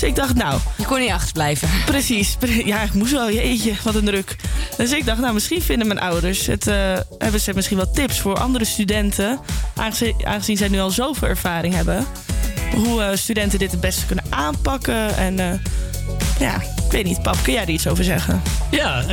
Dus 0.00 0.08
ik 0.08 0.14
dacht, 0.14 0.34
nou... 0.34 0.60
Je 0.76 0.84
kon 0.84 1.00
niet 1.00 1.10
achterblijven. 1.10 1.68
Precies. 1.84 2.36
Pre- 2.38 2.62
Ja, 2.66 2.82
ik 2.82 2.92
moest 2.94 3.12
wel. 3.12 3.30
Jeetje, 3.32 3.72
wat 3.84 3.94
een 3.94 4.04
druk. 4.04 4.36
Dus 4.76 4.92
ik 4.92 5.04
dacht, 5.06 5.18
nou, 5.20 5.34
misschien 5.34 5.62
vinden 5.62 5.86
mijn 5.86 6.00
ouders... 6.00 6.46
Het, 6.46 6.66
eh, 6.66 6.98
hebben 7.18 7.40
ze 7.40 7.52
misschien 7.54 7.76
wat 7.76 7.94
tips 7.94 8.20
voor 8.20 8.38
andere 8.38 8.64
studenten. 8.64 9.40
Aangezien, 9.76 10.14
aangezien 10.24 10.56
zij 10.56 10.68
nu 10.68 10.80
al 10.80 10.90
zoveel 10.90 11.28
ervaring 11.28 11.74
hebben. 11.74 12.06
Hoe 12.74 13.02
eh, 13.02 13.16
studenten 13.16 13.58
dit 13.58 13.70
het 13.70 13.80
beste 13.80 14.06
kunnen 14.06 14.24
aanpakken. 14.28 15.16
En 15.16 15.38
eh, 15.38 15.58
ja, 16.38 16.54
ik 16.86 16.90
weet 16.92 17.04
niet. 17.04 17.22
Pap, 17.22 17.36
kun 17.42 17.52
jij 17.52 17.62
er 17.62 17.68
iets 17.68 17.86
over 17.86 18.04
zeggen? 18.04 18.42
Ja, 18.70 19.04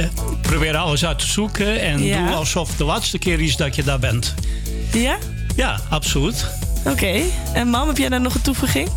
probeer 0.41 0.77
alles 0.77 1.05
uit 1.05 1.19
te 1.19 1.27
zoeken 1.27 1.81
en 1.81 2.03
Ja. 2.03 2.26
doe 2.26 2.35
alsof 2.35 2.68
het 2.69 2.77
de 2.77 2.84
laatste 2.84 3.18
keer 3.18 3.39
is 3.41 3.55
dat 3.55 3.76
je 3.76 3.84
daar 3.84 3.99
bent. 3.99 4.34
Ja? 4.93 5.18
Ja, 5.55 5.80
absoluut. 5.89 6.45
Oké. 6.85 7.22
En 7.53 7.68
mam, 7.68 7.88
heb 7.88 7.97
jij 7.97 8.09
daar 8.09 8.22
nog 8.22 8.34
een 8.35 8.41
toevoeging? 8.41 8.89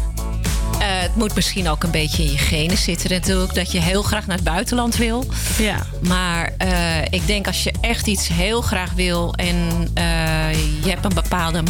Eh, 0.80 0.86
het 0.88 1.16
moet 1.16 1.34
misschien 1.34 1.68
ook 1.68 1.82
een 1.82 1.90
beetje 1.90 2.22
in 2.24 2.30
je 2.30 2.38
genen 2.38 2.76
zitten 2.76 3.10
natuurlijk. 3.10 3.54
Dat 3.54 3.72
je 3.72 3.80
heel 3.80 4.02
graag 4.02 4.26
naar 4.26 4.36
het 4.36 4.44
buitenland 4.44 4.96
wil. 4.96 5.24
Ja. 5.58 5.86
Maar 6.02 6.52
eh, 6.58 7.02
ik 7.10 7.26
denk 7.26 7.46
als 7.46 7.62
je 7.62 7.72
echt 7.80 8.06
iets 8.06 8.28
heel 8.28 8.60
graag 8.60 8.92
wil... 8.92 9.34
en 9.34 9.88
eh, 9.94 10.52
je 10.82 10.88
hebt 10.88 11.04
een 11.04 11.14
bepaalde 11.14 11.62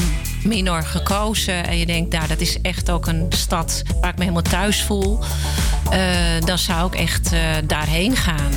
minor 0.44 0.82
gekozen... 0.82 1.66
en 1.66 1.78
je 1.78 1.86
denkt, 1.86 2.12
nou, 2.12 2.28
dat 2.28 2.40
is 2.40 2.60
echt 2.60 2.90
ook 2.90 3.06
een 3.06 3.26
stad 3.28 3.82
waar 4.00 4.10
ik 4.10 4.16
me 4.16 4.22
helemaal 4.22 4.50
thuis 4.50 4.82
voel... 4.82 5.18
eh, 5.90 6.00
dan 6.44 6.58
zou 6.58 6.86
ik 6.86 7.00
echt 7.00 7.32
eh, 7.32 7.40
daarheen 7.64 8.16
gaan. 8.16 8.52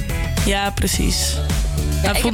Ja, 0.46 0.70
precies. 0.70 1.38
Ja, 2.04 2.14
ik 2.16 2.24
heb, 2.24 2.34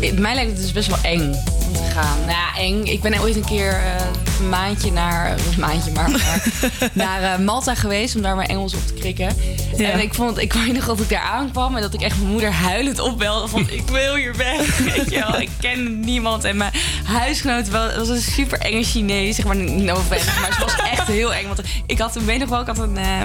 ik, 0.00 0.18
mij 0.18 0.34
lijkt 0.34 0.50
het 0.50 0.60
dus 0.60 0.72
best 0.72 0.88
wel 0.88 0.98
eng 1.02 1.34
om 1.66 1.72
te 1.72 1.90
gaan. 1.94 2.18
Nou 2.18 2.30
ja, 2.30 2.56
eng. 2.58 2.84
Ik 2.84 3.00
ben 3.00 3.20
ooit 3.20 3.36
een 3.36 3.44
keer 3.44 3.72
eh, 3.72 4.06
een 4.40 4.48
maandje 4.48 4.92
naar... 4.92 5.30
Een 5.30 5.60
maandje 5.60 5.90
maar, 5.92 6.10
maar 6.10 6.42
naar 6.92 7.22
eh, 7.22 7.38
Malta 7.38 7.74
geweest 7.74 8.16
om 8.16 8.22
daar 8.22 8.36
mijn 8.36 8.48
Engels 8.48 8.74
op 8.74 8.86
te 8.86 8.92
krikken. 8.92 9.36
Ja. 9.76 9.90
En 9.90 10.00
ik 10.00 10.14
vond, 10.14 10.38
ik 10.38 10.52
weet 10.52 10.72
nog 10.72 10.86
dat 10.86 11.00
ik 11.00 11.08
daar 11.08 11.20
aankwam 11.20 11.76
en 11.76 11.82
dat 11.82 11.94
ik 11.94 12.00
echt 12.00 12.16
mijn 12.18 12.30
moeder 12.30 12.52
huilend 12.52 12.98
opbelde 12.98 13.48
van 13.48 13.60
ik 13.70 13.88
wil 13.88 14.14
hier 14.14 14.36
weg. 14.36 14.78
Weet 14.78 15.10
je 15.10 15.18
wel, 15.18 15.40
ik 15.40 15.50
ken 15.60 16.00
niemand 16.00 16.44
en 16.44 16.56
mijn 16.56 16.72
huisgenoot 17.04 17.68
was 17.68 18.08
een 18.08 18.20
super 18.20 18.58
enge 18.58 18.82
Chinees, 18.84 19.36
zeg 19.36 19.44
maar 19.44 19.56
no 19.56 19.94
offense, 19.94 20.40
maar 20.40 20.52
ze 20.52 20.60
was 20.60 20.76
echt 20.90 21.06
heel 21.06 21.34
eng. 21.34 21.46
Want 21.46 21.60
ik 21.86 21.98
had 21.98 22.12
toen, 22.12 22.24
weet 22.24 22.38
nog 22.38 22.48
wel, 22.48 22.60
ik 22.60 22.66
had 22.66 22.78
een, 22.78 22.96
eh, 22.96 23.20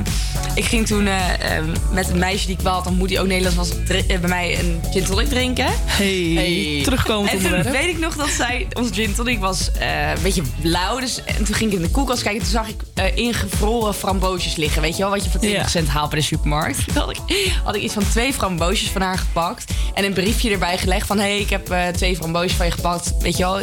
ik 0.54 0.66
ging 0.66 0.88
toen 0.88 1.08
eh, 1.08 1.58
eh, 1.58 1.64
met 1.92 2.10
een 2.10 2.20
meisje 2.20 2.46
die 2.46 2.56
ik 2.56 2.62
wel 2.62 2.74
had 2.74 2.88
ontmoet 2.88 3.08
die 3.08 3.20
ook 3.20 3.28
Nederlands 3.28 3.58
was, 3.58 3.70
eh, 3.88 4.20
bij 4.20 4.30
mij 4.30 4.60
een 4.60 4.82
gin 4.92 5.04
tonic 5.06 5.28
drinken. 5.28 5.68
Hey, 5.86 6.82
terugkomend 6.84 7.32
En 7.32 7.40
toen 7.40 7.72
weet 7.72 7.88
ik 7.88 8.00
nog 8.00 8.16
dat 8.16 8.30
zij, 8.30 8.68
onze 8.74 8.94
gin 8.94 9.14
tonic 9.16 9.40
was 9.40 9.72
eh, 9.80 10.10
een 10.10 10.22
beetje 10.22 10.42
lauw. 10.62 11.00
Dus, 11.06 11.24
en 11.24 11.44
toen 11.44 11.56
ging 11.56 11.72
ik 11.72 11.78
in 11.78 11.84
de 11.84 11.90
koelkast 11.92 12.24
kijken. 12.24 12.42
Toen 12.42 12.52
zag 12.52 12.68
ik 12.68 12.82
eh, 12.94 13.16
ingevroren 13.16 13.94
framboosjes 13.94 14.56
liggen. 14.56 14.82
Weet 14.82 14.96
je 14.98 15.02
wel, 15.02 15.12
wat 15.12 15.24
je 15.24 15.30
voor 15.30 15.40
20 15.40 15.62
Ja. 15.62 15.68
cent 15.68 15.88
haalt 15.88 16.10
bij 16.10 16.20
de 16.20 16.26
supermarkt. 16.26 16.86
Toen 16.86 16.96
had 17.04 17.10
ik, 17.10 17.54
had 17.64 17.76
ik 17.76 17.82
iets 17.82 17.94
van 17.94 18.04
twee 18.10 18.34
framboosjes 18.34 18.90
van 18.90 19.02
haar 19.02 19.18
gepakt. 19.18 19.72
En 19.94 20.04
een 20.06 20.14
briefje 20.14 20.52
erbij 20.52 20.78
gelegd 20.78 21.08
van... 21.08 21.18
hé, 21.18 21.24
hey, 21.24 21.40
ik 21.40 21.50
heb 21.50 21.70
eh, 21.70 21.88
twee 21.88 22.16
framboosjes 22.16 22.54
van 22.54 22.66
je 22.66 22.72
gepakt. 22.72 23.14
Weet 23.20 23.38
je 23.38 23.44
wel, 23.44 23.54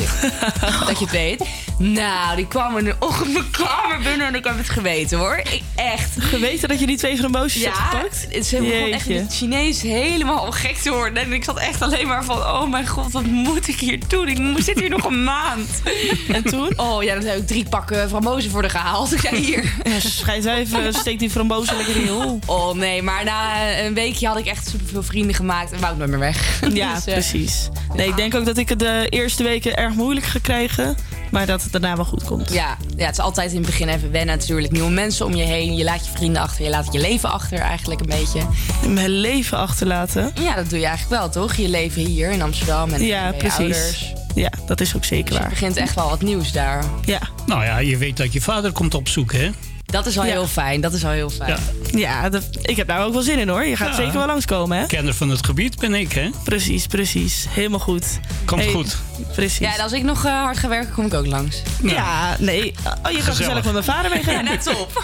dat 0.86 0.98
je 0.98 1.04
het 1.04 1.10
weet. 1.10 1.44
Nou, 1.78 2.36
die 2.36 2.46
kwam 2.48 2.78
in 2.78 2.84
de 2.84 2.94
ochtend 2.98 3.32
mijn 3.32 3.50
kamer 3.50 3.98
binnen 4.02 4.26
en 4.26 4.34
ik 4.34 4.44
heb 4.44 4.56
het 4.56 4.68
geweten 4.68 5.18
hoor. 5.18 5.36
Ik, 5.36 5.62
echt. 5.74 6.10
Geweten 6.18 6.68
dat 6.68 6.80
je 6.80 6.86
die 6.86 6.96
twee 6.96 7.16
framboosjes 7.16 7.62
ja, 7.62 7.70
hebt 7.72 8.16
gepakt? 8.16 8.46
Ze 8.46 8.56
begon 8.56 8.92
echt 8.92 9.08
in 9.08 9.16
het 9.16 9.34
Chinees 9.34 9.82
helemaal 9.82 10.50
gek 10.52 10.76
te 10.76 10.90
worden. 10.90 11.22
En 11.22 11.32
ik 11.32 11.44
zat 11.44 11.58
echt 11.58 11.82
alleen 11.82 12.06
maar 12.06 12.24
van... 12.24 12.36
oh 12.36 12.70
mijn 12.70 12.86
god, 12.86 13.12
wat 13.12 13.24
moet 13.24 13.68
ik 13.68 13.78
hier 13.78 13.98
doen? 14.08 14.28
Ik 14.28 14.62
zit 14.62 14.80
hier 14.80 14.90
nog 14.90 15.04
een 15.04 15.24
maand. 15.24 15.82
En 16.28 16.42
toen? 16.42 16.78
Oh 16.78 17.02
ja, 17.02 17.14
dan 17.14 17.22
drie 17.46 17.68
pakken 17.68 18.08
frambozen 18.08 18.50
voor 18.50 18.62
de 18.62 18.68
gehaald. 18.68 19.12
Ik 19.14 19.20
zei 19.20 19.36
hier. 19.44 19.72
Schijt 19.98 20.44
even, 20.44 20.92
steek 21.02 21.18
die 21.18 21.30
frambozen 21.30 21.76
lekker 21.76 21.96
in 21.96 22.02
je 22.04 22.10
hol. 22.10 22.38
Oh 22.46 22.74
nee, 22.74 23.02
maar 23.02 23.24
na 23.24 23.70
een 23.78 23.94
weekje 23.94 24.26
had 24.26 24.38
ik 24.38 24.46
echt 24.46 24.68
superveel 24.68 25.02
vrienden 25.02 25.34
gemaakt. 25.34 25.72
En 25.72 25.80
wou 25.80 25.92
ik 25.92 25.98
nooit 25.98 26.10
meer 26.10 26.18
weg. 26.18 26.60
Ja, 26.72 26.94
Dus, 26.94 27.06
eh, 27.06 27.12
precies. 27.12 27.68
Nee, 27.94 28.08
ik 28.08 28.16
denk 28.16 28.34
ook 28.34 28.44
dat 28.44 28.56
ik 28.56 28.68
het 28.68 28.78
de 28.78 29.06
eerste 29.08 29.42
weken 29.42 29.76
erg 29.76 29.94
moeilijk 29.94 30.26
ga 30.26 30.38
krijgen. 30.42 30.96
Maar 31.30 31.46
dat 31.46 31.62
het 31.62 31.72
daarna 31.72 31.96
wel 31.96 32.04
goed 32.04 32.24
komt. 32.24 32.52
Ja, 32.52 32.76
ja, 32.96 33.04
het 33.06 33.14
is 33.18 33.24
altijd 33.24 33.50
in 33.50 33.56
het 33.56 33.66
begin 33.66 33.88
even 33.88 34.10
wennen 34.10 34.36
natuurlijk. 34.38 34.72
Nieuwe 34.72 34.90
mensen 34.90 35.26
om 35.26 35.34
je 35.34 35.42
heen. 35.44 35.76
Je 35.76 35.84
laat 35.84 36.06
je 36.06 36.12
vrienden 36.12 36.42
achter. 36.42 36.64
Je 36.64 36.70
laat 36.70 36.92
je 36.92 36.98
leven 36.98 37.30
achter 37.32 37.58
eigenlijk 37.58 38.00
een 38.00 38.06
beetje. 38.06 38.40
Mijn 38.88 39.10
leven 39.10 39.58
achterlaten. 39.58 40.32
Ja, 40.40 40.54
dat 40.54 40.70
doe 40.70 40.78
je 40.78 40.86
eigenlijk 40.86 41.20
wel, 41.20 41.30
toch? 41.30 41.54
Je 41.54 41.68
leven 41.68 42.02
hier 42.04 42.30
in 42.30 42.42
Amsterdam 42.42 42.92
en 42.92 43.04
Ja, 43.04 43.22
bij 43.22 43.32
je 43.32 43.36
precies. 43.36 43.58
ouders. 43.58 44.12
Ja, 44.34 44.50
dat 44.66 44.80
is 44.80 44.96
ook 44.96 45.04
zeker 45.04 45.24
Dus 45.24 45.34
waar. 45.34 45.42
er 45.44 45.50
begint 45.50 45.76
echt 45.76 45.94
wel 45.94 46.08
wat 46.08 46.22
nieuws 46.22 46.52
daar. 46.52 46.84
Ja. 47.04 47.20
Nou 47.46 47.64
ja, 47.64 47.78
je 47.78 47.96
weet 47.96 48.16
dat 48.16 48.32
je 48.32 48.40
vader 48.40 48.72
komt 48.72 48.94
opzoeken, 48.94 49.40
hè? 49.40 49.50
Dat 49.84 50.06
is 50.06 50.14
wel 50.14 50.24
Ja. 50.24 50.30
heel 50.30 50.46
fijn. 50.46 50.80
Dat 50.80 50.92
is 50.92 51.02
wel 51.02 51.10
heel 51.10 51.30
fijn. 51.30 51.50
Ja. 51.50 51.58
Ja, 51.98 52.28
dat, 52.28 52.44
ik 52.62 52.76
heb 52.76 52.86
daar 52.86 53.04
ook 53.04 53.12
wel 53.12 53.22
zin 53.22 53.38
in 53.38 53.48
hoor. 53.48 53.64
Je 53.64 53.76
gaat 53.76 53.88
Ja. 53.88 53.94
zeker 53.94 54.12
wel 54.12 54.26
langskomen, 54.26 54.78
hè? 54.78 54.86
Kenner 54.86 55.14
van 55.14 55.28
het 55.30 55.44
gebied 55.46 55.78
ben 55.78 55.94
ik, 55.94 56.12
hè? 56.12 56.30
Precies, 56.44 56.86
precies. 56.86 57.46
Helemaal 57.48 57.78
goed. 57.78 58.06
Komt 58.44 58.62
Hey, 58.62 58.72
goed. 58.72 58.96
Precies. 59.34 59.58
Ja, 59.58 59.74
en 59.74 59.80
als 59.82 59.92
ik 59.92 60.02
nog 60.02 60.24
eh, 60.24 60.32
hard 60.42 60.58
ga 60.58 60.68
werken, 60.68 60.92
kom 60.94 61.06
ik 61.06 61.14
ook 61.14 61.26
langs. 61.26 61.62
Ja, 61.82 62.36
nee. 62.38 62.58
Oh, 62.58 62.64
je 62.66 63.00
kan 63.02 63.12
Gezellig. 63.14 63.36
gezellig 63.36 63.64
met 63.64 63.72
mijn 63.72 63.84
vader 63.84 64.10
meegaan. 64.10 64.30
Ja, 64.44 64.50
net 64.50 64.62
top. 64.62 64.90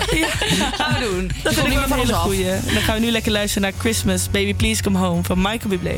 Gaan 0.78 0.94
we 0.94 1.08
doen. 1.10 1.30
Dat 1.42 1.54
vind 1.54 1.66
ik 1.66 1.72
wel 1.72 1.82
een 1.82 1.92
hele 1.98 2.14
goeie. 2.14 2.44
Dan 2.72 2.82
gaan 2.82 2.94
we 2.94 3.00
nu 3.00 3.10
lekker 3.10 3.32
luisteren 3.32 3.62
naar 3.70 3.80
Christmas, 3.80 4.30
Baby 4.30 4.54
Please 4.54 4.82
Come 4.82 4.98
Home 4.98 5.22
van 5.22 5.38
Michael 5.38 5.68
Bublé. 5.68 5.96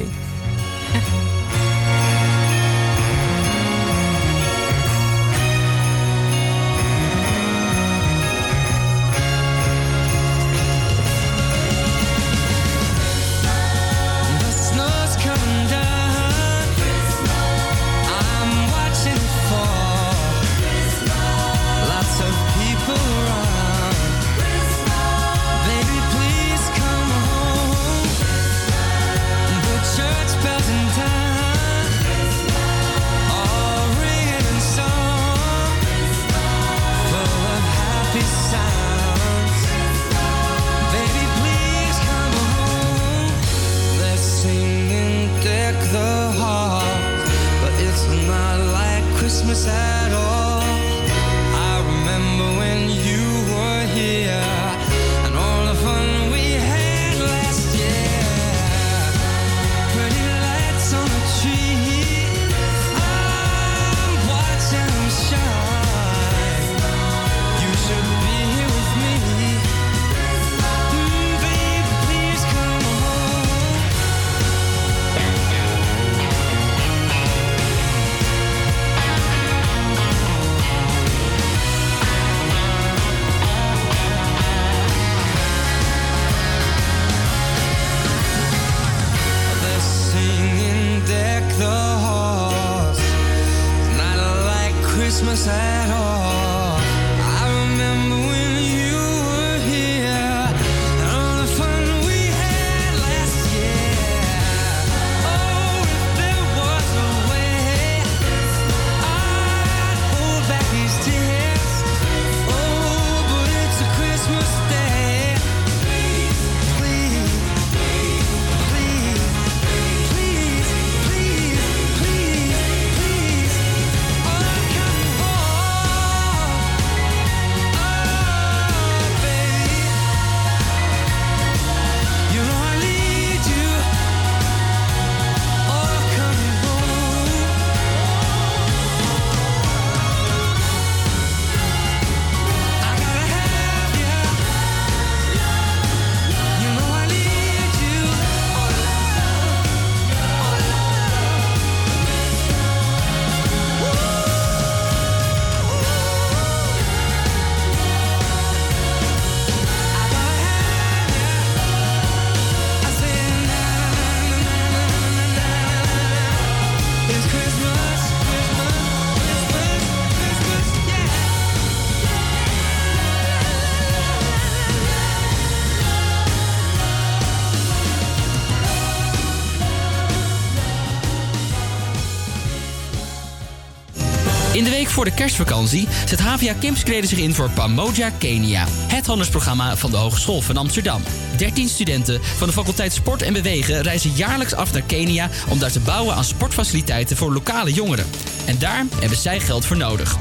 Week 184.80 184.90
voor 184.90 185.04
de 185.04 185.14
kerstvakantie 185.14 185.88
zet 186.06 186.20
HVA 186.20 186.54
Campscreden 186.60 187.08
zich 187.08 187.18
in 187.18 187.34
voor 187.34 187.50
Pamoja 187.50 188.10
Kenia. 188.18 188.64
Het 188.68 189.06
handelsprogramma 189.06 189.76
van 189.76 189.90
de 189.90 189.96
Hogeschool 189.96 190.40
van 190.40 190.56
Amsterdam. 190.56 191.02
13 191.36 191.68
studenten 191.68 192.20
van 192.22 192.46
de 192.46 192.52
faculteit 192.52 192.92
Sport 192.92 193.22
en 193.22 193.32
Bewegen 193.32 193.82
reizen 193.82 194.10
jaarlijks 194.10 194.54
af 194.54 194.72
naar 194.72 194.82
Kenia... 194.82 195.28
om 195.48 195.58
daar 195.58 195.70
te 195.70 195.80
bouwen 195.80 196.14
aan 196.14 196.24
sportfaciliteiten 196.24 197.16
voor 197.16 197.32
lokale 197.32 197.72
jongeren. 197.72 198.06
En 198.46 198.58
daar 198.58 198.84
hebben 199.00 199.18
zij 199.18 199.40
geld 199.40 199.64
voor 199.64 199.76
nodig. 199.76 200.16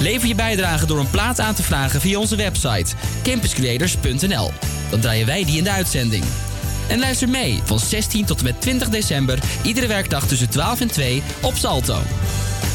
Lever 0.00 0.28
je 0.28 0.34
bijdrage 0.34 0.86
door 0.86 0.98
een 0.98 1.10
plaat 1.10 1.40
aan 1.40 1.54
te 1.54 1.62
vragen 1.62 2.00
via 2.00 2.18
onze 2.18 2.36
website 2.36 2.94
campuscreators.nl. 3.22 4.50
Dan 4.90 5.00
draaien 5.00 5.26
wij 5.26 5.44
die 5.44 5.58
in 5.58 5.64
de 5.64 5.70
uitzending. 5.70 6.24
En 6.88 6.98
luister 6.98 7.28
mee 7.28 7.60
van 7.64 7.78
16 7.78 8.24
tot 8.24 8.38
en 8.38 8.44
met 8.44 8.60
20 8.60 8.88
december, 8.88 9.38
iedere 9.62 9.86
werkdag 9.86 10.26
tussen 10.26 10.50
12 10.50 10.80
en 10.80 10.88
2 10.88 11.22
op 11.42 11.54
Salto. 11.56 11.98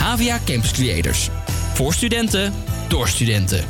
HVA 0.02 0.40
Campus 0.46 0.72
Creators. 0.72 1.30
Voor 1.74 1.94
studenten, 1.94 2.54
door 2.88 3.08
studenten. 3.08 3.64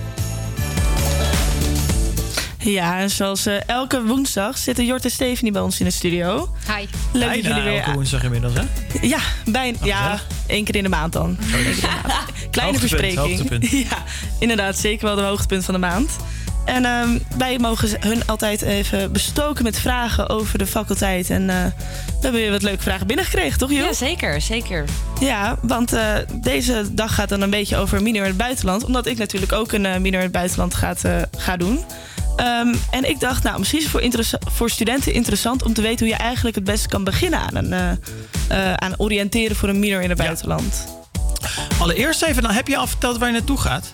Ja, 2.57 2.99
en 2.99 3.09
zoals 3.09 3.45
eh, 3.45 3.55
elke 3.67 4.03
woensdag 4.03 4.57
zitten 4.57 4.85
Jort 4.85 5.03
en 5.03 5.11
Stephanie 5.11 5.51
bij 5.51 5.61
ons 5.61 5.79
in 5.79 5.85
de 5.85 5.91
studio. 5.91 6.49
Hi. 6.67 6.85
Leuk 7.11 7.33
dat 7.33 7.41
Bijna 7.41 7.47
jullie 7.47 7.63
weer... 7.71 7.79
elke 7.79 7.93
woensdag 7.93 8.23
inmiddels, 8.23 8.53
hè? 8.53 8.63
Ja, 9.01 9.19
bijna. 9.45 9.77
Ja, 9.83 10.19
één 10.47 10.63
keer 10.63 10.75
in 10.75 10.83
de 10.83 10.89
maand 10.89 11.13
dan. 11.13 11.37
Maand. 11.51 11.79
Kleine 12.51 12.77
Hoogtepunt, 12.77 12.79
verspreking. 12.79 13.17
hoogtepunt. 13.17 13.69
Ja, 13.89 14.03
inderdaad. 14.39 14.77
Zeker 14.77 15.05
wel 15.05 15.15
de 15.15 15.21
hoogtepunt 15.21 15.65
van 15.65 15.73
de 15.73 15.79
maand. 15.79 16.09
En 16.65 16.85
ehm, 16.85 17.17
wij 17.37 17.59
mogen 17.59 17.89
hun 17.99 18.27
altijd 18.27 18.61
even 18.61 19.11
bestoken 19.11 19.63
met 19.63 19.79
vragen 19.79 20.29
over 20.29 20.57
de 20.57 20.67
faculteit. 20.67 21.29
En 21.29 21.49
eh, 21.49 21.65
we 22.21 22.27
hebben 22.27 22.41
weer 22.41 22.51
wat 22.51 22.61
leuke 22.61 22.83
vragen 22.83 23.07
binnengekregen, 23.07 23.57
toch 23.57 23.71
Joh? 23.71 23.85
Ja, 23.85 23.93
zeker, 23.93 24.41
zeker. 24.41 24.85
Ja, 25.19 25.57
want 25.61 25.93
eh, 25.93 26.15
deze 26.33 26.93
dag 26.93 27.15
gaat 27.15 27.29
dan 27.29 27.41
een 27.41 27.49
beetje 27.49 27.77
over 27.77 28.01
minor 28.01 28.21
in 28.21 28.27
het 28.27 28.37
buitenland. 28.37 28.83
Omdat 28.83 29.05
ik 29.05 29.17
natuurlijk 29.17 29.51
ook 29.51 29.71
een 29.71 30.01
minor 30.01 30.19
in 30.19 30.25
het 30.25 30.31
buitenland 30.31 30.73
gaat, 30.73 31.03
eh, 31.03 31.21
ga 31.37 31.57
doen. 31.57 31.79
Ehm, 32.35 32.75
en 32.91 33.09
ik 33.09 33.19
dacht, 33.19 33.43
nou, 33.43 33.59
misschien 33.59 33.79
is 33.79 33.85
het 33.91 34.27
voor, 34.27 34.39
voor 34.51 34.69
studenten 34.69 35.13
interessant 35.13 35.63
om 35.63 35.73
te 35.73 35.81
weten 35.81 35.99
hoe 36.05 36.15
je 36.15 36.21
eigenlijk 36.21 36.55
het 36.55 36.63
beste 36.63 36.87
kan 36.87 37.03
beginnen 37.03 37.39
aan, 37.39 37.55
een, 37.55 37.73
eh, 37.73 37.91
eh, 38.47 38.73
aan 38.73 38.93
oriënteren 38.97 39.55
voor 39.55 39.69
een 39.69 39.79
minor 39.79 40.01
in 40.01 40.09
het 40.09 40.17
buitenland. 40.17 40.87
Allereerst 41.79 42.21
even, 42.21 42.41
dan 42.41 42.51
heb 42.51 42.67
je 42.67 42.77
al 42.77 42.87
verteld 42.87 43.17
waar 43.17 43.27
je 43.27 43.33
naartoe 43.33 43.59
gaat? 43.59 43.89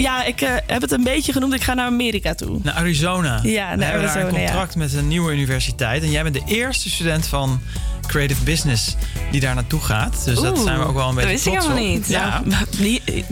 Ja, 0.00 0.24
ik 0.24 0.40
eh, 0.40 0.50
heb 0.66 0.80
het 0.80 0.92
een 0.92 1.04
beetje 1.04 1.32
genoemd. 1.32 1.54
Ik 1.54 1.62
ga 1.62 1.74
naar 1.74 1.86
Amerika 1.86 2.34
toe. 2.34 2.58
Naar 2.62 2.74
Arizona. 2.74 3.38
Ja, 3.42 3.70
We 3.70 3.76
naar 3.76 3.90
hebben 3.90 4.06
daar 4.06 4.16
een 4.16 4.22
Arizona, 4.22 4.38
ja. 4.38 4.44
contract 4.46 4.76
met 4.76 4.92
een 4.94 5.08
nieuwe 5.08 5.32
universiteit. 5.32 6.02
En 6.02 6.10
jij 6.10 6.22
bent 6.22 6.34
de 6.34 6.42
eerste 6.46 6.90
student 6.90 7.26
van 7.26 7.60
Creative 8.06 8.42
Business 8.44 8.96
die 9.30 9.40
daar 9.40 9.54
naartoe 9.54 9.80
gaat. 9.80 10.24
Dus 10.24 10.40
dat 10.40 10.58
zijn 10.58 10.78
we 10.78 10.84
ook 10.84 10.94
wel 10.94 11.08
een 11.08 11.14
dat 11.14 11.24
beetje 11.24 11.30
wist 11.32 11.46
ik 11.46 11.52
trots 11.52 11.66
op. 11.66 11.72
helemaal 11.72 11.94
niet. 11.96 12.08
Ja. 12.08 12.42
Nou, 12.44 12.64
die- 12.78 13.24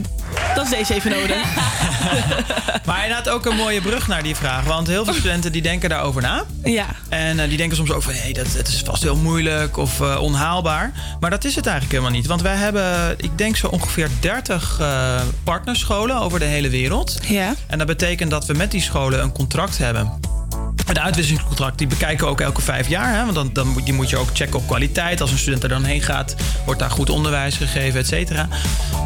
dat 0.55 0.65
is 0.65 0.70
deze 0.70 0.94
even 0.94 1.10
nodig. 1.10 1.36
Maar 2.89 3.02
inderdaad 3.02 3.28
ook 3.28 3.47
een 3.47 3.56
mooie 3.56 3.81
brug 3.81 4.09
naar 4.09 4.23
die 4.23 4.35
vraag. 4.35 4.65
Want 4.65 4.86
heel 4.86 5.05
veel 5.05 5.15
studenten 5.15 5.52
die 5.52 5.62
denken 5.62 5.89
daarover 5.89 6.23
na. 6.23 6.44
Ja. 6.65 6.86
En 7.09 7.40
eh, 7.40 7.48
die 7.48 7.56
denken 7.56 7.77
soms 7.77 7.93
ook 7.93 8.02
van... 8.02 8.12
Hey, 8.12 8.32
dat, 8.32 8.52
het 8.52 8.69
is 8.69 8.82
vast 8.85 9.02
heel 9.02 9.16
moeilijk 9.16 9.77
of 9.77 10.01
eh, 10.01 10.20
onhaalbaar. 10.20 10.93
Maar 11.20 11.31
dat 11.31 11.44
is 11.44 11.55
het 11.55 11.66
eigenlijk 11.66 11.97
helemaal 11.97 12.19
niet. 12.19 12.28
Want 12.28 12.43
wij 12.43 12.56
hebben, 12.56 13.15
ik 13.19 13.39
denk 13.39 13.56
zo 13.56 13.66
ongeveer 13.66 14.09
30 14.20 14.77
eh, 14.81 15.20
partnerscholen 15.44 16.16
over 16.16 16.39
de 16.39 16.44
hele 16.44 16.69
wereld. 16.69 17.19
Ja. 17.23 17.55
En 17.66 17.78
dat 17.78 17.86
betekent 17.86 18.31
dat 18.31 18.47
we 18.47 18.52
met 18.52 18.70
die 18.70 18.82
scholen 18.82 19.23
een 19.23 19.32
contract 19.32 19.78
hebben. 19.78 20.20
Het 20.89 20.98
uitwisselingscontract 20.98 21.78
die 21.78 21.86
bekijken 21.86 22.24
we 22.24 22.31
ook 22.31 22.40
elke 22.40 22.60
vijf 22.62 22.89
jaar. 22.89 23.15
Hè? 23.15 23.23
Want 23.23 23.35
dan, 23.35 23.51
dan 23.52 23.69
moet, 23.69 23.85
die 23.85 23.94
moet 23.94 24.10
je 24.10 24.16
ook 24.16 24.28
checken 24.32 24.59
op 24.59 24.66
kwaliteit. 24.66 25.20
Als 25.20 25.31
een 25.31 25.39
student 25.39 25.62
er 25.62 25.69
dan 25.69 25.85
heen 25.85 26.02
gaat, 26.02 26.35
wordt 26.65 26.81
daar 26.81 26.90
goed 26.90 27.10
onderwijs 27.10 27.56
gegeven, 27.56 28.01
et 28.01 28.06
cetera. 28.06 28.48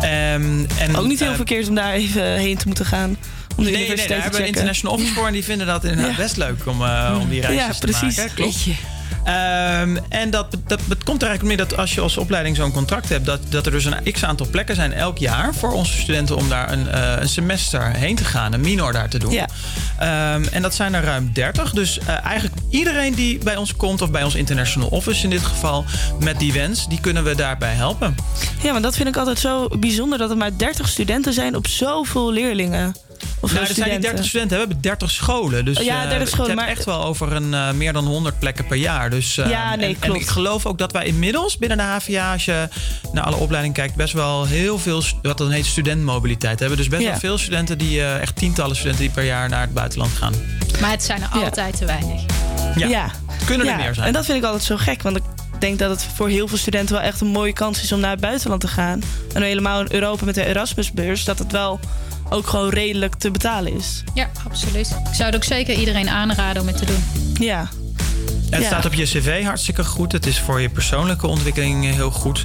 Ehm, 0.01 0.65
en, 0.79 0.97
Ook 0.97 1.07
niet 1.07 1.19
heel 1.21 1.31
eh, 1.31 1.37
verkeerd 1.37 1.69
om 1.69 1.75
daar 1.75 1.93
even 1.93 2.33
heen 2.37 2.57
te 2.57 2.67
moeten 2.67 2.87
gaan. 2.87 3.17
Om 3.57 3.65
de 3.65 3.71
Nee, 3.71 3.89
nee, 3.89 3.97
daar 3.97 4.07
te 4.07 4.13
hebben 4.13 4.33
we 4.33 4.39
een 4.39 4.47
international 4.47 4.95
office 4.95 5.13
voor. 5.13 5.27
En 5.27 5.33
die 5.33 5.45
vinden 5.45 5.67
dat 5.67 5.85
inderdaad 5.85 6.11
Ja. 6.17 6.23
best 6.23 6.37
leuk 6.37 6.67
om, 6.67 6.83
eh, 6.83 7.19
om 7.21 7.29
die 7.29 7.41
reisjes 7.41 7.67
Ja, 7.67 7.73
te 7.73 7.87
precies. 7.87 8.17
maken. 8.17 8.35
Klopt. 8.35 8.59
Ehm, 9.24 9.97
en 10.09 10.30
dat, 10.30 10.47
dat, 10.66 10.80
komt 11.05 11.22
er 11.22 11.28
eigenlijk 11.28 11.43
mee 11.43 11.66
dat 11.66 11.76
als 11.76 11.94
je 11.94 12.01
als 12.01 12.16
opleiding 12.16 12.56
zo'n 12.56 12.72
contract 12.72 13.09
hebt... 13.09 13.26
Dat, 13.26 13.40
dat 13.48 13.66
er 13.66 13.72
dus 13.72 13.84
een 13.84 14.12
x-aantal 14.12 14.47
plekken 14.51 14.74
zijn 14.74 14.93
elk 14.93 15.18
jaar 15.18 15.55
voor 15.55 15.72
onze 15.72 15.93
studenten... 15.93 16.36
om 16.36 16.48
daar 16.48 16.72
een, 16.72 16.89
eh, 16.89 17.12
een 17.18 17.28
semester 17.28 17.82
heen 17.82 18.16
te 18.16 18.24
gaan, 18.24 18.52
een 18.52 18.60
minor 18.60 18.93
daar 18.93 19.09
te 19.09 19.18
doen. 19.18 19.32
Ja. 19.32 19.47
Ehm, 19.98 20.44
en 20.52 20.62
dat 20.62 20.74
zijn 20.74 20.94
er 20.94 21.05
ruim 21.05 21.30
30. 21.32 21.72
Dus 21.72 21.98
eh, 21.98 22.24
eigenlijk 22.24 22.55
iedereen 22.70 23.14
die 23.14 23.39
bij 23.39 23.56
ons 23.56 23.76
komt... 23.76 24.02
of 24.02 24.10
bij 24.10 24.22
ons 24.22 24.34
international 24.34 24.89
office 24.89 25.24
in 25.24 25.30
dit 25.30 25.43
geval... 25.43 25.84
met 26.20 26.39
die 26.39 26.52
wens, 26.52 26.89
die 26.89 27.01
kunnen 27.01 27.24
we 27.24 27.34
daarbij 27.34 27.74
helpen. 27.74 28.14
Ja, 28.62 28.72
maar 28.72 28.82
dat 28.82 28.97
vind 28.97 29.09
ik 29.09 29.16
altijd 29.16 29.39
zo 29.39 29.68
bijzonder 29.78 30.18
dat 30.18 30.30
er 30.30 30.36
maar 30.36 30.56
30 30.56 30.89
studenten 30.89 31.32
zijn 31.32 31.56
op 31.56 31.66
zoveel 31.66 32.32
leerlingen. 32.32 32.94
Of 33.40 33.53
Nou, 33.53 33.66
er 33.66 33.74
zijn 33.74 33.90
niet 33.90 34.03
30 34.03 34.24
studenten, 34.27 34.57
we 34.57 34.65
hebben 34.65 34.81
30 34.82 35.11
scholen. 35.11 35.65
Dus 35.65 35.78
Oh 35.78 35.85
ja, 35.85 36.03
eh, 36.03 36.09
30 36.09 36.28
scholen, 36.28 36.47
het 36.47 36.55
maar- 36.55 36.66
hebt 36.66 36.77
echt 36.78 36.86
wel 36.86 37.05
over 37.05 37.32
een, 37.32 37.55
eh, 37.55 37.70
meer 37.70 37.93
dan 37.93 38.07
100 38.07 38.39
plekken 38.39 38.66
per 38.66 38.77
jaar. 38.77 39.11
Dus, 39.11 39.39
eh, 39.39 39.51
Ja, 39.51 39.74
nee, 39.74 39.86
en, 39.89 39.94
en 39.94 39.99
klopt. 40.01 40.20
ik 40.20 40.27
geloof 40.27 40.66
ook 40.66 40.78
dat 40.78 40.93
wij 40.93 41.05
inmiddels 41.07 41.59
binnen 41.59 41.77
de 41.78 41.82
HVA, 41.85 42.32
als 42.32 42.44
je 42.44 42.69
naar 43.12 43.24
alle 43.24 43.36
opleidingen 43.36 43.77
kijkt, 43.77 43.94
best 43.94 44.12
wel 44.12 44.47
heel 44.47 44.78
veel, 44.78 45.03
wat 45.23 45.39
dan 45.39 45.51
heet 45.51 45.66
studentmobiliteit 45.66 46.59
hebben. 46.61 46.78
Dus 46.78 46.89
best 46.89 47.03
Ja. 47.03 47.11
wel 47.11 47.19
veel 47.19 47.39
studenten 47.39 47.78
die, 47.78 48.01
eh, 48.01 48.20
echt 48.20 48.36
tientallen 48.36 48.77
studenten 48.77 49.03
die 49.05 49.12
per 49.15 49.24
jaar 49.24 49.49
naar 49.49 49.61
het 49.61 49.74
buitenland 49.74 50.12
gaan. 50.12 50.32
Maar 50.81 50.90
het 50.90 51.03
zijn 51.03 51.23
er 51.23 51.28
altijd 51.28 51.77
te 51.77 51.85
weinig. 51.85 52.20
Ja. 52.77 53.11
Kunnen 53.47 53.66
er 53.66 53.73
Ja, 53.73 53.78
meer 53.85 53.94
zijn. 53.94 54.07
En 54.07 54.12
dat 54.12 54.24
vind 54.24 54.39
ik 54.39 54.44
altijd 54.44 54.62
zo 54.62 54.77
gek, 54.77 55.03
want 55.03 55.16
ik 55.16 55.23
denk 55.59 55.78
dat 55.78 55.90
het 55.90 56.07
voor 56.15 56.28
heel 56.28 56.49
veel 56.49 56.59
studenten 56.59 56.94
wel 56.94 57.05
echt 57.05 57.20
een 57.20 57.27
mooie 57.27 57.53
kans 57.53 57.82
is 57.82 57.93
om 57.93 58.01
naar 58.01 58.11
het 58.11 58.20
buitenland 58.20 58.61
te 58.61 58.69
gaan. 58.69 59.03
En 59.35 59.43
helemaal 59.43 59.81
in 59.81 59.86
Europa 59.90 60.24
met 60.24 60.35
de 60.35 60.44
Erasmusbeurs, 60.47 61.24
dat 61.24 61.39
het 61.39 61.53
wel 61.53 61.81
ook 62.33 62.47
gewoon 62.47 62.69
redelijk 62.69 63.15
te 63.15 63.31
betalen 63.31 63.73
is. 63.77 64.05
Ja, 64.15 64.31
absoluut. 64.47 64.89
Ik 64.89 65.15
zou 65.15 65.25
het 65.25 65.35
ook 65.35 65.45
zeker 65.45 65.75
iedereen 65.75 66.09
aanraden 66.09 66.63
om 66.63 66.69
het 66.69 66.77
te 66.77 66.85
doen. 66.85 67.05
Ja. 67.35 67.69
Het 68.51 68.61
Ja. 68.61 68.67
staat 68.67 68.85
op 68.87 68.93
je 68.95 69.05
cv 69.05 69.45
hartstikke 69.45 69.85
goed. 69.85 70.13
Het 70.13 70.27
is 70.27 70.41
voor 70.41 70.61
je 70.61 70.69
persoonlijke 70.69 71.27
ontwikkeling 71.27 71.85
heel 71.85 72.11
goed. 72.11 72.45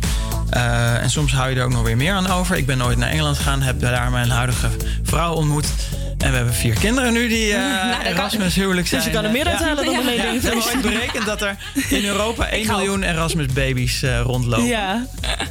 Eh, 0.49 1.01
en 1.01 1.09
soms 1.09 1.33
hou 1.33 1.49
je 1.49 1.55
er 1.55 1.63
ook 1.63 1.71
nog 1.71 1.83
weer 1.83 1.97
meer 1.97 2.13
aan 2.13 2.27
over. 2.27 2.57
Ik 2.57 2.65
ben 2.65 2.77
nooit 2.77 2.97
naar 2.97 3.09
Engeland 3.09 3.37
gegaan, 3.37 3.61
heb 3.61 3.79
daar 3.79 4.11
mijn 4.11 4.29
huidige 4.29 4.67
vrouw 5.03 5.33
ontmoet. 5.33 5.67
En 6.17 6.29
we 6.29 6.35
hebben 6.35 6.53
vier 6.53 6.73
kinderen 6.73 7.13
nu 7.13 7.27
die 7.27 7.53
eh 7.53 7.59
Nou, 7.59 8.03
Erasmus 8.03 8.55
huwelijk 8.55 8.87
zijn. 8.87 9.01
Dus 9.01 9.09
je 9.11 9.15
kan 9.15 9.25
er 9.25 9.31
meer 9.31 9.47
uithalen 9.47 9.85
dan 9.85 9.93
ja. 9.93 9.99
alleen 9.99 10.15
Ja, 10.15 10.21
dingen 10.23 10.41
We 10.41 10.47
hebben 10.47 10.65
ooit 10.65 10.81
berekend 10.81 11.25
dat 11.25 11.41
er 11.41 11.55
in 11.89 12.05
Europa 12.13 12.47
1 12.49 12.67
miljoen 12.67 13.03
Erasmus 13.03 13.45
baby's 13.53 14.01
eh, 14.03 14.19
rondlopen. 14.21 14.65
Ja. 14.65 15.05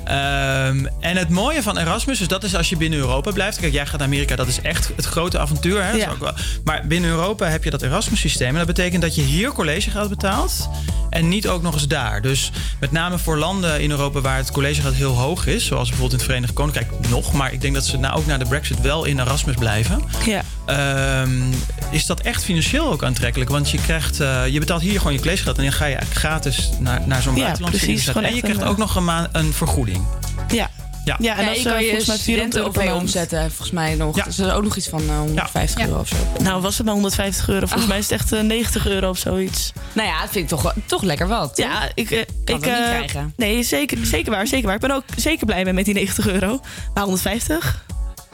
Ehm, 0.04 0.86
en 1.00 1.16
het 1.16 1.28
mooie 1.28 1.62
van 1.62 1.78
Erasmus, 1.78 2.18
dus 2.18 2.28
dat 2.28 2.44
is 2.44 2.54
als 2.54 2.68
je 2.68 2.76
binnen 2.76 2.98
Europa 2.98 3.30
blijft. 3.30 3.58
Kijk, 3.58 3.72
jij 3.72 3.86
gaat 3.86 3.98
naar 3.98 4.06
Amerika, 4.08 4.36
dat 4.36 4.46
is 4.46 4.60
echt 4.60 4.90
het 4.96 5.04
grote 5.04 5.38
avontuur. 5.38 5.82
Hè? 5.84 5.86
Dat 5.90 5.96
is 6.00 6.04
Ja. 6.04 6.10
ook 6.10 6.18
wel- 6.20 6.34
maar 6.64 6.82
binnen 6.86 7.10
Europa 7.10 7.46
heb 7.46 7.64
je 7.64 7.70
dat 7.70 7.82
Erasmus-systeem. 7.82 8.48
En 8.48 8.56
dat 8.56 8.66
betekent 8.66 9.02
dat 9.02 9.14
je 9.14 9.22
hier 9.22 9.52
collegegeld 9.52 10.08
betaalt 10.08 10.68
en 11.10 11.28
niet 11.28 11.48
ook 11.48 11.62
nog 11.62 11.74
eens 11.74 11.88
daar. 11.88 12.22
Dus 12.22 12.50
met 12.80 12.92
name 12.92 13.18
voor 13.18 13.38
landen 13.38 13.80
in 13.80 13.90
Europa 13.90 14.20
waar 14.20 14.36
het 14.36 14.50
collegegeld 14.50 14.94
heel 14.94 15.14
hoog 15.14 15.46
is, 15.46 15.66
zoals 15.66 15.88
bijvoorbeeld 15.88 16.12
in 16.12 16.18
het 16.18 16.26
Verenigd 16.28 16.52
Koninkrijk 16.52 16.90
nog, 17.08 17.32
maar 17.32 17.52
ik 17.52 17.60
denk 17.60 17.74
dat 17.74 17.86
ze 17.86 17.96
nou 17.98 18.16
ook 18.16 18.26
na 18.26 18.38
de 18.38 18.44
Brexit 18.46 18.80
wel 18.80 19.04
in 19.04 19.18
Erasmus 19.20 19.54
blijven. 19.54 20.02
Ja. 20.24 20.42
Ehm, 20.66 21.30
is 21.90 22.06
dat 22.06 22.20
echt 22.20 22.44
financieel 22.44 22.90
ook 22.92 23.04
aantrekkelijk? 23.04 23.50
Want 23.50 23.70
je, 23.70 23.78
krijgt, 23.80 24.20
eh, 24.20 24.46
je 24.46 24.58
betaalt 24.58 24.82
hier 24.82 24.98
gewoon 24.98 25.12
je 25.12 25.18
collegegeld 25.20 25.56
en 25.56 25.62
dan 25.62 25.72
ga 25.72 25.84
je 25.86 25.94
eigenlijk 25.94 26.20
gratis 26.26 26.70
naar, 26.78 27.02
naar 27.06 27.22
zo'n 27.22 27.36
Ja, 27.36 27.42
buitenlandse. 27.42 27.96
Gewoon 27.98 28.24
En 28.24 28.34
je 28.34 28.40
krijgt 28.40 28.60
een, 28.60 28.66
ook 28.66 28.76
nog 28.76 28.96
een, 28.96 29.08
een 29.32 29.52
vergoeding. 29.52 30.04
Ja. 30.48 30.70
Ja, 31.04 31.16
Ja, 31.20 31.36
en 31.38 31.44
Ja, 31.44 31.50
je 31.52 31.62
kan 31.62 31.72
eh, 31.72 31.80
je 31.80 31.86
volgens 31.86 32.06
mij 32.06 32.16
400 32.18 32.56
euro 32.56 32.70
per 32.70 32.80
studenten-OV 32.82 32.84
maand. 32.86 33.00
omzetten, 33.00 33.40
volgens 33.48 33.70
mij 33.70 33.94
nog. 33.94 34.16
Dat 34.16 34.26
is 34.26 34.40
ook 34.40 34.62
nog 34.62 34.76
iets 34.76 34.88
van 34.88 35.02
eh, 35.08 35.18
150 35.18 35.86
euro 35.86 35.98
of 36.00 36.08
zo. 36.08 36.16
Nou, 36.42 36.60
was 36.62 36.76
het 36.76 36.84
maar 36.86 36.94
150 36.94 37.48
euro. 37.48 37.60
Volgens 37.60 37.82
Oh. 37.82 37.88
mij 37.88 37.98
is 37.98 38.10
het 38.10 38.20
echt 38.20 38.32
eh, 38.32 38.40
90 38.40 38.86
euro 38.88 39.08
of 39.08 39.18
zoiets. 39.18 39.72
Nou 39.92 40.08
ja, 40.08 40.20
dat 40.20 40.30
vind 40.30 40.52
ik 40.52 40.58
toch, 40.58 40.72
toch 40.86 41.02
lekker 41.02 41.28
wat. 41.28 41.56
Ja, 41.56 41.88
ik, 41.94 42.10
eh, 42.10 42.22
Kan 42.44 42.56
ik 42.56 42.60
niet 42.64 42.70
eh, 42.74 42.88
krijgen. 42.88 43.32
Nee, 43.36 43.62
zeker, 43.62 44.06
zeker 44.06 44.30
waar, 44.32 44.46
zeker 44.46 44.66
waar. 44.66 44.74
Ik 44.74 44.80
ben 44.80 44.90
ook 44.90 45.04
zeker 45.16 45.46
blij 45.46 45.64
mee 45.64 45.72
met 45.72 45.84
die 45.84 45.94
90 45.94 46.28
euro. 46.28 46.60
Maar 46.94 47.04
150? 47.04 47.84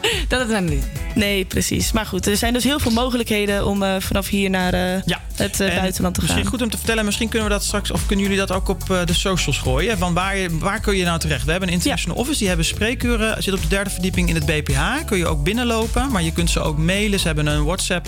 Dat 0.28 0.40
is 0.40 0.48
dan 0.48 0.64
niet. 0.64 0.84
Nee, 1.14 1.44
precies. 1.44 1.92
Maar 1.92 2.06
goed, 2.06 2.26
er 2.26 2.36
zijn 2.36 2.52
dus 2.52 2.64
heel 2.64 2.78
veel 2.78 2.90
mogelijkheden 2.90 3.66
om 3.66 3.82
eh, 3.82 3.94
vanaf 3.98 4.28
hier 4.28 4.50
naar 4.50 4.74
eh, 4.74 5.02
het 5.34 5.60
eh, 5.60 5.68
En 5.74 5.80
buitenland 5.80 6.14
te 6.14 6.20
gaan. 6.20 6.28
Misschien 6.30 6.46
goed 6.50 6.62
om 6.62 6.70
te 6.70 6.76
vertellen, 6.76 7.04
misschien 7.04 7.28
kunnen 7.28 7.48
we 7.48 7.54
dat 7.54 7.64
straks, 7.64 7.90
of 7.90 8.06
kunnen 8.06 8.24
jullie 8.24 8.40
dat 8.40 8.50
ook 8.52 8.68
op 8.68 8.90
eh, 8.90 9.04
de 9.04 9.12
socials 9.12 9.58
gooien? 9.58 9.98
Van 9.98 10.14
waar, 10.14 10.36
waar 10.58 10.80
kun 10.80 10.96
je 10.96 11.04
nou 11.04 11.18
terecht? 11.18 11.44
We 11.44 11.50
hebben 11.50 11.68
een 11.68 11.74
international 11.74 12.16
office, 12.18 12.38
die 12.38 12.48
hebben 12.48 12.66
spreekuren, 12.66 13.42
zit 13.42 13.54
op 13.54 13.62
de 13.62 13.68
derde 13.68 13.90
verdieping 13.90 14.28
in 14.28 14.34
het 14.34 14.46
BPH. 14.46 14.80
Kun 15.06 15.18
je 15.18 15.26
ook 15.26 15.42
binnenlopen, 15.44 16.10
maar 16.12 16.22
je 16.22 16.32
kunt 16.32 16.50
ze 16.50 16.60
ook 16.60 16.78
mailen. 16.78 17.20
Ze 17.20 17.26
hebben 17.26 17.46
een 17.46 17.64
WhatsApp 17.64 18.06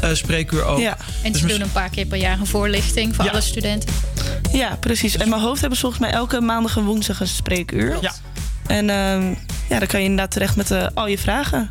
eh, 0.00 0.10
spreekuur 0.12 0.64
ook. 0.64 0.78
Ja. 0.78 0.96
En 1.22 1.32
Dus 1.32 1.40
ze 1.40 1.46
mis- 1.46 1.56
doen 1.56 1.62
een 1.66 1.72
paar 1.72 1.90
keer 1.90 2.06
per 2.06 2.18
jaar 2.18 2.38
een 2.40 2.46
voorlichting 2.46 3.14
voor 3.14 3.30
alle 3.30 3.40
studenten. 3.40 3.90
Ja, 4.52 4.76
precies. 4.80 5.16
En 5.16 5.28
mijn 5.28 5.40
hoofd 5.42 5.60
hebben 5.60 5.78
ze 5.78 5.84
volgens 5.84 6.02
mij 6.02 6.12
elke 6.12 6.40
maandag 6.40 6.76
en 6.76 6.84
woensdag 6.84 7.20
een 7.20 7.26
spreekuur. 7.28 7.96
Ja. 8.00 8.12
En 8.66 8.90
ehm, 8.90 9.34
ja, 9.68 9.78
dan 9.78 9.88
kan 9.88 10.00
je 10.00 10.06
inderdaad 10.08 10.30
terecht 10.30 10.56
met 10.56 10.70
eh, 10.70 10.86
al 10.94 11.06
je 11.06 11.18
vragen. 11.18 11.70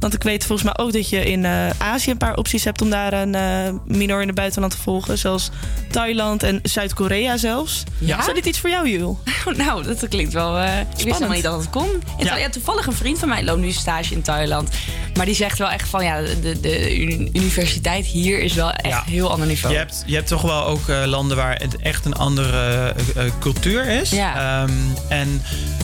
Want 0.00 0.14
ik 0.14 0.22
weet 0.22 0.44
volgens 0.44 0.72
mij 0.74 0.84
ook 0.84 0.92
dat 0.92 1.08
je 1.08 1.24
in 1.24 1.44
eh, 1.44 1.68
Azië 1.78 2.10
een 2.10 2.16
paar 2.16 2.36
opties 2.36 2.64
hebt 2.64 2.82
om 2.82 2.90
daar 2.90 3.12
een 3.12 3.34
eh, 3.34 3.72
minor 3.84 4.20
in 4.20 4.26
het 4.26 4.36
buitenland 4.36 4.72
te 4.72 4.78
volgen. 4.82 5.18
Zoals 5.18 5.50
Thailand 5.90 6.42
en 6.42 6.60
Zuid-Korea 6.62 7.36
zelfs. 7.36 7.82
Ja? 7.98 8.18
Is 8.18 8.26
dat 8.26 8.34
niet 8.34 8.46
iets 8.46 8.58
voor 8.60 8.70
jou, 8.70 8.90
Jul? 8.90 9.18
nou, 9.56 9.82
dat 9.82 10.08
klinkt 10.08 10.32
wel... 10.32 10.58
eh, 10.58 10.78
ik 10.80 10.86
wist 10.96 11.04
helemaal 11.04 11.28
niet 11.34 11.42
dat 11.42 11.60
het 11.60 11.70
kon. 11.70 11.88
Ja, 12.18 12.48
toevallig 12.48 12.86
een 12.86 12.92
vriend 12.92 13.18
van 13.18 13.28
mij 13.28 13.44
loopt 13.44 13.60
nu 13.60 13.70
stage 13.70 14.14
in 14.14 14.22
Thailand. 14.22 14.68
Maar 15.16 15.26
die 15.26 15.34
zegt 15.34 15.58
wel 15.58 15.68
echt 15.70 15.88
van... 15.88 16.04
Ja, 16.04 16.20
de, 16.20 16.60
de 16.60 16.98
uni- 17.00 17.30
universiteit 17.32 18.06
hier 18.06 18.38
is 18.40 18.54
wel 18.54 18.70
echt 18.72 19.06
een 19.06 19.12
heel 19.12 19.30
ander 19.30 19.46
niveau. 19.46 19.74
Je 19.74 19.80
hebt, 19.80 20.02
je 20.06 20.14
hebt 20.14 20.28
toch 20.28 20.42
wel 20.42 20.64
ook 20.64 20.88
landen 21.06 21.36
waar 21.36 21.56
het 21.56 21.76
echt 21.76 22.04
een 22.04 22.14
andere 22.14 22.94
cultuur 23.40 23.86
is. 23.88 24.10
Ja. 24.10 24.62
Ehm, 24.62 24.72
en 25.08 25.42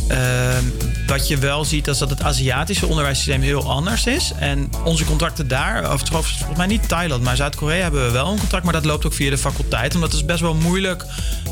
ehm, 0.08 0.64
wat 1.06 1.28
je 1.28 1.36
wel 1.38 1.64
ziet, 1.64 1.86
is 1.86 1.98
dat 1.98 2.10
het 2.10 2.22
Aziatische 2.22 2.86
onderwijssysteem 2.86 3.40
heel 3.42 3.70
anders 3.70 4.02
is. 4.06 4.32
En 4.38 4.70
onze 4.84 5.04
contracten 5.04 5.48
daar, 5.48 5.92
of 5.92 6.02
trouwens, 6.02 6.36
volgens 6.36 6.58
mij 6.58 6.66
niet 6.66 6.88
Thailand, 6.88 7.22
maar 7.22 7.36
Zuid-Korea 7.36 7.82
hebben 7.82 8.04
we 8.06 8.10
wel 8.12 8.32
een 8.32 8.38
contract. 8.38 8.64
Maar 8.64 8.72
dat 8.72 8.84
loopt 8.84 9.06
ook 9.06 9.12
via 9.14 9.30
de 9.30 9.38
faculteit. 9.38 9.94
Omdat 9.94 10.10
het 10.12 10.20
is 10.20 10.26
best 10.26 10.40
wel 10.40 10.54
moeilijk. 10.54 11.04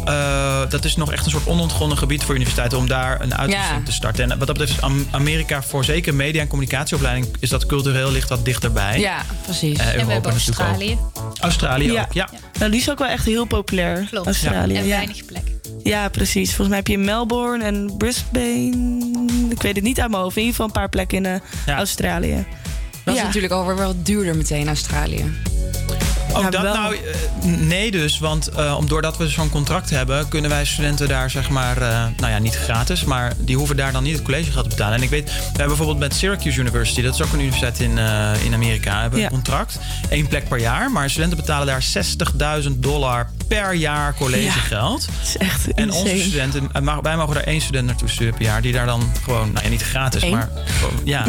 eh, 0.05 0.61
dat 0.69 0.85
is 0.85 0.97
nog 0.97 1.13
echt 1.13 1.25
een 1.25 1.31
soort 1.31 1.47
onontgonnen 1.47 1.99
gebied 1.99 2.23
voor 2.25 2.35
universiteiten 2.35 2.79
om 2.79 2.87
daar 2.89 3.21
een 3.21 3.35
uitwisseling 3.37 3.81
Ja. 3.81 3.87
te 3.87 3.93
starten. 3.93 4.31
En 4.31 4.39
wat 4.39 4.47
dat 4.47 4.59
betreft 4.59 4.83
is 4.83 5.05
Amerika 5.11 5.63
voor 5.63 5.85
zeker 5.85 6.15
media- 6.15 6.41
en 6.41 6.49
communicatieopleiding 6.49 7.27
is 7.41 7.49
dat 7.49 7.67
cultureel 7.67 8.11
ligt 8.11 8.29
dat 8.29 8.45
dichterbij. 8.45 8.99
Ja, 9.01 9.17
precies. 9.45 9.79
Eh, 9.79 9.85
En 9.87 9.93
we 9.93 9.99
Europa 9.99 10.13
hebben 10.13 10.33
natuurlijk 10.33 10.61
ook. 10.61 10.67
Australië. 10.67 10.99
Australië 11.41 11.93
Ja. 11.93 12.03
ook, 12.03 12.13
ja. 12.13 12.29
Nou, 12.59 12.71
die 12.71 12.81
is 12.81 12.91
ook 12.91 12.99
wel 12.99 13.09
echt 13.09 13.25
heel 13.25 13.45
populair. 13.45 14.07
Klopt. 14.11 14.27
Australië. 14.27 14.77
En 14.77 14.85
ja. 14.87 14.97
weinig 14.97 15.25
plek. 15.25 15.43
Ja, 15.83 16.09
precies. 16.09 16.47
Volgens 16.49 16.69
mij 16.69 16.77
heb 16.77 16.87
je 16.87 16.93
in 16.93 17.05
Melbourne 17.05 17.65
en 17.65 17.95
Brisbane. 17.99 19.12
Ik 19.51 19.63
weet 19.63 19.75
het 19.75 19.85
niet 19.85 20.01
uit 20.01 20.11
mijn 20.11 20.23
hoofd. 20.23 20.37
In 20.37 20.43
ieder 20.43 20.57
geval 20.57 20.67
een 20.75 20.81
paar 20.81 20.89
plekken 20.91 21.25
in 21.25 21.41
eh, 21.67 21.75
Australië. 21.77 22.45
Dat 23.05 23.15
is 23.15 23.21
Ja. 23.21 23.27
natuurlijk 23.27 23.53
alweer 23.53 23.77
wel 23.77 23.95
duurder 24.03 24.37
meteen, 24.37 24.67
Australië. 24.67 25.33
Ook 26.35 26.43
Ja, 26.43 26.51
dat 26.51 26.63
wel. 26.63 26.75
nou, 26.75 26.95
eh, 26.95 27.45
nee 27.45 27.91
dus, 27.91 28.19
want 28.19 28.49
eh, 28.49 28.75
om, 28.79 28.89
doordat 28.89 29.17
we 29.17 29.29
zo'n 29.29 29.51
contract 29.51 29.91
hebben... 29.91 30.29
kunnen 30.29 30.51
wij 30.51 30.65
studenten 30.65 31.09
daar 31.09 31.31
zeg 31.31 31.51
maar, 31.51 31.77
eh, 31.83 31.89
nou 32.17 32.33
ja, 32.33 32.39
niet 32.39 32.55
gratis... 32.57 33.05
maar 33.05 33.33
die 33.39 33.57
hoeven 33.57 33.77
daar 33.77 33.93
dan 33.93 34.03
niet 34.03 34.13
het 34.15 34.23
collegegeld 34.23 34.63
te 34.65 34.69
betalen. 34.77 34.97
En 34.97 35.03
ik 35.03 35.11
weet, 35.11 35.25
we 35.25 35.33
hebben 35.43 35.67
bijvoorbeeld 35.67 35.99
met 35.99 36.15
Syracuse 36.15 36.61
University... 36.61 37.03
dat 37.03 37.15
is 37.15 37.23
ook 37.23 37.33
een 37.33 37.39
universiteit 37.41 37.81
in, 37.81 37.99
eh, 37.99 38.31
in 38.45 38.55
Amerika, 38.55 38.93
hebben 39.01 39.13
we 39.19 39.19
Ja. 39.19 39.25
een 39.25 39.33
contract. 39.33 39.79
Eén 40.11 40.27
plek 40.29 40.49
per 40.49 40.59
jaar, 40.59 40.91
maar 40.91 41.11
studenten 41.11 41.39
betalen 41.39 41.67
daar 41.67 41.83
60.000 41.83 42.83
dollar 42.83 43.31
per 43.61 43.75
jaar 43.75 44.15
collegegeld. 44.15 45.07
Dat 45.07 45.27
is 45.29 45.37
echt 45.37 45.73
En 45.75 45.91
onze 45.93 46.19
studenten, 46.19 46.69
eh, 46.73 46.99
wij 47.03 47.17
mogen 47.17 47.37
er 47.37 47.45
één 47.47 47.61
student 47.61 47.87
naartoe 47.87 48.09
sturen 48.09 48.35
per 48.35 48.43
jaar... 48.43 48.63
die 48.63 48.73
daar 48.73 48.87
dan 48.87 49.03
gewoon, 49.25 49.53
nou 49.53 49.65
ja, 49.65 49.71
niet 49.71 49.83
gratis, 49.83 50.23
Eén? 50.23 50.31
maar... 50.31 50.49
gewoon- 50.67 51.01
ja. 51.05 51.25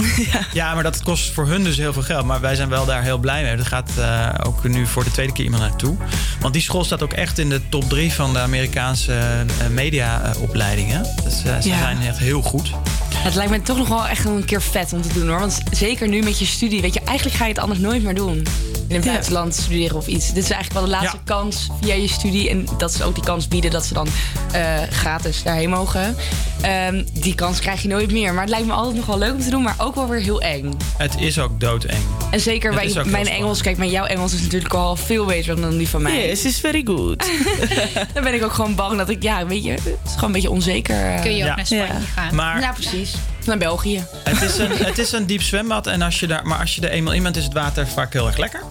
ja, 0.53 0.73
maar 0.73 0.83
dat 0.83 1.03
kost 1.03 1.31
voor 1.33 1.47
hun 1.47 1.63
dus 1.63 1.77
heel 1.77 1.93
veel 1.93 2.01
geld. 2.01 2.25
Maar 2.25 2.41
wij 2.41 2.55
zijn 2.55 2.69
wel 2.69 2.85
daar 2.85 3.03
heel 3.03 3.17
blij 3.17 3.41
mee. 3.43 3.51
Er 3.51 3.65
gaat 3.65 3.91
eh, 3.97 4.29
ook 4.43 4.63
nu 4.67 4.87
voor 4.87 5.03
de 5.03 5.11
tweede 5.11 5.33
keer 5.33 5.43
iemand 5.43 5.63
naartoe. 5.63 5.95
Want 6.39 6.53
die 6.53 6.61
school 6.63 6.83
staat 6.83 7.03
ook 7.03 7.13
echt 7.13 7.39
in 7.39 7.49
de 7.49 7.61
top 7.69 7.89
drie 7.89 8.11
van 8.13 8.33
de 8.33 8.39
Amerikaanse 8.39 9.13
eh, 9.13 9.67
mediaopleidingen. 9.69 11.05
Dus 11.23 11.39
ze 11.39 11.69
Ja. 11.69 11.77
zijn 11.79 12.01
echt 12.01 12.17
heel 12.17 12.41
goed. 12.41 12.71
Het 13.15 13.35
lijkt 13.35 13.51
me 13.51 13.61
toch 13.61 13.77
nog 13.77 13.87
wel 13.87 14.07
echt 14.07 14.25
een 14.25 14.45
keer 14.45 14.61
vet 14.61 14.93
om 14.93 15.01
te 15.01 15.13
doen 15.13 15.29
hoor. 15.29 15.39
Want 15.39 15.57
zeker 15.71 16.07
nu 16.07 16.21
met 16.23 16.39
je 16.39 16.45
studie, 16.45 16.81
weet 16.81 16.93
je, 16.93 17.01
eigenlijk 17.05 17.37
ga 17.37 17.43
je 17.45 17.51
het 17.51 17.61
anders 17.61 17.79
nooit 17.79 18.03
meer 18.03 18.15
doen. 18.15 18.47
In 18.93 18.99
het 19.01 19.09
buitenland 19.11 19.55
studeren 19.55 19.97
of 19.97 20.07
iets. 20.07 20.33
Dit 20.33 20.43
is 20.43 20.49
eigenlijk 20.49 20.73
wel 20.73 20.83
de 20.83 20.89
laatste 21.01 21.17
kans 21.23 21.67
via 21.81 21.93
je 21.93 22.07
studie. 22.07 22.49
En 22.49 22.65
dat 22.77 22.93
ze 22.93 23.03
ook 23.03 23.15
die 23.15 23.23
kans 23.23 23.47
bieden 23.47 23.71
dat 23.71 23.85
ze 23.85 23.93
dan 23.93 24.07
eh, 24.51 24.61
gratis 24.89 25.43
daarheen 25.43 25.69
mogen. 25.69 26.15
Ehm, 26.61 27.03
die 27.13 27.35
kans 27.35 27.59
krijg 27.59 27.81
je 27.81 27.87
nooit 27.87 28.11
meer. 28.11 28.33
Maar 28.33 28.41
het 28.41 28.49
lijkt 28.49 28.65
me 28.67 28.73
altijd 28.73 28.95
nog 28.95 29.05
wel 29.05 29.17
leuk 29.17 29.33
om 29.33 29.41
te 29.41 29.49
doen, 29.49 29.61
maar 29.63 29.75
ook 29.77 29.95
wel 29.95 30.07
weer 30.07 30.19
heel 30.21 30.41
eng. 30.41 30.73
Het 30.97 31.15
is 31.19 31.39
ook 31.39 31.59
doodeng. 31.59 32.01
En 32.31 32.39
zeker 32.39 32.71
Het 32.71 32.79
bij 32.81 32.89
mijn 32.93 33.05
spannend. 33.07 33.27
Engels, 33.29 33.61
kijk, 33.61 33.77
maar 33.77 33.87
jouw 33.87 34.05
Engels 34.05 34.33
is 34.33 34.41
natuurlijk 34.41 34.73
al 34.73 34.95
veel 34.95 35.25
beter 35.25 35.61
dan 35.61 35.77
die 35.77 35.89
van 35.89 36.01
mij. 36.01 36.27
Yes, 36.27 36.45
is 36.45 36.59
very 36.59 36.81
good. 36.85 37.31
Dan 38.13 38.23
ben 38.23 38.33
ik 38.33 38.43
ook 38.43 38.53
gewoon 38.53 38.75
bang 38.75 38.97
dat 38.97 39.09
ik, 39.09 39.23
ja, 39.23 39.45
weet 39.45 39.63
je, 39.63 39.71
het 39.71 39.81
is 39.83 40.11
gewoon 40.13 40.23
een 40.23 40.31
beetje 40.31 40.49
onzeker. 40.49 40.95
eh. 41.13 41.21
Kun 41.21 41.35
je 41.35 41.41
ook 41.43 41.49
Ja. 41.49 41.55
naar 41.55 41.65
Spanje 41.65 41.83
Ja. 41.83 41.99
gaan. 42.15 42.35
Maar- 42.35 42.59
Ja, 42.59 42.71
precies. 42.71 43.13
Naar 43.45 43.57
België. 43.57 44.05
Het 44.23 44.41
is 44.41 44.57
een, 44.57 44.71
het 44.89 44.97
is 44.97 45.11
een 45.11 45.25
diep 45.25 45.41
zwembad. 45.41 45.87
En 45.87 46.01
als 46.01 46.19
je 46.19 46.27
daar, 46.27 46.45
maar 46.47 46.59
als 46.59 46.75
je 46.75 46.81
er 46.81 46.89
eenmaal 46.89 47.13
in 47.13 47.23
bent, 47.23 47.35
is 47.37 47.43
het 47.43 47.53
water 47.53 47.87
vaak 47.87 48.13
heel 48.13 48.27
erg 48.27 48.37
lekker. 48.37 48.61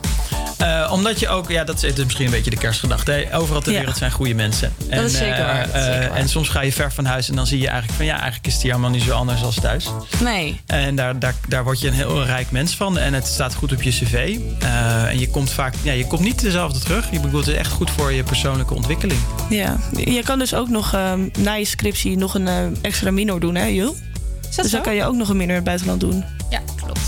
Eh, 0.63 0.93
omdat 0.93 1.21
je 1.21 1.29
ook, 1.29 1.49
ja, 1.51 1.65
dat 1.65 1.83
is 1.83 1.95
misschien 2.05 2.25
een 2.25 2.31
beetje 2.31 2.51
de 2.51 2.57
kerstgedachte. 2.57 3.11
hè. 3.13 3.37
Overal 3.37 3.61
ter 3.61 3.73
Ja. 3.73 3.79
wereld 3.79 3.97
zijn 3.97 4.11
goede 4.11 4.35
mensen. 4.35 4.73
En, 4.89 5.05
is 5.05 5.13
zeker 5.13 5.39
eh, 5.39 5.59
dat 5.59 5.67
is 5.67 5.73
eh, 5.73 5.83
zeker 5.85 6.09
waar. 6.09 6.19
En 6.19 6.29
soms 6.29 6.49
ga 6.49 6.61
je 6.63 6.73
ver 6.73 6.93
van 6.93 7.05
huis 7.05 7.29
en 7.29 7.37
dan 7.37 7.47
zie 7.47 7.59
je 7.59 7.67
eigenlijk 7.67 7.97
van 7.97 8.07
ja, 8.07 8.13
eigenlijk 8.15 8.47
is 8.47 8.53
het 8.53 8.63
hier 8.63 8.73
allemaal 8.73 8.91
niet 8.91 9.03
zo 9.03 9.13
anders 9.13 9.43
als 9.43 9.55
thuis. 9.61 9.89
Nee. 10.21 10.61
En 10.67 10.97
daar, 10.97 11.19
daar, 11.19 11.35
daar 11.49 11.65
word 11.65 11.81
je 11.81 11.87
een 11.89 11.95
heel 11.95 12.25
rijk 12.25 12.51
mens 12.51 12.77
van. 12.77 12.99
En 12.99 13.15
het 13.15 13.27
staat 13.27 13.55
goed 13.55 13.73
op 13.73 13.83
je 13.83 13.91
cv. 13.91 14.39
Eh, 14.59 15.05
en 15.09 15.19
je 15.19 15.29
komt 15.31 15.51
vaak, 15.51 15.75
ja, 15.83 15.93
je 15.93 16.07
komt 16.07 16.21
niet 16.23 16.41
dezelfde 16.41 16.79
terug. 16.79 17.11
Je 17.11 17.21
bedoelt 17.21 17.45
het 17.47 17.55
is 17.55 17.61
echt 17.61 17.71
goed 17.73 17.91
voor 17.91 18.13
je 18.13 18.23
persoonlijke 18.23 18.75
ontwikkeling. 18.75 19.21
Ja, 19.49 19.77
je 20.05 20.23
kan 20.25 20.39
dus 20.39 20.55
ook 20.55 20.69
nog 20.69 20.95
ehm, 20.95 21.29
na 21.39 21.53
je 21.55 21.65
scriptie 21.65 22.17
nog 22.17 22.35
een 22.35 22.49
eh, 22.49 22.55
extra 22.83 23.11
minor 23.11 23.41
doen, 23.41 23.55
hè, 23.55 23.65
Jul? 23.67 23.97
dat 24.43 24.63
dus 24.63 24.71
zo? 24.71 24.77
dan 24.77 24.83
kan 24.83 24.95
je 24.95 25.05
ook 25.05 25.15
nog 25.17 25.29
een 25.29 25.37
minor 25.37 25.49
in 25.51 25.55
het 25.57 25.65
buitenland 25.65 26.01
doen. 26.01 26.25
Ja, 26.51 26.61
klopt. 26.77 27.01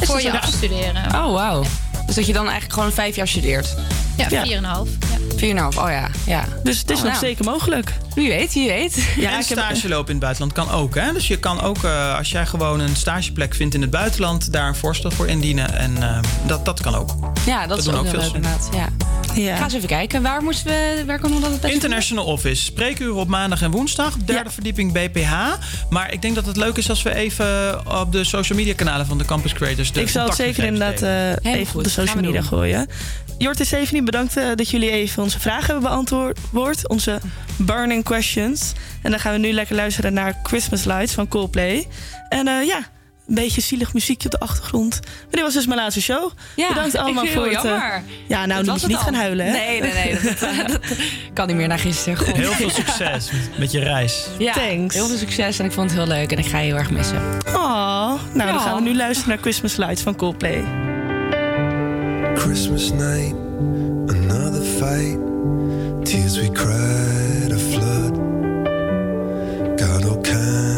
Is 0.00 0.08
Voor 0.08 0.22
je 0.22 0.40
afstuderen. 0.40 1.04
Oh, 1.14 1.32
wauw. 1.32 1.64
Dus 2.08 2.16
dat 2.16 2.26
je 2.26 2.32
dan 2.32 2.44
eigenlijk 2.44 2.72
gewoon 2.72 2.92
vijf 2.92 3.16
jaar 3.16 3.28
studeert? 3.28 3.74
Ja, 4.18 4.26
Ja. 4.44 4.44
4,5. 4.44 4.90
Ja. 5.36 5.70
4,5, 5.72 5.78
oh 5.78 5.90
ja. 5.90 6.08
ja. 6.26 6.44
Dus 6.62 6.78
het 6.78 6.90
is 6.90 6.96
Oh, 6.98 7.02
nog 7.04 7.12
nou. 7.12 7.24
zeker 7.24 7.44
mogelijk. 7.44 7.92
Wie 8.14 8.28
weet, 8.28 8.52
wie 8.54 8.68
weet. 8.68 9.04
Ja, 9.16 9.36
en 9.36 9.42
stage 9.42 9.88
lopen 9.88 10.06
in 10.06 10.14
het 10.14 10.20
buitenland 10.20 10.52
kan 10.52 10.70
ook. 10.70 10.94
Hè? 10.94 11.12
Dus 11.12 11.28
je 11.28 11.38
kan 11.38 11.60
ook, 11.60 11.84
eh, 11.84 12.16
als 12.16 12.30
jij 12.30 12.46
gewoon 12.46 12.80
een 12.80 12.96
stageplek 12.96 13.54
vindt 13.54 13.74
in 13.74 13.80
het 13.80 13.90
buitenland, 13.90 14.52
daar 14.52 14.68
een 14.68 14.74
voorstel 14.74 15.10
voor 15.10 15.26
indienen. 15.28 15.74
En 15.78 16.02
eh, 16.02 16.18
dat, 16.46 16.64
dat 16.64 16.80
kan 16.80 16.94
ook. 16.94 17.10
Ja, 17.46 17.60
dat, 17.60 17.68
Dat 17.68 17.78
is 17.78 17.88
ook 17.88 17.94
ook 17.96 18.02
heel 18.02 18.10
veel 18.10 18.20
leuk 18.22 18.34
inderdaad. 18.34 18.68
Ja. 18.72 18.88
Ja. 19.34 19.56
Ga 19.56 19.64
eens 19.64 19.74
even 19.74 19.88
kijken. 19.88 20.22
Waar, 20.22 20.42
moesten 20.42 20.66
we, 20.66 21.02
waar 21.06 21.18
kunnen 21.18 21.40
we 21.40 21.48
dat 21.48 21.62
het 21.62 21.72
International 21.72 22.24
Office. 22.24 22.62
Spreekuren 22.62 23.14
op 23.14 23.28
maandag 23.28 23.62
en 23.62 23.70
woensdag. 23.70 24.16
Derde 24.16 24.50
verdieping 24.50 24.92
BPH. 24.92 25.32
Maar 25.90 26.12
ik 26.12 26.22
denk 26.22 26.34
dat 26.34 26.46
het 26.46 26.56
leuk 26.56 26.76
is 26.76 26.90
als 26.90 27.02
we 27.02 27.14
even 27.14 27.80
op 28.00 28.12
de 28.12 28.24
social 28.24 28.58
media 28.58 28.74
kanalen 28.74 29.06
van 29.06 29.18
de 29.18 29.24
Campus 29.24 29.52
Creators. 29.52 29.92
De 29.92 30.00
ik 30.00 30.08
zal 30.08 30.26
het 30.26 30.34
zeker 30.36 30.64
inderdaad 30.64 31.02
eh, 31.42 31.52
even 31.54 31.76
op 31.76 31.84
de 31.84 31.90
social 31.90 32.20
media 32.20 32.42
gooien. 32.42 32.88
Jort 33.38 33.60
en 33.60 33.66
Stephanie, 33.66 34.02
bedankt 34.02 34.36
eh, 34.36 34.44
dat 34.54 34.70
jullie 34.70 34.90
even 34.90 35.22
onze 35.22 35.40
vragen 35.40 35.64
hebben 35.64 35.82
beantwoord. 35.90 36.88
Onze 36.88 37.20
burning 37.56 38.04
questions. 38.04 38.72
En 39.02 39.10
dan 39.10 39.20
gaan 39.20 39.32
we 39.32 39.38
nu 39.38 39.52
lekker 39.52 39.76
luisteren 39.76 40.12
naar 40.12 40.34
Christmas 40.42 40.84
Lights 40.84 41.12
van 41.12 41.28
Coldplay. 41.28 41.86
En 42.28 42.48
eh, 42.48 42.66
ja, 42.66 42.76
een 42.76 43.34
beetje 43.34 43.60
zielig 43.60 43.94
muziekje 43.94 44.24
op 44.24 44.30
de 44.32 44.40
achtergrond. 44.46 45.00
Maar 45.02 45.26
dit 45.30 45.40
was 45.40 45.52
dus 45.54 45.66
mijn 45.66 45.80
laatste 45.80 46.00
show. 46.02 46.30
Ja, 46.56 46.68
bedankt 46.68 46.94
ik 46.94 47.00
allemaal 47.00 47.24
vind 47.24 47.34
voor 47.36 47.44
het 47.46 47.54
eh, 47.56 47.62
jammer. 47.62 48.02
ja, 48.28 48.46
nou, 48.46 48.64
Dat 48.64 48.66
was 48.66 48.82
moet 48.82 48.90
je 48.90 48.96
het 48.96 49.06
niet 49.06 49.14
gaan 49.14 49.14
huilen, 49.24 49.46
hè? 49.46 49.52
Nee, 49.52 49.80
nee, 49.80 49.92
nee. 49.92 50.14
Dat, 50.22 50.40
dat 50.72 50.78
kan 51.34 51.46
niet 51.46 51.56
meer 51.56 51.68
naar 51.68 51.78
gisteren. 51.78 52.18
God. 52.18 52.36
Heel 52.36 52.52
veel 52.52 52.70
succes 52.84 53.30
met- 53.30 53.58
met 53.58 53.70
je 53.72 53.78
reis. 53.80 54.26
Ja, 54.38 54.52
Thanks. 54.52 54.94
heel 54.94 55.06
veel 55.06 55.16
succes 55.18 55.58
en 55.58 55.64
ik 55.64 55.72
vond 55.72 55.90
het 55.90 55.98
heel 55.98 56.08
leuk 56.08 56.32
en 56.32 56.38
ik 56.38 56.46
ga 56.46 56.58
je 56.58 56.64
heel 56.66 56.76
erg 56.76 56.90
missen. 56.90 57.22
Oh, 57.46 57.54
nou, 57.54 58.18
Ja. 58.34 58.52
dan 58.52 58.60
gaan 58.60 58.74
we 58.74 58.80
nu 58.80 58.96
luisteren 58.96 59.28
naar 59.34 59.38
Christmas 59.38 59.76
Lights 59.76 60.02
van 60.02 60.16
Coldplay. 60.16 60.64
Christmas 62.38 62.92
night, 62.92 63.34
another 64.14 64.60
fight. 64.78 65.18
Tears 66.06 66.38
we 66.38 66.48
cried, 66.50 67.50
a 67.50 67.58
flood. 67.58 68.14
Got 69.76 70.04
all 70.04 70.22
kinds. 70.22 70.77